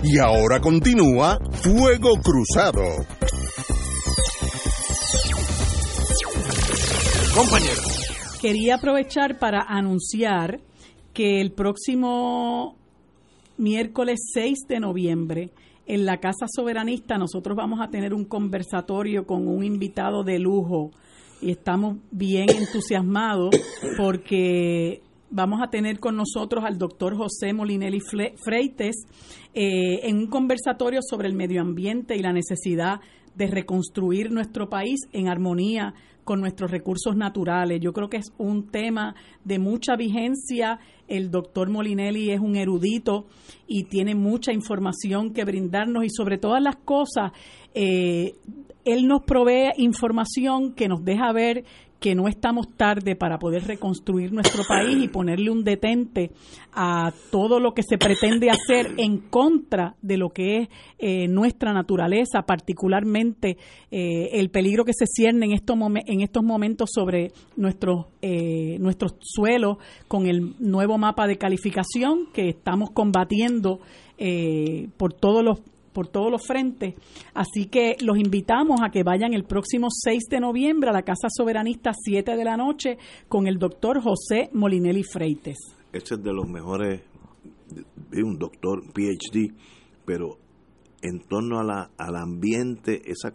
[0.01, 2.83] Y ahora continúa Fuego Cruzado.
[7.35, 7.81] Compañero.
[8.41, 10.61] Quería aprovechar para anunciar
[11.13, 12.77] que el próximo
[13.57, 15.51] miércoles 6 de noviembre
[15.85, 20.91] en la Casa Soberanista nosotros vamos a tener un conversatorio con un invitado de lujo
[21.41, 23.55] y estamos bien entusiasmados
[23.97, 29.05] porque vamos a tener con nosotros al doctor José Molinelli Freites
[29.53, 32.99] eh, en un conversatorio sobre el medio ambiente y la necesidad
[33.35, 35.93] de reconstruir nuestro país en armonía
[36.23, 37.79] con nuestros recursos naturales.
[37.81, 40.79] Yo creo que es un tema de mucha vigencia.
[41.07, 43.25] El doctor Molinelli es un erudito
[43.65, 47.31] y tiene mucha información que brindarnos y sobre todas las cosas
[47.73, 48.35] eh,
[48.85, 51.65] él nos provee información que nos deja ver
[51.99, 56.31] que no estamos tarde para poder reconstruir nuestro país y ponerle un detente
[56.73, 61.73] a todo lo que se pretende hacer en contra de lo que es eh, nuestra
[61.73, 63.57] naturaleza, particularmente
[63.91, 69.15] eh, el peligro que se cierne en estos, en estos momentos sobre nuestros, eh, nuestros
[69.19, 69.77] suelos
[70.07, 73.79] con el nuevo mapa de calificación que estamos combatiendo
[74.97, 75.61] por todos los
[75.99, 76.95] por todos los frentes.
[77.33, 81.27] Así que los invitamos a que vayan el próximo 6 de noviembre a la Casa
[81.29, 82.97] Soberanista, 7 de la noche,
[83.27, 85.57] con el doctor José Molinelli Freites.
[85.91, 87.01] Este es de los mejores,
[88.13, 89.53] es un doctor PhD,
[90.05, 90.37] pero
[91.01, 93.33] en torno a la, al ambiente, esa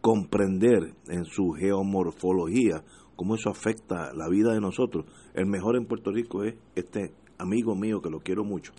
[0.00, 2.84] comprender en su geomorfología
[3.16, 5.06] cómo eso afecta la vida de nosotros.
[5.34, 8.72] El mejor en Puerto Rico es este amigo mío que lo quiero mucho.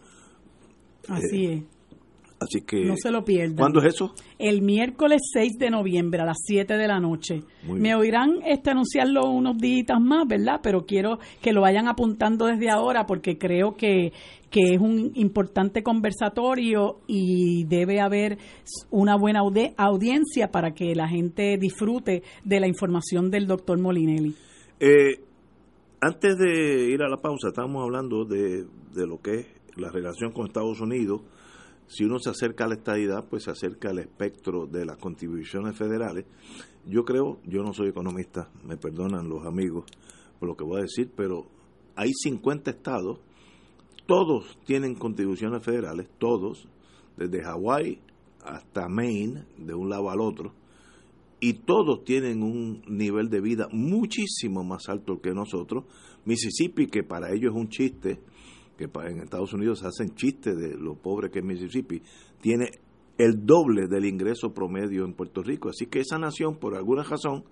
[1.09, 1.82] Así eh, es.
[2.43, 2.83] Así que.
[2.85, 3.55] No se lo pierdan.
[3.55, 4.13] ¿Cuándo es eso?
[4.37, 7.41] El miércoles 6 de noviembre a las 7 de la noche.
[7.67, 10.59] Me oirán este anunciarlo unos días más, ¿verdad?
[10.61, 14.11] Pero quiero que lo vayan apuntando desde ahora porque creo que,
[14.49, 18.37] que es un importante conversatorio y debe haber
[18.89, 19.41] una buena
[19.77, 24.35] audiencia para que la gente disfrute de la información del doctor Molinelli.
[24.79, 25.21] Eh,
[26.01, 29.47] antes de ir a la pausa, estábamos hablando de, de lo que es
[29.77, 31.21] la relación con Estados Unidos
[31.87, 35.77] si uno se acerca a la estadidad, pues se acerca al espectro de las contribuciones
[35.77, 36.25] federales.
[36.85, 39.85] Yo creo, yo no soy economista, me perdonan los amigos
[40.39, 41.47] por lo que voy a decir, pero
[41.95, 43.19] hay 50 estados,
[44.05, 46.67] todos tienen contribuciones federales, todos,
[47.15, 47.99] desde Hawái
[48.43, 50.53] hasta Maine, de un lado al otro,
[51.39, 55.85] y todos tienen un nivel de vida muchísimo más alto que nosotros.
[56.25, 58.19] Mississippi, que para ellos es un chiste,
[58.77, 62.01] que en Estados Unidos hacen chistes de lo pobre que es Mississippi,
[62.41, 62.69] tiene
[63.17, 65.69] el doble del ingreso promedio en Puerto Rico.
[65.69, 67.43] Así que esa nación, por alguna razón,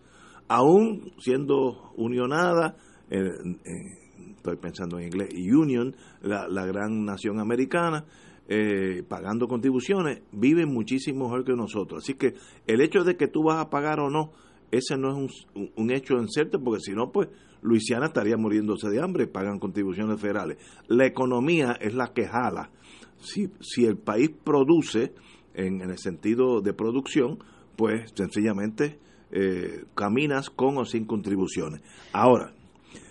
[0.47, 2.75] aún siendo unionada,
[3.09, 8.05] estoy pensando en inglés, Union, la, la gran nación americana,
[8.47, 12.03] eh, pagando contribuciones, vive muchísimo mejor que nosotros.
[12.03, 12.33] Así que
[12.67, 14.31] el hecho de que tú vas a pagar o no,
[14.71, 17.29] ese no es un, un hecho en cierto, porque si no, pues
[17.61, 20.57] Luisiana estaría muriéndose de hambre, pagan contribuciones federales.
[20.87, 22.71] La economía es la que jala.
[23.19, 25.13] Si, si el país produce,
[25.53, 27.39] en, el sentido de producción,
[27.75, 28.99] pues sencillamente
[29.31, 31.81] eh, caminas con o sin contribuciones.
[32.13, 32.53] Ahora,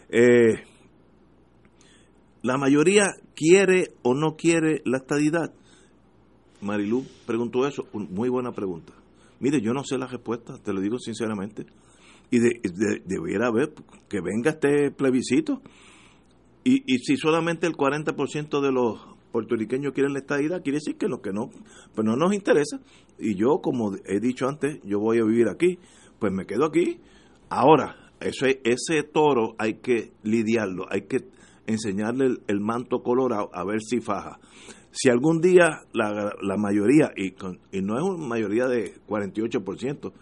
[0.09, 0.65] eh,
[2.43, 5.53] la mayoría quiere o no quiere la estadidad.
[6.61, 8.93] Marilú preguntó eso, muy buena pregunta.
[9.39, 11.67] Mire, yo no sé la respuesta, te lo digo sinceramente.
[12.31, 13.73] Y de, de- debiera haber
[14.09, 15.61] que venga este plebiscito.
[16.65, 19.01] Y, y si solamente el 40% de los
[19.33, 21.51] puertorriqueños quieren la estadidad, quiere decir que lo que no,
[21.95, 22.81] pues no nos interesa.
[23.19, 25.79] Y yo, como he dicho antes, yo voy a vivir aquí,
[26.19, 27.01] pues me quedo aquí.
[27.49, 31.25] Ahora, eso, es- ese toro hay que lidiarlo, hay que
[31.67, 34.39] enseñarle el, el manto colorado a ver si faja.
[34.93, 40.13] Si algún día la, la mayoría, y, con- y no es una mayoría de 48%,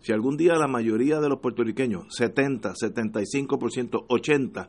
[0.00, 4.68] si algún día la mayoría de los puertorriqueños, 70, 75%, 80%,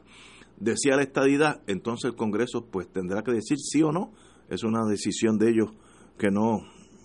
[0.57, 4.11] decía la estadidad, entonces el Congreso pues tendrá que decir sí o no.
[4.49, 5.71] Es una decisión de ellos
[6.17, 6.61] que no,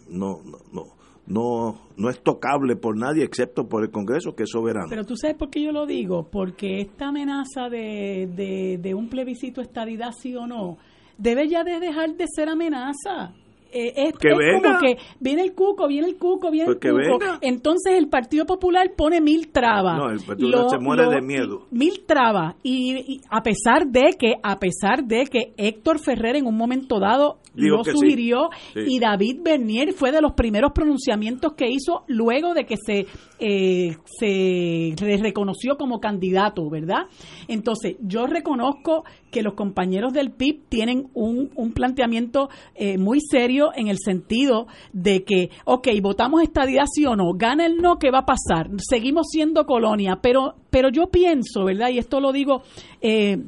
[0.09, 0.41] no,
[0.73, 0.97] no,
[1.27, 4.87] no, no, es tocable por nadie excepto por el Congreso que es soberano.
[4.89, 9.09] Pero tú sabes por qué yo lo digo, porque esta amenaza de, de, de un
[9.09, 10.79] plebiscito estadidad sí o no,
[11.19, 13.35] debe ya de dejar de ser amenaza.
[13.75, 16.93] Eh, es, Que es como que viene el cuco, viene el cuco, viene Pues el
[16.93, 17.19] cuco.
[17.19, 17.39] venga.
[17.43, 19.99] Entonces el Partido Popular pone mil trabas.
[19.99, 21.67] No, el Partido Popular se muere de miedo.
[21.73, 22.55] Mil trabas.
[22.63, 27.01] Y, y a pesar de que, a pesar de que Héctor Ferrer en un momento
[27.01, 27.91] dado Dijo lo sí.
[27.93, 28.81] sugirió Sí.
[28.87, 33.07] y David Bernier fue de los primeros pronunciamientos que hizo luego de que se,
[33.39, 37.07] eh, se re- reconoció como candidato, ¿verdad?
[37.49, 43.73] Entonces, yo reconozco que los compañeros del PIB tienen un, un planteamiento eh, muy serio
[43.75, 48.13] en el sentido de que, ok, votamos estadidad sí o no, gana el no, ¿qué
[48.13, 48.71] va a pasar?
[48.79, 51.89] Seguimos siendo colonia, pero, pero yo pienso, ¿verdad?
[51.89, 52.63] Y esto lo digo
[53.01, 53.39] eh,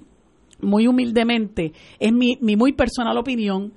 [0.60, 3.72] muy humildemente, es mi, mi muy personal opinión,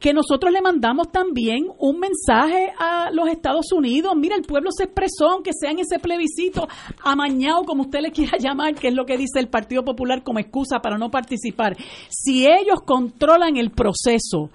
[0.00, 4.14] que nosotros le mandamos también un mensaje a los Estados Unidos.
[4.16, 6.66] Mira, el pueblo se expresó, aunque sea en ese plebiscito
[7.02, 10.38] amañado, como usted le quiera llamar, que es lo que dice el Partido Popular como
[10.38, 11.76] excusa para no participar.
[12.08, 14.50] Si ellos controlan el proceso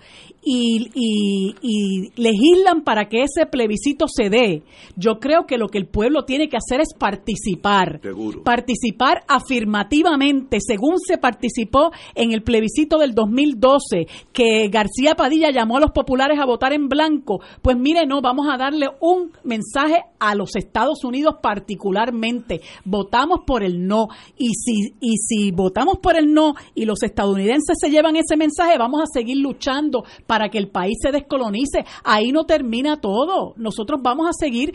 [0.46, 4.62] y, y- y legislan para que ese plebiscito se dé,
[4.96, 8.44] yo creo que lo que el pueblo tiene que hacer es participar Seguro.
[8.44, 15.80] participar afirmativamente, según se participó en el plebiscito del 2012, que García Padilla llamó a
[15.82, 20.36] los populares a votar en blanco, pues mire, no, vamos a darle un mensaje a
[20.36, 22.62] los Estados Unidos particularmente.
[22.84, 24.08] Votamos por el no.
[24.38, 28.78] Y si, y si votamos por el no y los estadounidenses se llevan ese mensaje,
[28.78, 31.86] vamos a seguir luchando para que el país se descolonice.
[32.04, 33.54] Ahí no termina todo.
[33.58, 34.72] Nosotros vamos a seguir,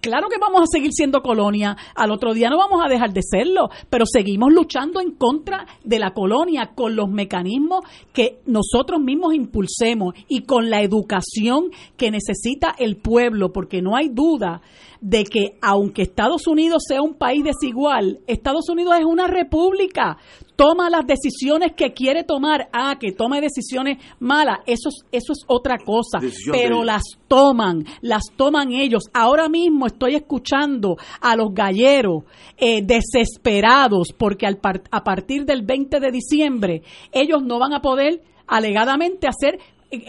[0.00, 3.22] claro que vamos a seguir siendo colonia, al otro día no vamos a dejar de
[3.22, 7.80] serlo, pero seguimos luchando en contra de la colonia con los mecanismos
[8.12, 14.08] que nosotros mismos impulsemos y con la educación que necesita el pueblo, porque no hay
[14.08, 14.62] duda
[15.00, 20.16] de que aunque Estados Unidos sea un país desigual, Estados Unidos es una república,
[20.56, 25.44] toma las decisiones que quiere tomar, ah, que tome decisiones malas, eso, es- eso es
[25.46, 29.04] otra cosa, Decisión pero las toman, las toman ellos.
[29.14, 32.24] Ahora mismo estoy escuchando a los galleros
[32.58, 37.80] eh, desesperados porque al par- a partir del 20 de diciembre ellos no van a
[37.80, 39.58] poder alegadamente hacer
[39.90, 40.00] eh,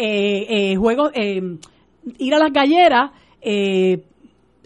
[0.71, 1.41] eh, juegos, eh,
[2.19, 3.11] ir a las galleras.
[3.41, 4.03] eh,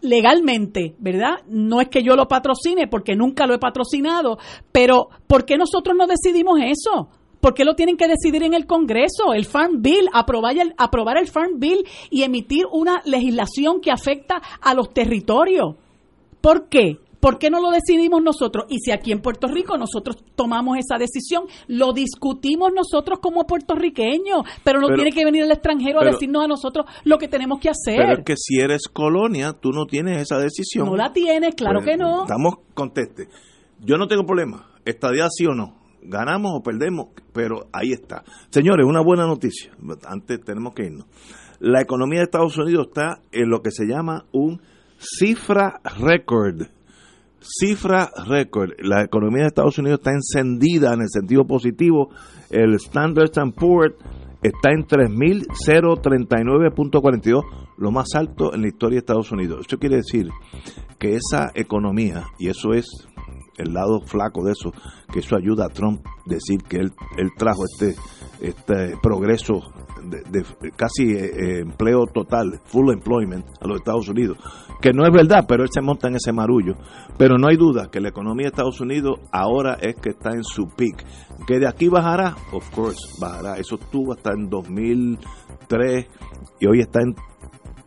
[0.02, 1.42] legalmente, ¿verdad?
[1.48, 4.38] No es que yo lo patrocine porque nunca lo he patrocinado,
[4.72, 7.10] pero ¿por qué nosotros no decidimos eso?
[7.40, 9.34] ¿Por qué lo tienen que decidir en el Congreso?
[9.34, 14.42] El Farm Bill, aprobar el, aprobar el Farm Bill y emitir una legislación que afecta
[14.62, 15.76] a los territorios.
[16.42, 16.98] ¿Por qué?
[17.28, 18.68] ¿Por qué no lo decidimos nosotros?
[18.70, 24.44] Y si aquí en Puerto Rico nosotros tomamos esa decisión, lo discutimos nosotros como puertorriqueños,
[24.64, 27.28] pero no Pero- tiene que venir el extranjero pero- a decirnos a nosotros lo que
[27.28, 27.98] tenemos que hacer.
[27.98, 30.86] Pero es que si eres colonia, tú no tienes esa decisión.
[30.86, 32.22] No la tienes, claro Pues, que no.
[32.22, 33.28] Estamos conteste.
[33.82, 34.66] Yo no tengo problema.
[34.86, 35.76] Estadía sí o no.
[36.04, 38.24] Ganamos o perdemos, pero ahí está.
[38.52, 39.74] Señores, una buena noticia.
[40.08, 41.08] Antes tenemos que irnos.
[41.60, 44.62] La economía de Estados Unidos está en lo que se llama un
[44.98, 46.68] cifra récord.
[47.40, 48.72] Cifra récord.
[48.80, 52.10] La economía de Estados Unidos está encendida en el sentido positivo.
[52.50, 53.96] El Standard Poor's
[54.42, 57.44] está en 3.039.42,
[57.78, 59.62] lo más alto en la historia de Estados Unidos.
[59.62, 60.30] Esto quiere decir
[60.98, 62.88] que esa economía, y eso es
[63.58, 64.74] el lado flaco de eso,
[65.12, 67.96] que eso ayuda a Trump decir que él, él trajo este,
[68.42, 69.62] este progreso
[70.10, 74.38] de, de casi eh, eh, empleo total, full employment a los Estados Unidos,
[74.82, 76.76] que no es verdad, pero él se monta en ese marullo.
[77.18, 80.44] Pero no hay duda que la economía de Estados Unidos ahora es que está en
[80.44, 81.04] su peak.
[81.48, 83.58] Que de aquí bajará, of course, bajará.
[83.58, 86.08] Eso estuvo hasta en 2003
[86.60, 87.16] y hoy está en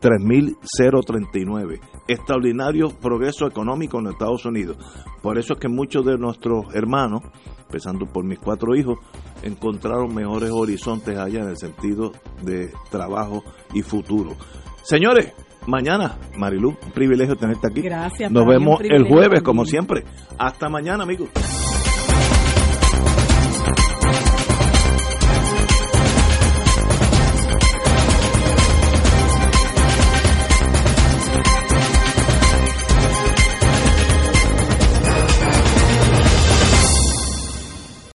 [0.00, 1.80] 3.039.
[2.08, 4.76] Extraordinario progreso económico en los Estados Unidos.
[5.22, 7.22] Por eso es que muchos de nuestros hermanos,
[7.60, 8.98] empezando por mis cuatro hijos,
[9.42, 12.12] encontraron mejores horizontes allá en el sentido
[12.42, 13.44] de trabajo
[13.74, 14.36] y futuro.
[14.82, 15.32] Señores,
[15.66, 17.82] mañana, Marilu, un privilegio tenerte aquí.
[17.82, 18.30] Gracias.
[18.30, 19.44] Nos vemos el jueves, también.
[19.44, 20.04] como siempre.
[20.38, 21.28] Hasta mañana, amigos.